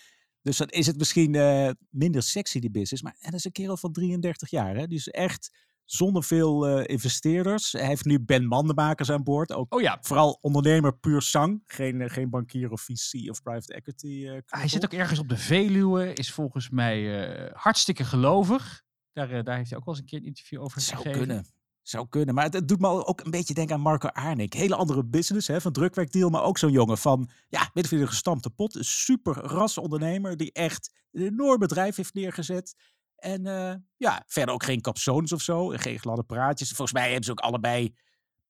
Dus 0.42 0.57
dan 0.57 0.68
is 0.68 0.87
het 0.87 0.98
misschien 0.98 1.35
eh, 1.35 1.70
minder 1.90 2.22
sexy, 2.22 2.61
die 2.61 2.70
business. 2.70 3.03
Maar 3.03 3.16
en 3.18 3.31
dat 3.31 3.38
is 3.38 3.44
een 3.44 3.53
kerel 3.53 3.76
van 3.76 3.92
33 3.92 4.50
jaar. 4.50 4.76
Hè? 4.76 4.87
Dus 4.87 5.09
echt 5.09 5.59
zonder 5.85 6.24
veel 6.24 6.66
eh, 6.66 6.85
investeerders. 6.87 7.72
Hij 7.72 7.87
heeft 7.87 8.05
nu 8.05 8.20
Ben 8.20 8.46
Mandenmakers 8.46 9.11
aan 9.11 9.22
boord. 9.22 9.53
Ook 9.53 9.74
oh 9.74 9.81
ja. 9.81 9.98
Vooral 10.00 10.38
ondernemer 10.40 10.98
puur 10.98 11.22
sang. 11.22 11.62
Geen, 11.66 12.00
eh, 12.00 12.11
geen 12.11 12.31
bankier 12.31 12.70
of 12.70 12.81
VC 12.81 13.31
of 13.31 13.42
private 13.42 13.74
equity. 13.74 14.26
Hij 14.46 14.68
zit 14.68 14.85
ook 14.85 14.92
ergens 14.92 15.18
op 15.18 15.29
de 15.29 15.37
Veluwe, 15.37 16.12
is 16.12 16.33
volgens 16.33 16.70
mij 16.70 17.50
hartstikke 17.53 18.05
gelovig. 18.05 18.83
Daar, 19.12 19.44
daar 19.44 19.57
heeft 19.57 19.70
hij 19.70 19.79
ook 19.79 19.85
wel 19.85 19.94
eens 19.94 20.03
een 20.03 20.09
keer 20.09 20.18
een 20.18 20.24
interview 20.24 20.61
over 20.62 20.81
Zou 20.81 20.96
gegeven. 21.03 21.26
kunnen. 21.26 21.46
Zou 21.90 22.09
kunnen. 22.09 22.35
Maar 22.35 22.44
het, 22.50 22.68
doet 22.68 22.81
me 22.81 23.07
ook 23.07 23.20
een 23.20 23.31
beetje 23.31 23.55
denken 23.55 23.74
aan 23.74 23.81
Marco 23.81 24.09
Arnik. 24.09 24.53
Hele 24.53 24.74
andere 24.74 25.05
business, 25.05 25.48
hè, 25.48 25.61
van 25.61 25.72
drukwerkdeal. 25.72 26.31
Maar 26.31 26.42
ook 26.42 26.59
zo'n 26.59 26.70
jongen 26.70 26.98
van, 26.98 27.31
ja, 27.48 27.70
een 27.72 28.09
gestampte 28.09 28.50
pot. 28.50 28.74
Een 28.74 28.85
super 28.85 29.35
ras 29.35 29.79
ondernemer 29.79 30.37
die 30.37 30.53
echt 30.53 30.92
een 31.12 31.22
enorm 31.22 31.59
bedrijf 31.59 31.96
heeft 31.96 32.14
neergezet. 32.14 32.74
En 33.16 33.46
eh, 33.46 33.74
ja, 33.96 34.24
verder 34.26 34.55
ook 34.55 34.62
geen 34.62 34.81
capsones 34.81 35.33
of 35.33 35.42
zo. 35.42 35.72
En 35.72 35.79
geen 35.79 35.98
gladde 35.98 36.22
praatjes. 36.22 36.68
Volgens 36.68 36.92
mij 36.92 37.07
hebben 37.07 37.24
ze 37.24 37.31
ook 37.31 37.40
allebei 37.40 37.94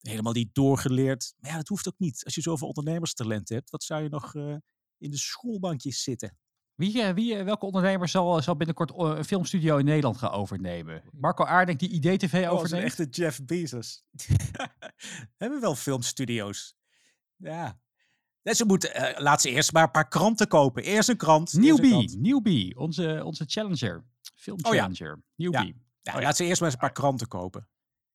helemaal 0.01 0.33
niet 0.33 0.55
doorgeleerd. 0.55 1.35
Maar 1.39 1.51
ja, 1.51 1.57
dat 1.57 1.69
hoeft 1.69 1.89
ook 1.89 1.99
niet. 1.99 2.25
Als 2.25 2.35
je 2.35 2.41
zoveel 2.41 2.69
ondernemerstalent 2.69 3.49
hebt, 3.49 3.71
wat 3.71 3.83
zou 3.83 4.03
je 4.03 4.09
nog 4.09 4.35
eh, 4.35 4.57
in 4.99 5.11
de 5.11 5.19
schoolbankjes 5.19 6.03
zitten? 6.03 6.39
Wie, 6.81 7.03
eh, 7.03 7.15
wie, 7.15 7.35
eh, 7.37 7.45
welke 7.45 7.67
ondernemer 7.67 8.09
zal, 8.09 8.43
zal 8.43 8.57
binnenkort 8.57 8.91
eh, 8.91 8.97
een 8.99 9.25
filmstudio 9.25 9.77
in 9.77 9.85
Nederland 9.85 10.17
gaan 10.17 10.31
overnemen? 10.31 11.03
Marco 11.13 11.45
Aardink 11.45 11.79
die 11.79 11.89
IDTV 11.89 12.35
Oh, 12.35 12.41
zo'n 12.41 12.49
overneemt? 12.59 12.85
echte 12.87 13.05
Jeff 13.05 13.45
Bezos. 13.45 14.05
Hebben 15.37 15.61
wel 15.61 15.75
filmstudio's. 15.75 16.77
Ja. 17.37 17.81
En 18.43 18.55
ze 18.57 18.65
moeten, 18.65 18.95
eh, 18.95 19.21
laat 19.23 19.41
ze 19.41 19.51
eerst 19.51 19.73
maar 19.73 19.83
een 19.83 19.91
paar 19.91 20.09
kranten 20.09 20.49
kopen. 20.49 20.83
Eerst 20.83 21.09
een 21.09 21.17
krant. 21.17 21.53
Newbie. 21.53 22.19
Newbie, 22.19 22.79
onze, 22.79 23.21
onze 23.25 23.45
challenger. 23.47 24.05
Film 24.35 24.59
Oh 24.63 24.75
ja. 24.75 24.81
challenger. 24.81 25.23
Newbie. 25.35 25.77
Ja, 26.03 26.21
laat 26.21 26.37
ze 26.37 26.45
eerst 26.45 26.61
maar 26.61 26.71
eens 26.71 26.79
een 26.81 26.87
paar 26.87 26.97
kranten 26.97 27.29
kopen. 27.29 27.69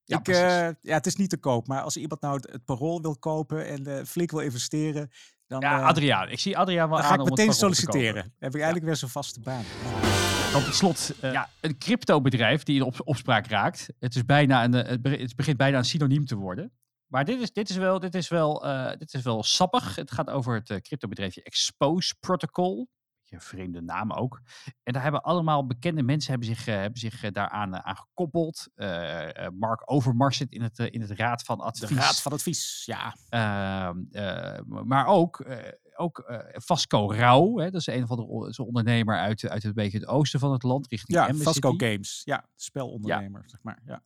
Ja, 0.04 0.18
ik, 0.18 0.28
eh, 0.28 0.36
ja, 0.82 0.94
het 0.94 1.06
is 1.06 1.16
niet 1.16 1.30
te 1.30 1.38
koop, 1.38 1.68
maar 1.68 1.82
als 1.82 1.98
iemand 1.98 2.22
nou 2.22 2.36
het, 2.36 2.52
het 2.52 2.66
parool 2.66 3.02
wil 3.02 3.18
kopen 3.18 3.68
en 3.68 3.88
eh, 3.88 4.06
flink 4.06 4.32
wil 4.32 4.40
investeren, 4.40 5.10
dan, 5.48 5.60
Ja, 5.62 5.80
eh, 5.80 5.86
Adriaan. 5.86 6.30
Ik 6.30 6.40
zie 6.40 6.58
Adriaan 6.58 6.90
wel 6.90 6.98
dan 6.98 7.08
aan 7.08 7.18
ga 7.18 7.24
ik 7.24 7.30
meteen 7.30 7.54
solliciteren. 7.54 8.14
Dan 8.22 8.32
heb 8.40 8.50
ik 8.50 8.56
eigenlijk 8.56 8.86
weer 8.86 8.96
zo'n 8.96 9.10
vaste 9.10 9.40
baan. 9.40 9.64
Dan 10.52 10.64
tot 10.64 10.76
slot, 10.76 11.12
eh, 11.22 11.32
ja, 11.32 11.50
een 11.62 11.78
cryptobedrijf 11.78 12.64
die 12.64 12.76
in 12.76 12.82
op, 12.82 13.02
opspraak 13.04 13.48
raakt. 13.48 13.88
Het, 14.00 14.16
is 14.16 14.26
bijna 14.26 14.64
een, 14.64 14.74
eh, 14.74 14.90
het 14.90 15.02
be- 15.02 15.10
het 15.18 15.36
begint 15.36 15.58
bijna 15.58 15.78
een 15.78 15.86
synoniem 15.86 16.26
te 16.26 16.36
worden. 16.36 16.72
Maar 17.08 17.26
dit 17.26 17.42
is, 17.42 17.54
dit 17.54 17.70
is, 17.70 17.76
wel, 17.76 18.00
dit 18.00 18.16
is, 18.16 18.28
wel, 18.28 18.66
eh, 18.66 18.98
dit 18.98 19.14
is 19.14 19.22
wel 19.22 19.44
sappig. 19.44 19.96
Het 19.96 20.12
gaat 20.12 20.30
over 20.30 20.56
het 20.66 20.82
cryptobedrijfje 20.82 21.44
Expose 21.44 22.16
Protocol. 22.20 22.90
Beetje 23.36 23.56
een 23.56 23.58
vreemde 23.58 23.82
naam 23.82 24.12
ook. 24.12 24.42
En 24.84 24.94
daar 24.94 25.04
hebben 25.04 25.22
allemaal 25.22 25.66
bekende 25.66 26.04
mensen 26.04 26.30
hebben 26.30 26.48
zich, 26.48 26.68
eh, 26.68 26.76
hebben 26.76 27.00
zich 27.00 27.24
eh, 27.24 27.32
daaraan 27.32 27.74
uh, 27.74 27.80
aan 27.80 27.96
gekoppeld. 27.96 28.68
Eh, 28.76 29.46
eh, 29.46 29.52
Mark 29.52 29.92
Overmars 29.92 30.38
zit 30.38 30.52
in 30.52 30.62
het, 30.62 30.80
eh, 30.80 30.88
in 30.90 31.02
het 31.02 31.12
Raad 31.12 31.44
van 31.44 31.60
Advies. 31.60 31.90
De 31.90 31.96
Raad 31.96 32.22
van 32.22 32.32
Advies, 32.32 32.84
ja. 32.86 33.16
Ehm, 33.30 33.98
eh, 34.12 34.60
maar 34.84 35.06
ook, 35.06 35.40
eh, 35.40 35.72
ook 35.96 36.20
eh, 36.20 36.40
Vasco 36.52 37.12
Rauw, 37.12 37.58
hè, 37.58 37.72
dat 37.72 37.82
is 37.82 37.88
een 37.88 38.08
van 38.08 38.18
de 38.18 38.64
ondernemer 38.66 39.18
uit, 39.18 39.50
uit 39.50 39.64
het 39.64 39.74
beetje 39.74 39.98
het 39.98 40.08
oosten 40.08 40.40
van 40.40 40.52
het 40.52 40.64
land, 40.64 40.88
richting 40.88 41.18
Ja, 41.18 41.34
Vasco. 41.34 41.74
Games. 41.78 42.22
Ja, 42.24 42.46
spelondernemer, 42.56 43.44
zeg 43.46 43.64
maar. 43.64 43.82
Ja. 43.86 44.02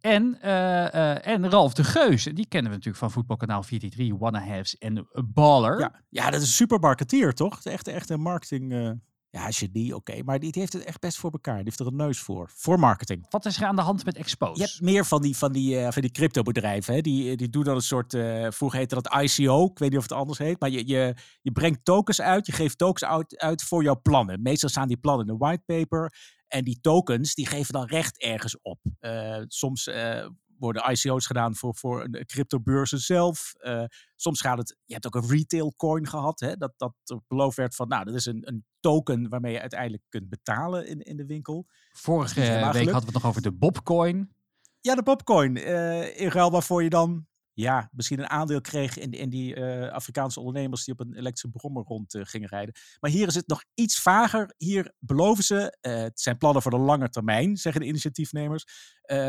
En, 0.00 0.40
eh, 0.40 0.94
eh, 0.94 1.26
en 1.26 1.50
Ralf 1.50 1.74
de 1.74 1.84
Geus, 1.84 2.24
die 2.24 2.46
kennen 2.48 2.70
we 2.70 2.76
natuurlijk 2.76 2.96
van 2.96 3.10
voetbalkanaal 3.10 3.62
433, 3.62 4.18
Wanna 4.18 4.48
Haves 4.48 4.78
en 4.78 5.08
Baller. 5.34 5.80
Ja, 5.80 6.00
ja, 6.08 6.24
dat 6.30 6.40
is 6.40 6.46
een 6.46 6.54
super 6.54 6.78
marketeer, 6.78 7.32
toch? 7.32 7.62
De 7.62 7.70
echte, 7.70 7.90
echte 7.90 8.16
marketing. 8.16 8.72
eh 8.72 8.90
ja, 9.30 9.50
genie, 9.50 9.94
oké. 9.94 10.22
Maar 10.24 10.38
die, 10.38 10.52
heeft 10.54 10.72
het 10.72 10.84
echt 10.84 11.00
best 11.00 11.16
voor 11.16 11.30
elkaar. 11.30 11.54
Die 11.54 11.64
heeft 11.64 11.80
er 11.80 11.86
een 11.86 11.96
neus 11.96 12.18
voor. 12.18 12.50
Voor 12.54 12.78
marketing. 12.78 13.26
Wat 13.30 13.44
is 13.44 13.56
er 13.56 13.66
aan 13.66 13.76
de 13.76 13.82
hand 13.82 14.04
met 14.04 14.16
Expose? 14.16 14.60
Je 14.60 14.66
hebt 14.66 14.80
meer 14.80 15.04
van 15.04 15.22
die, 15.22 15.36
van 15.36 15.52
die, 15.52 15.92
van 15.92 16.02
die 16.02 16.10
cryptobedrijven. 16.10 16.94
Hè? 16.94 17.00
Die, 17.00 17.36
die 17.36 17.48
doen 17.48 17.64
dan 17.64 17.74
een 17.74 17.80
soort. 17.82 18.16
vroeger 18.48 18.78
heette 18.78 18.94
dat 18.94 19.22
ICO. 19.22 19.64
Ik 19.64 19.78
weet 19.78 19.90
niet 19.90 19.98
of 19.98 20.04
het 20.04 20.12
anders 20.12 20.38
heet. 20.38 20.60
Maar 20.60 20.70
je, 20.70 20.86
je, 20.86 21.14
je 21.42 21.52
brengt 21.52 21.84
tokens 21.84 22.20
uit. 22.20 22.46
Je 22.46 22.52
geeft 22.52 22.78
tokens 22.78 23.04
uit, 23.04 23.38
uit 23.38 23.62
voor 23.62 23.82
jouw 23.82 24.00
plannen. 24.02 24.42
Meestal 24.42 24.68
staan 24.68 24.88
die 24.88 24.96
plannen 24.96 25.26
in 25.26 25.32
een 25.32 25.38
whitepaper. 25.38 26.12
En 26.48 26.64
die 26.64 26.78
tokens 26.80 27.34
die 27.34 27.46
geven 27.46 27.72
dan 27.72 27.86
recht 27.86 28.18
ergens 28.18 28.60
op. 28.60 28.80
Eh, 28.98 29.42
soms 29.46 29.86
eh, 29.86 30.28
worden 30.58 30.90
ICO's 30.90 31.26
gedaan 31.26 31.54
voor, 31.54 31.74
voor 31.74 32.10
cryptobeurzen 32.26 32.98
zelf. 32.98 33.54
Eh, 33.58 33.84
soms 34.16 34.40
gaat 34.40 34.58
het. 34.58 34.76
Je 34.84 34.92
hebt 34.92 35.06
ook 35.06 35.14
een 35.14 35.30
retail 35.30 35.74
coin 35.76 36.06
gehad. 36.06 36.40
Hè? 36.40 36.56
Dat, 36.56 36.72
dat 36.76 36.94
beloofd 37.28 37.56
werd 37.56 37.74
van. 37.74 37.88
Nou, 37.88 38.04
dat 38.04 38.14
is 38.14 38.26
een, 38.26 38.48
een 38.48 38.64
token 38.80 39.28
waarmee 39.28 39.52
je 39.52 39.60
uiteindelijk 39.60 40.02
kunt 40.08 40.28
betalen 40.28 40.86
in, 40.86 41.00
in 41.00 41.16
de 41.16 41.26
winkel. 41.26 41.66
Vorige 41.92 42.40
week 42.40 42.62
hadden 42.62 42.82
we 42.82 42.98
het 42.98 43.12
nog 43.12 43.26
over 43.26 43.42
de 43.42 43.52
Bobcoin. 43.52 44.34
Ja, 44.80 44.94
de 44.94 45.02
Popcoin. 45.02 45.56
eh 45.56 46.20
in 46.20 46.28
ruil 46.28 46.50
waarvoor 46.50 46.82
je 46.82 46.90
dan 46.90 47.26
ja, 47.56 47.90
misschien 47.92 48.18
een 48.18 48.30
aandeel 48.30 48.60
kreeg 48.60 48.98
in, 48.98 49.10
in 49.10 49.28
die 49.28 49.54
eh, 49.54 49.92
Afrikaanse 49.92 50.40
ondernemers 50.40 50.84
die 50.84 50.94
op 50.94 51.00
een 51.00 51.14
elektrische 51.14 51.48
brommer 51.48 51.84
rond 51.84 52.14
eh, 52.14 52.20
gingen 52.24 52.48
rijden. 52.48 52.74
Maar 53.00 53.10
hier 53.10 53.26
is 53.26 53.34
het 53.34 53.46
nog 53.48 53.64
iets 53.74 54.00
vager. 54.00 54.54
Hier 54.56 54.92
beloven 54.98 55.44
ze, 55.44 55.76
eh, 55.80 55.94
het 55.96 56.20
zijn 56.20 56.38
plannen 56.38 56.62
voor 56.62 56.70
de 56.70 56.78
lange 56.78 57.08
termijn, 57.08 57.56
zeggen 57.56 57.80
de 57.80 57.86
initiatiefnemers, 57.86 58.64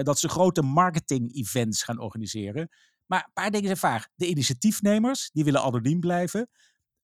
dat 0.03 0.19
ze 0.19 0.29
grote 0.29 0.61
marketing-events 0.61 1.83
gaan 1.83 1.99
organiseren. 1.99 2.69
Maar 3.05 3.23
een 3.25 3.33
paar 3.33 3.51
dingen 3.51 3.65
zijn 3.65 3.77
vaag. 3.77 4.07
De 4.15 4.27
initiatiefnemers, 4.27 5.29
die 5.33 5.43
willen 5.43 5.61
anoniem 5.61 5.99
blijven. 5.99 6.49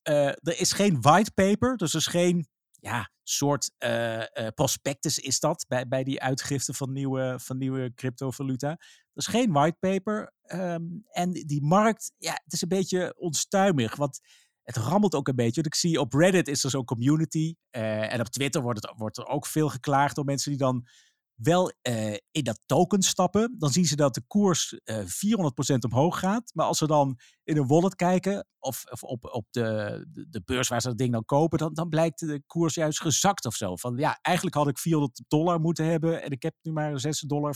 Er 0.03 0.59
is 0.59 0.71
geen 0.71 1.01
whitepaper, 1.01 1.77
dus 1.77 1.93
er 1.93 1.99
is 1.99 2.07
geen 2.07 2.47
ja, 2.83 3.09
soort 3.23 3.71
eh, 3.77 4.21
eh, 4.21 4.53
prospectus 4.53 5.19
is 5.19 5.39
dat 5.39 5.65
bij, 5.67 5.87
bij 5.87 6.03
die 6.03 6.21
uitgifte 6.21 6.73
van 6.73 6.91
nieuwe, 6.91 7.35
van 7.39 7.57
nieuwe 7.57 7.93
cryptovaluta. 7.93 8.69
Er 8.69 8.77
is 9.13 9.27
geen 9.27 9.51
whitepaper. 9.51 10.33
ehm 10.41 10.81
en 11.11 11.31
die 11.31 11.61
markt, 11.61 12.11
ja, 12.17 12.31
het 12.43 12.53
is 12.53 12.61
een 12.61 12.67
beetje 12.67 13.15
onstuimig. 13.17 13.95
Want 13.95 14.19
het 14.63 14.77
rammelt 14.77 15.15
ook 15.15 15.27
een 15.27 15.35
beetje. 15.35 15.61
Want 15.61 15.73
ik 15.73 15.75
zie 15.75 15.99
op 15.99 16.13
Reddit 16.13 16.47
is 16.47 16.63
er 16.63 16.69
zo'n 16.69 16.85
community. 16.85 17.55
eh, 17.69 18.13
en 18.13 18.19
op 18.19 18.27
Twitter 18.27 18.61
wordt, 18.61 18.81
het, 18.81 18.93
wordt 18.97 19.17
er 19.17 19.25
ook 19.27 19.45
veel 19.45 19.69
geklaagd 19.69 20.15
door 20.15 20.25
mensen 20.25 20.49
die 20.49 20.59
dan 20.59 20.87
wel 21.35 21.71
eh, 21.81 22.13
in 22.31 22.43
dat 22.43 22.59
token 22.65 23.01
stappen. 23.01 23.55
Dan 23.57 23.69
zien 23.69 23.85
ze 23.85 23.95
dat 23.95 24.13
de 24.13 24.21
koers 24.27 24.79
eh 24.83 24.97
400% 24.97 25.77
omhoog 25.89 26.19
gaat. 26.19 26.51
Maar 26.53 26.65
als 26.65 26.77
ze 26.77 26.87
dan 26.87 27.19
in 27.43 27.57
een 27.57 27.67
wallet 27.67 27.95
kijken, 27.95 28.47
of, 28.59 28.83
of 28.91 29.03
op, 29.03 29.25
op 29.25 29.45
de, 29.49 30.05
de, 30.13 30.29
de 30.29 30.41
beurs 30.45 30.67
waar 30.67 30.81
ze 30.81 30.87
dat 30.87 30.97
ding 30.97 31.11
dan 31.11 31.25
kopen, 31.25 31.57
dan, 31.57 31.73
dan 31.73 31.89
blijkt 31.89 32.19
de 32.19 32.43
koers 32.45 32.73
juist 32.73 33.01
gezakt 33.01 33.45
of 33.45 33.55
zo. 33.55 33.75
Van 33.75 33.97
ja, 33.97 34.19
eigenlijk 34.21 34.55
had 34.55 34.67
ik 34.67 34.77
400 34.77 35.21
dollar 35.27 35.59
moeten 35.59 35.85
hebben 35.85 36.23
en 36.23 36.31
ik 36.31 36.43
heb 36.43 36.55
nu 36.61 36.71
maar 36.71 36.91
6,95 36.91 37.27
dollar. 37.27 37.55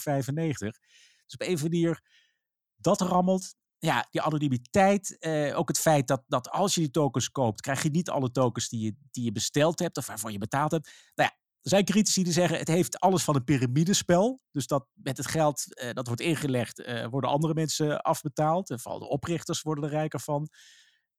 Dus 1.27 1.33
op 1.33 1.41
een 1.41 1.59
manier, 1.61 2.01
dat 2.75 3.01
rammelt. 3.01 3.55
Ja, 3.79 4.07
die 4.09 4.21
anonimiteit. 4.21 5.17
eh, 5.19 5.57
ook 5.57 5.67
het 5.67 5.79
feit 5.79 6.07
dat, 6.07 6.23
dat 6.27 6.49
als 6.49 6.73
je 6.75 6.81
die 6.81 6.91
tokens 6.91 7.29
koopt, 7.31 7.61
krijg 7.61 7.83
je 7.83 7.89
niet 7.89 8.09
alle 8.09 8.31
tokens 8.31 8.69
die 8.69 8.85
je, 8.85 8.95
die 9.11 9.23
je 9.23 9.31
besteld 9.31 9.79
hebt 9.79 9.97
of 9.97 10.07
waarvoor 10.07 10.31
je 10.31 10.37
betaald 10.37 10.71
hebt. 10.71 10.91
Nou 11.15 11.29
ja, 11.29 11.37
er 11.61 11.69
zijn 11.69 11.85
critici 11.85 12.23
die 12.23 12.33
zeggen 12.33 12.57
het 12.57 12.67
heeft 12.67 12.99
alles 12.99 13.23
van 13.23 13.35
een 13.35 13.43
piramidespel. 13.43 14.39
Dus 14.51 14.67
dat 14.67 14.87
met 14.93 15.17
het 15.17 15.27
geld 15.27 15.75
eh, 15.75 15.93
dat 15.93 16.07
wordt 16.07 16.21
ingelegd, 16.21 16.81
eh, 16.81 17.07
worden 17.07 17.29
andere 17.29 17.53
mensen 17.53 18.01
afbetaald. 18.01 18.69
En 18.69 18.79
vooral 18.79 18.99
de 18.99 19.09
oprichters 19.09 19.61
worden 19.61 19.83
er 19.83 19.89
rijker 19.89 20.19
van. 20.19 20.49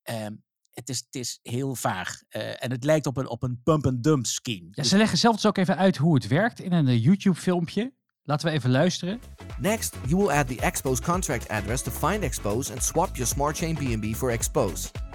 Ehm, 0.02 0.34
het, 0.70 0.88
is, 0.88 0.98
het 0.98 1.14
is 1.14 1.38
heel 1.42 1.74
vaag. 1.74 2.22
Eh, 2.28 2.64
en 2.64 2.70
het 2.70 2.84
lijkt 2.84 3.06
op 3.06 3.16
een, 3.16 3.28
op 3.28 3.42
een 3.42 3.60
pump-and-dump 3.62 4.26
scheme. 4.26 4.68
Ja, 4.70 4.82
ze 4.82 4.96
leggen 4.96 5.18
zelf 5.18 5.34
dus 5.34 5.46
ook 5.46 5.58
even 5.58 5.76
uit 5.76 5.96
hoe 5.96 6.14
het 6.14 6.26
werkt 6.26 6.60
in 6.60 6.72
een 6.72 6.98
YouTube-filmpje. 6.98 7.92
Laten 8.22 8.48
we 8.48 8.54
even 8.54 8.70
luisteren. 8.70 9.20
Next, 9.58 9.96
you 10.06 10.22
will 10.22 10.30
add 10.36 10.48
the 10.48 10.60
Expose 10.60 11.02
contract 11.02 11.48
address 11.48 11.82
to 11.82 11.90
find 11.90 12.22
Expose 12.22 12.72
and 12.72 12.84
swap 12.84 13.16
your 13.16 13.26
Smart 13.26 13.56
Chain 13.56 13.74
BNB 13.74 14.14
for 14.14 14.30
Expose. 14.30 15.07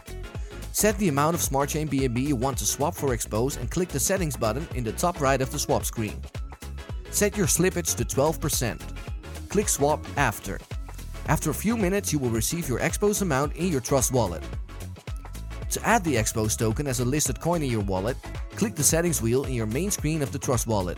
Set 0.75 0.97
the 0.97 1.07
amount 1.07 1.35
of 1.35 1.41
SmartChain 1.41 1.87
BNB 1.87 2.19
you 2.19 2.35
want 2.35 2.57
to 2.57 2.65
swap 2.65 2.95
for 2.95 3.13
Expose 3.13 3.57
and 3.57 3.69
click 3.69 3.89
the 3.89 3.99
settings 3.99 4.35
button 4.35 4.67
in 4.73 4.83
the 4.83 4.91
top 4.91 5.21
right 5.21 5.39
of 5.39 5.51
the 5.51 5.59
swap 5.59 5.85
screen. 5.85 6.19
Set 7.11 7.37
your 7.37 7.45
slippage 7.45 7.95
to 7.95 8.03
12%. 8.03 8.81
Click 9.49 9.69
swap 9.69 10.03
after. 10.17 10.59
After 11.27 11.51
a 11.51 11.53
few 11.53 11.77
minutes, 11.77 12.11
you 12.11 12.17
will 12.17 12.31
receive 12.31 12.67
your 12.67 12.79
Expose 12.79 13.21
amount 13.21 13.55
in 13.55 13.67
your 13.67 13.81
Trust 13.81 14.11
wallet. 14.11 14.43
To 15.69 15.87
add 15.87 16.03
the 16.03 16.17
Expose 16.17 16.57
token 16.57 16.87
as 16.87 17.01
a 17.01 17.05
listed 17.05 17.39
coin 17.39 17.61
in 17.61 17.69
your 17.69 17.83
wallet, 17.83 18.17
click 18.55 18.73
the 18.73 18.83
settings 18.83 19.21
wheel 19.21 19.43
in 19.43 19.53
your 19.53 19.67
main 19.67 19.91
screen 19.91 20.23
of 20.23 20.31
the 20.31 20.39
Trust 20.39 20.65
wallet. 20.65 20.97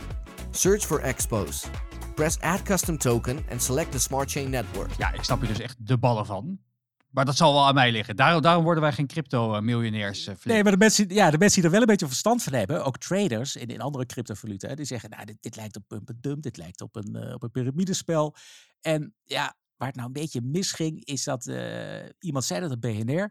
Search 0.52 0.86
for 0.86 1.02
Expose. 1.02 1.68
Press 2.16 2.38
Add 2.40 2.64
Custom 2.64 2.96
Token 2.96 3.44
and 3.50 3.60
select 3.60 3.92
the 3.92 3.98
Smart 3.98 4.30
Chain 4.30 4.50
Network. 4.50 4.90
Ja, 4.96 5.12
ik 5.12 5.22
snap 5.22 5.40
hier 5.40 5.48
dus 5.48 5.60
echt 5.60 5.76
de 5.78 5.98
ballen 5.98 6.26
van. 6.26 6.58
Maar 7.10 7.24
dat 7.24 7.36
zal 7.36 7.52
wel 7.52 7.66
aan 7.66 7.74
mij 7.74 7.92
liggen. 7.92 8.16
Daarom, 8.16 8.42
daarom 8.42 8.64
worden 8.64 8.82
wij 8.82 8.92
geen 8.92 9.06
crypto-miljonairs. 9.06 10.28
Nee, 10.42 10.62
maar 10.62 10.72
de 10.72 10.78
mensen, 10.78 11.08
ja, 11.08 11.30
de 11.30 11.38
mensen 11.38 11.56
die 11.56 11.64
er 11.64 11.70
wel 11.70 11.80
een 11.80 11.86
beetje 11.86 12.06
verstand 12.06 12.42
van 12.42 12.52
hebben, 12.52 12.84
ook 12.84 12.98
traders 12.98 13.56
in, 13.56 13.66
in 13.66 13.80
andere 13.80 14.06
cryptovaluta, 14.06 14.74
die 14.74 14.84
zeggen, 14.84 15.10
nou, 15.10 15.24
dit, 15.24 15.36
dit 15.40 15.56
lijkt 15.56 15.76
op 15.76 15.82
pump 15.86 16.10
and 16.10 16.22
dump, 16.22 16.42
dit 16.42 16.56
lijkt 16.56 16.80
op 16.80 16.96
een, 16.96 17.14
eh, 17.14 17.34
op 17.34 17.42
een 17.42 17.50
piramidespel. 17.50 18.34
En 18.80 19.14
ja, 19.24 19.56
waar 19.76 19.88
het 19.88 19.96
nou 19.96 20.06
een 20.06 20.12
beetje 20.12 20.40
misging, 20.42 21.04
is 21.04 21.24
dat 21.24 21.46
eh, 21.46 22.08
iemand 22.18 22.44
zei 22.44 22.60
dat 22.60 22.70
op 22.70 22.80
BNR. 22.80 23.30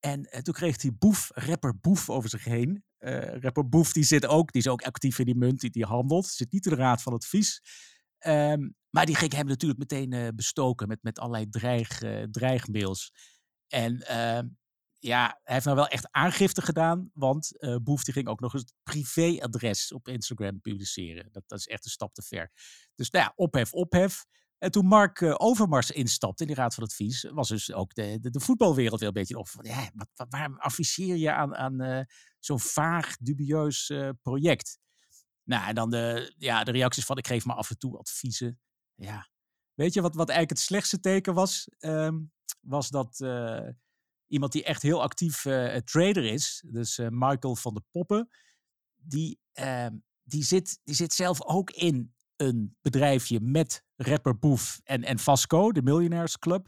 En 0.00 0.24
eh, 0.24 0.40
toen 0.40 0.54
kreeg 0.54 0.76
die 0.76 0.92
boef, 0.92 1.30
rapper 1.34 1.78
Boef, 1.80 2.10
over 2.10 2.30
zich 2.30 2.44
heen. 2.44 2.84
Eh, 2.98 3.40
rapper 3.40 3.68
Boef, 3.68 3.92
die 3.92 4.04
zit 4.04 4.26
ook, 4.26 4.52
die 4.52 4.60
is 4.60 4.68
ook 4.68 4.82
actief 4.82 5.18
in 5.18 5.24
die 5.24 5.36
munt, 5.36 5.60
die, 5.60 5.70
die 5.70 5.84
handelt. 5.84 6.26
Zit 6.26 6.52
niet 6.52 6.66
in 6.66 6.72
de 6.72 6.78
raad 6.78 7.02
van 7.02 7.12
advies. 7.12 7.62
Ehm, 8.18 8.68
maar 8.94 9.06
die 9.06 9.16
ging 9.16 9.32
hem 9.32 9.46
natuurlijk 9.46 9.80
meteen 9.80 10.12
eh, 10.12 10.28
bestoken 10.34 10.88
met, 10.88 11.02
met 11.02 11.18
allerlei 11.18 11.48
dreig, 11.48 12.02
eh, 12.02 12.22
dreigmails. 12.22 13.12
En 13.68 14.06
ehm, 14.06 14.48
ja, 14.98 15.40
hij 15.42 15.54
heeft 15.54 15.64
nou 15.64 15.76
wel 15.76 15.88
echt 15.88 16.08
aangifte 16.10 16.62
gedaan, 16.62 17.10
want 17.14 17.50
Boef 17.82 18.04
die 18.04 18.14
ging 18.14 18.28
ook 18.28 18.40
nog 18.40 18.54
eens 18.54 18.62
het 18.62 18.74
privéadres 18.82 19.92
op 19.92 20.08
Instagram 20.08 20.60
publiceren. 20.60 21.28
Dat, 21.32 21.42
dat 21.46 21.58
is 21.58 21.66
echt 21.66 21.84
een 21.84 21.90
stap 21.90 22.14
te 22.14 22.22
ver. 22.22 22.50
Dus 22.94 23.10
nou 23.10 23.24
ja, 23.24 23.32
ophef, 23.36 23.72
ophef. 23.72 24.24
En 24.58 24.70
toen 24.70 24.86
Mark 24.86 25.22
Overmars 25.42 25.90
instapte 25.90 26.42
in 26.42 26.48
die 26.48 26.56
Raad 26.56 26.74
van 26.74 26.84
Advies, 26.84 27.22
was 27.22 27.48
dus 27.48 27.72
ook 27.72 27.94
de, 27.94 28.18
de, 28.20 28.30
de 28.30 28.40
voetbalwereld 28.40 28.98
weer 28.98 29.08
een 29.08 29.14
beetje 29.14 29.38
op. 29.38 29.48
Ja, 29.60 29.90
wat, 29.94 30.26
waarom 30.28 30.58
adviseer 30.58 31.16
je 31.16 31.32
aan, 31.32 31.56
aan 31.56 32.06
zo'n 32.38 32.60
vaag, 32.60 33.16
dubieus 33.16 33.92
project? 34.22 34.78
Nou, 35.44 35.68
en 35.68 35.74
dan 35.74 35.90
de, 35.90 36.34
ja, 36.38 36.64
de 36.64 36.70
reacties 36.70 37.04
van 37.04 37.18
ik 37.18 37.26
geef 37.26 37.44
maar 37.44 37.56
af 37.56 37.70
en 37.70 37.78
toe 37.78 37.98
adviezen. 37.98 38.58
Ja, 38.94 39.28
weet 39.74 39.94
je 39.94 40.00
wat, 40.00 40.14
wat 40.14 40.28
eigenlijk 40.28 40.58
het 40.58 40.68
slechtste 40.68 41.00
teken 41.00 41.34
was? 41.34 41.68
Ehm, 41.78 42.18
was 42.60 42.88
dat 42.88 43.20
eh, 43.20 43.68
iemand 44.26 44.52
die 44.52 44.64
echt 44.64 44.82
heel 44.82 45.02
actief 45.02 45.44
eh, 45.44 45.76
trader 45.76 46.24
is, 46.24 46.64
dus 46.66 46.98
eh, 46.98 47.06
Michael 47.10 47.56
van 47.56 47.74
der 47.74 47.82
Poppen, 47.90 48.28
die, 48.94 49.38
ehm, 49.52 49.96
die, 50.22 50.44
zit, 50.44 50.80
die 50.84 50.94
zit 50.94 51.12
zelf 51.12 51.42
ook 51.42 51.70
in 51.70 52.14
een 52.36 52.76
bedrijfje 52.80 53.40
met 53.40 53.84
rapper 53.96 54.38
Boef 54.38 54.80
en, 54.84 55.02
en 55.02 55.18
Vasco, 55.18 55.72
de 55.72 55.82
Millionaires 55.82 56.38
Club. 56.38 56.66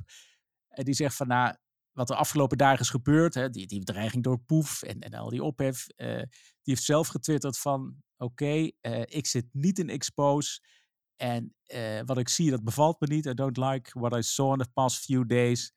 En 0.68 0.84
die 0.84 0.94
zegt 0.94 1.16
van, 1.16 1.26
nou, 1.26 1.56
wat 1.92 2.10
er 2.10 2.16
afgelopen 2.16 2.58
dagen 2.58 2.80
is 2.80 2.90
gebeurd, 2.90 3.34
hè, 3.34 3.50
die, 3.50 3.66
die 3.66 3.78
bedreiging 3.78 4.24
door 4.24 4.38
Poef 4.38 4.82
en, 4.82 5.00
en 5.00 5.14
al 5.14 5.30
die 5.30 5.42
ophef, 5.42 5.86
die 5.96 6.28
heeft 6.62 6.82
zelf 6.82 7.08
getwitterd 7.08 7.58
van, 7.58 8.02
oké, 8.16 8.70
ik 9.04 9.26
zit 9.26 9.46
niet 9.52 9.78
in 9.78 9.88
Expose 9.88 10.60
en 11.16 11.54
eh, 11.62 12.00
wat 12.04 12.18
ik 12.18 12.28
zie, 12.28 12.50
dat 12.50 12.64
bevalt 12.64 13.00
me 13.00 13.06
niet. 13.06 13.26
I 13.26 13.34
don't 13.34 13.56
like 13.56 13.98
what 13.98 14.16
I 14.16 14.22
saw 14.22 14.52
in 14.52 14.58
the 14.58 14.70
past 14.72 14.98
few 15.04 15.26
days. 15.28 15.74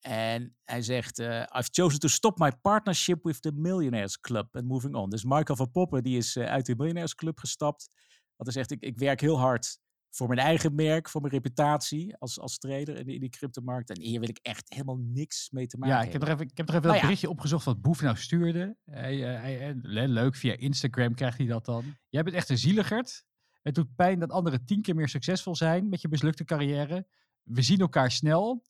En 0.00 0.56
hij 0.64 0.82
zegt, 0.82 1.18
eh, 1.18 1.28
I've 1.40 1.68
chosen 1.70 2.00
to 2.00 2.08
stop 2.08 2.38
my 2.38 2.52
partnership 2.62 3.22
with 3.22 3.42
the 3.42 3.52
Millionaires 3.52 4.20
Club 4.20 4.56
and 4.56 4.64
moving 4.64 4.94
on. 4.94 5.10
Dus 5.10 5.24
Michael 5.24 5.56
van 5.56 5.70
Poppen, 5.70 6.02
die 6.02 6.16
is 6.16 6.36
eh, 6.36 6.44
uit 6.46 6.66
de 6.66 6.74
Millionaires 6.76 7.14
Club 7.14 7.38
gestapt. 7.38 7.90
Want 8.36 8.54
hij 8.54 8.64
zegt, 8.64 8.70
ik, 8.70 8.80
ik 8.90 8.98
werk 8.98 9.20
heel 9.20 9.38
hard 9.38 9.78
voor 10.14 10.28
mijn 10.28 10.40
eigen 10.40 10.74
merk, 10.74 11.08
voor 11.08 11.20
mijn 11.20 11.32
reputatie 11.32 12.16
als, 12.16 12.38
als 12.38 12.58
trader 12.58 12.96
in, 12.96 13.04
die- 13.06 13.14
in 13.14 13.20
die 13.20 13.28
cryptomarkt. 13.30 13.90
En 13.90 14.00
hier 14.00 14.20
wil 14.20 14.28
ik 14.28 14.38
echt 14.42 14.68
helemaal 14.72 14.98
niks 14.98 15.50
mee 15.50 15.66
te 15.66 15.78
maken 15.78 15.94
Ja, 15.96 16.02
ik 16.02 16.12
heb, 16.12 16.22
er 16.22 16.28
hebben. 16.28 16.44
even, 16.46 16.50
ik 16.52 16.56
heb 16.58 16.68
er 16.68 16.74
even 16.74 16.86
Nou 16.86 16.96
ja. 16.96 17.02
berichtje 17.02 17.30
opgezocht 17.30 17.64
wat 17.64 17.82
Boef 17.82 18.00
nou 18.02 18.16
stuurde. 18.16 18.76
Hij, 18.84 19.16
hij, 19.16 19.74
le- 19.82 20.04
leuk, 20.06 20.36
via 20.36 20.56
Instagram 20.56 21.14
krijgt 21.14 21.38
hij 21.38 21.46
dat 21.46 21.64
dan. 21.64 21.96
Jij 22.08 22.22
bent 22.22 22.36
echt 22.36 22.48
een 22.48 22.58
zieligerd. 22.58 23.24
Het 23.62 23.74
doet 23.74 23.94
pijn 23.94 24.18
dat 24.18 24.30
anderen 24.30 24.64
tien 24.64 24.82
keer 24.82 24.94
meer 24.94 25.08
succesvol 25.08 25.56
zijn 25.56 25.88
met 25.88 26.00
je 26.00 26.08
mislukte 26.08 26.44
carrière. 26.44 27.06
We 27.42 27.62
zien 27.62 27.78
elkaar 27.78 28.10
snel. 28.10 28.62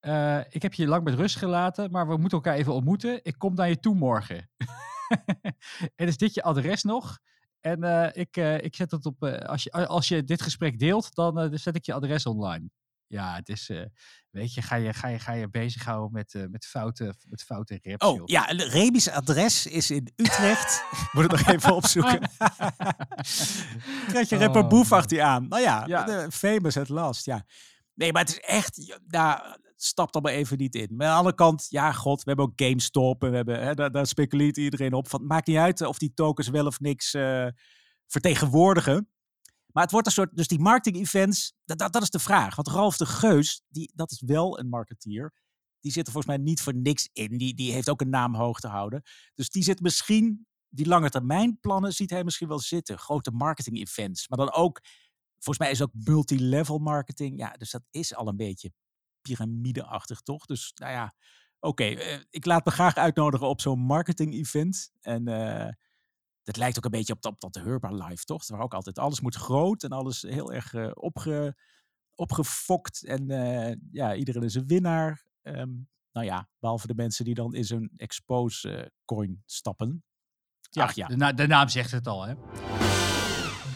Eh, 0.00 0.40
ik 0.48 0.62
heb 0.62 0.74
je 0.74 0.86
lang 0.86 1.04
met 1.04 1.14
rust 1.14 1.36
gelaten, 1.36 1.90
maar 1.90 2.08
we 2.08 2.16
moeten 2.16 2.38
elkaar 2.38 2.54
even 2.54 2.72
ontmoeten. 2.72 3.20
Ik 3.22 3.38
kom 3.38 3.54
naar 3.54 3.68
je 3.68 3.80
toe 3.80 3.94
morgen. 3.94 4.50
en 5.96 6.06
is 6.06 6.16
dit 6.16 6.34
je 6.34 6.42
adres 6.42 6.82
nog? 6.82 7.18
En 7.60 7.82
eh, 7.82 8.20
ik, 8.22 8.36
eh, 8.36 8.62
ik 8.62 8.74
zet 8.76 8.90
het 8.90 9.06
op. 9.06 9.24
als, 9.24 9.62
je, 9.62 9.70
als 9.86 10.08
je 10.08 10.24
dit 10.24 10.42
gesprek 10.42 10.78
deelt, 10.78 11.14
dan 11.14 11.58
zet 11.58 11.76
ik 11.76 11.84
je 11.84 11.92
adres 11.92 12.26
online. 12.26 12.70
Ja, 13.14 13.34
het 13.34 13.48
is. 13.48 13.68
eh, 13.68 13.84
weet 14.30 14.54
je, 14.54 14.62
ga 14.62 14.74
je, 14.74 14.92
ga 14.92 15.08
je, 15.08 15.18
ga 15.18 15.32
je 15.32 15.50
bezighouden 15.50 16.12
met, 16.12 16.34
eh, 16.34 16.42
met, 16.50 16.66
foute, 16.66 17.14
met 17.28 17.42
foute 17.42 17.78
raps. 17.82 18.06
Oh 18.06 18.16
joh. 18.16 18.26
ja, 18.26 18.42
Rebi's 18.46 19.08
adres 19.08 19.66
is 19.66 19.90
in 19.90 20.12
Utrecht. 20.16 20.84
Moet 21.12 21.22
het 21.22 21.32
nog 21.32 21.46
even 21.54 21.74
opzoeken. 21.74 22.20
Krijg 24.08 24.28
je 24.28 24.36
rapper 24.36 24.62
Oh, 24.62 24.68
Boef 24.68 24.92
achter 24.92 25.16
je 25.16 25.22
aan. 25.22 25.48
Nou 25.48 25.62
ja, 25.62 26.30
famous 26.30 26.76
at 26.76 26.88
last. 26.88 27.24
Ja. 27.24 27.46
Nee, 27.94 28.12
maar 28.12 28.22
het 28.22 28.30
is 28.30 28.40
echt. 28.40 28.86
ja, 28.86 28.98
Nou, 29.06 29.40
stapt 29.76 30.20
maar 30.22 30.32
even 30.32 30.58
niet 30.58 30.74
in. 30.74 30.88
Maar 30.96 31.06
aan 31.06 31.12
de 31.12 31.18
andere 31.18 31.34
kant, 31.34 31.66
ja, 31.68 31.92
god, 31.92 32.18
we 32.22 32.28
hebben 32.28 32.44
ook 32.44 32.52
GameStop. 32.56 33.24
En 33.24 33.30
we 33.30 33.36
hebben, 33.36 33.62
hè, 33.62 33.74
daar, 33.74 33.90
daar 33.90 34.06
speculeert 34.06 34.56
iedereen 34.56 34.92
op. 34.92 35.08
Van, 35.08 35.20
het 35.20 35.28
maakt 35.28 35.46
niet 35.46 35.56
uit 35.56 35.80
of 35.80 35.98
die 35.98 36.14
tokens 36.14 36.48
wel 36.48 36.66
of 36.66 36.80
niks 36.80 37.14
eh, 37.14 37.46
vertegenwoordigen. 38.06 39.08
Maar 39.74 39.82
het 39.82 39.92
wordt 39.92 40.06
een 40.06 40.12
soort. 40.12 40.36
Dus 40.36 40.48
die 40.48 40.58
marketing-events, 40.58 41.54
dat, 41.64 41.78
dat, 41.78 42.02
is 42.02 42.10
de 42.10 42.18
vraag. 42.18 42.54
Want 42.54 42.68
Ralf 42.68 42.96
de 42.96 43.06
Geus, 43.06 43.62
die, 43.68 43.92
dat 43.94 44.10
is 44.10 44.22
wel 44.26 44.58
een 44.58 44.68
marketeer. 44.68 45.34
Die 45.80 45.92
zit 45.92 46.06
er 46.06 46.12
volgens 46.12 46.36
mij 46.36 46.44
niet 46.44 46.60
voor 46.60 46.74
niks 46.74 47.08
in. 47.12 47.38
Die, 47.38 47.54
die 47.54 47.72
heeft 47.72 47.90
ook 47.90 48.00
een 48.00 48.10
naam 48.10 48.34
hoog 48.34 48.60
te 48.60 48.68
houden. 48.68 49.02
Dus 49.34 49.50
die 49.50 49.62
zit 49.62 49.80
misschien. 49.80 50.46
Die 50.68 50.86
lange 50.86 51.10
termijn 51.10 51.58
plannen 51.60 51.92
ziet 51.92 52.10
hij 52.10 52.24
misschien 52.24 52.48
wel 52.48 52.58
zitten. 52.58 52.98
Grote 52.98 53.30
marketing-events. 53.30 54.28
Maar 54.28 54.38
dan 54.38 54.52
ook. 54.52 54.80
Volgens 55.32 55.58
mij 55.58 55.70
is 55.70 55.82
ook 55.82 55.92
multilevel 55.92 56.78
marketing. 56.78 57.38
Ja, 57.38 57.50
dus 57.50 57.70
dat 57.70 57.82
is 57.90 58.14
al 58.14 58.28
een 58.28 58.36
beetje 58.36 58.72
piramideachtig, 59.22 60.20
toch? 60.20 60.46
Dus 60.46 60.72
nou 60.74 60.92
ja, 60.92 61.14
oké. 61.60 61.84
eh, 61.84 62.20
ik 62.30 62.44
laat 62.44 62.64
me 62.64 62.70
graag 62.70 62.94
uitnodigen 62.94 63.48
op 63.48 63.60
zo'n 63.60 63.80
marketing-event. 63.80 64.90
En 65.00 65.28
eh, 65.28 65.72
dat 66.44 66.56
lijkt 66.56 66.76
ook 66.76 66.84
een 66.84 66.90
beetje 66.90 67.12
op 67.12 67.22
dat, 67.22 67.40
dat 67.40 67.54
Hurba 67.54 67.90
Live, 67.90 68.24
toch? 68.24 68.46
Waar 68.48 68.60
ook 68.60 68.74
altijd 68.74 68.98
alles 68.98 69.20
moet 69.20 69.34
groot 69.34 69.82
en 69.82 69.90
alles 69.90 70.22
heel 70.22 70.52
erg 70.52 70.74
eh, 70.74 70.90
opge, 70.94 71.56
opgefokt. 72.14 73.04
En 73.04 73.30
eh, 73.30 73.76
ja, 73.90 74.14
iedereen 74.14 74.42
is 74.42 74.54
een 74.54 74.66
winnaar. 74.66 75.24
Ehm, 75.42 75.72
nou 76.12 76.26
ja, 76.26 76.48
behalve 76.58 76.86
de 76.86 76.94
mensen 76.94 77.24
die 77.24 77.34
dan 77.34 77.54
in 77.54 77.64
zo'n 77.64 77.90
expose 77.96 78.76
eh, 78.76 78.86
coin 79.04 79.42
stappen. 79.46 80.04
Ja, 80.70 80.82
Ach 80.84 80.94
ja. 80.94 81.06
De, 81.06 81.16
na- 81.16 81.32
de 81.32 81.46
naam 81.46 81.68
zegt 81.68 81.90
het 81.90 82.06
al, 82.06 82.22
hè? 82.26 82.34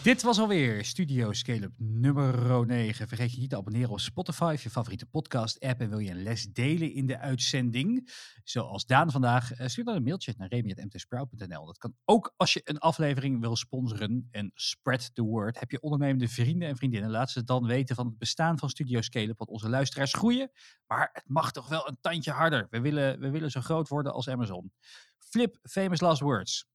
Dit 0.03 0.21
was 0.21 0.39
alweer 0.39 0.85
Studio 0.85 1.33
Scale-up 1.33 1.71
nummer 1.77 2.65
9. 2.65 3.07
Vergeet 3.07 3.31
je 3.31 3.39
niet 3.39 3.49
te 3.49 3.57
abonneren 3.57 3.89
op 3.89 3.99
Spotify, 3.99 4.55
je 4.61 4.69
favoriete 4.69 5.05
podcast-app. 5.05 5.81
En 5.81 5.89
wil 5.89 5.99
je 5.99 6.09
een 6.09 6.23
les 6.23 6.45
delen 6.45 6.93
in 6.93 7.05
de 7.05 7.19
uitzending, 7.19 8.11
zoals 8.43 8.85
Daan 8.85 9.11
vandaag, 9.11 9.53
eh, 9.53 9.67
stuur 9.67 9.83
dan 9.83 9.95
een 9.95 10.03
mailtje 10.03 10.33
naar 10.37 10.47
remy.mtsprout.nl. 10.47 11.65
Dat 11.65 11.77
kan 11.77 11.93
ook 12.05 12.33
als 12.37 12.53
je 12.53 12.61
een 12.63 12.77
aflevering 12.77 13.39
wil 13.39 13.55
sponsoren 13.55 14.27
en 14.31 14.51
spread 14.53 15.15
the 15.15 15.21
word. 15.21 15.59
Heb 15.59 15.71
je 15.71 15.81
ondernemende 15.81 16.27
vrienden 16.27 16.67
en 16.67 16.75
vriendinnen, 16.75 17.09
laat 17.09 17.31
ze 17.31 17.43
dan 17.43 17.65
weten 17.65 17.95
van 17.95 18.05
het 18.05 18.17
bestaan 18.17 18.59
van 18.59 18.69
Studio 18.69 19.01
Scale-up, 19.01 19.37
want 19.37 19.49
onze 19.49 19.69
luisteraars 19.69 20.13
groeien. 20.13 20.51
Maar 20.87 21.09
het 21.13 21.25
mag 21.27 21.51
toch 21.51 21.67
wel 21.67 21.87
een 21.87 21.97
tandje 22.01 22.31
harder. 22.31 22.67
We 22.69 22.79
willen, 22.81 23.19
we 23.19 23.29
willen 23.29 23.51
zo 23.51 23.61
groot 23.61 23.87
worden 23.87 24.13
als 24.13 24.29
Amazon. 24.29 24.71
Flip, 25.17 25.57
famous 25.61 25.99
last 25.99 26.21
words. 26.21 26.67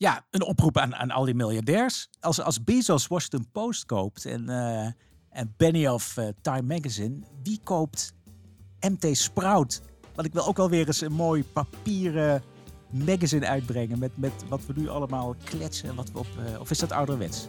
Ja, 0.00 0.26
een 0.30 0.42
oproep 0.42 0.78
aan, 0.78 0.94
aan 0.94 1.10
al 1.10 1.24
die 1.24 1.34
miljardairs. 1.34 2.08
Als, 2.20 2.40
als 2.40 2.64
Bezos 2.64 3.06
Washington 3.06 3.50
Post 3.52 3.86
koopt 3.86 4.24
en, 4.24 4.48
eh, 4.48 4.86
en 5.30 5.54
Benioff 5.56 6.16
eh, 6.16 6.28
Time 6.40 6.74
Magazine, 6.74 7.18
wie 7.42 7.60
koopt 7.64 8.12
MT 8.80 9.16
Sprout? 9.16 9.80
Want 10.14 10.26
ik 10.26 10.32
wil 10.32 10.46
ook 10.46 10.56
wel 10.56 10.70
weer 10.70 10.86
eens 10.86 11.00
een 11.00 11.12
mooi 11.12 11.44
papieren 11.44 12.42
magazine 12.90 13.46
uitbrengen 13.46 13.98
met, 13.98 14.10
met 14.14 14.32
wat 14.48 14.66
we 14.66 14.72
nu 14.76 14.88
allemaal 14.88 15.34
kletsen. 15.44 15.88
en 15.88 15.94
Wat 15.94 16.12
we 16.12 16.18
op, 16.18 16.26
eh, 16.46 16.60
of 16.60 16.70
is 16.70 16.78
dat 16.78 16.92
ouderwets? 16.92 17.48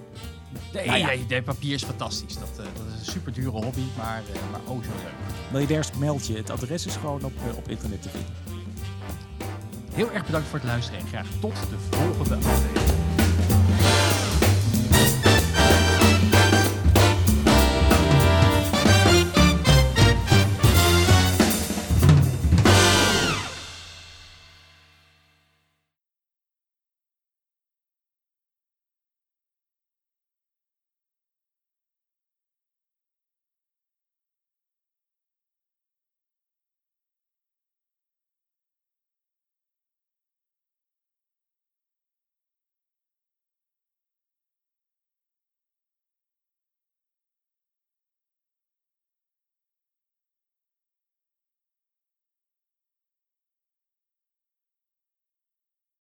Nee, 0.73 0.85
Nou 0.85 0.97
ja. 0.97 1.05
nee, 1.05 1.25
nee, 1.27 1.41
papier 1.41 1.73
is 1.73 1.83
fantastisch. 1.83 2.37
Dat, 2.37 2.55
dat 2.55 2.65
is 2.65 3.07
een 3.07 3.11
super 3.11 3.33
dure 3.33 3.49
hobby, 3.49 3.83
maar, 3.97 4.23
maar 4.51 4.61
oh 4.65 4.83
zo 4.83 4.89
leuk. 4.89 5.13
Miljardairs, 5.51 5.91
meld 5.91 6.27
je. 6.27 6.37
Het 6.37 6.49
adres 6.49 6.85
is 6.85 6.95
gewoon 6.95 7.23
op, 7.23 7.33
op 7.57 7.69
internet 7.69 8.01
te 8.01 8.09
vinden. 8.09 8.60
Heel 9.93 10.11
erg 10.11 10.25
bedankt 10.25 10.47
voor 10.47 10.59
het 10.59 10.67
luisteren 10.67 10.99
en 10.99 11.07
graag 11.07 11.27
tot 11.39 11.53
de 11.69 11.97
volgende 11.97 12.35
aflevering. 12.35 13.00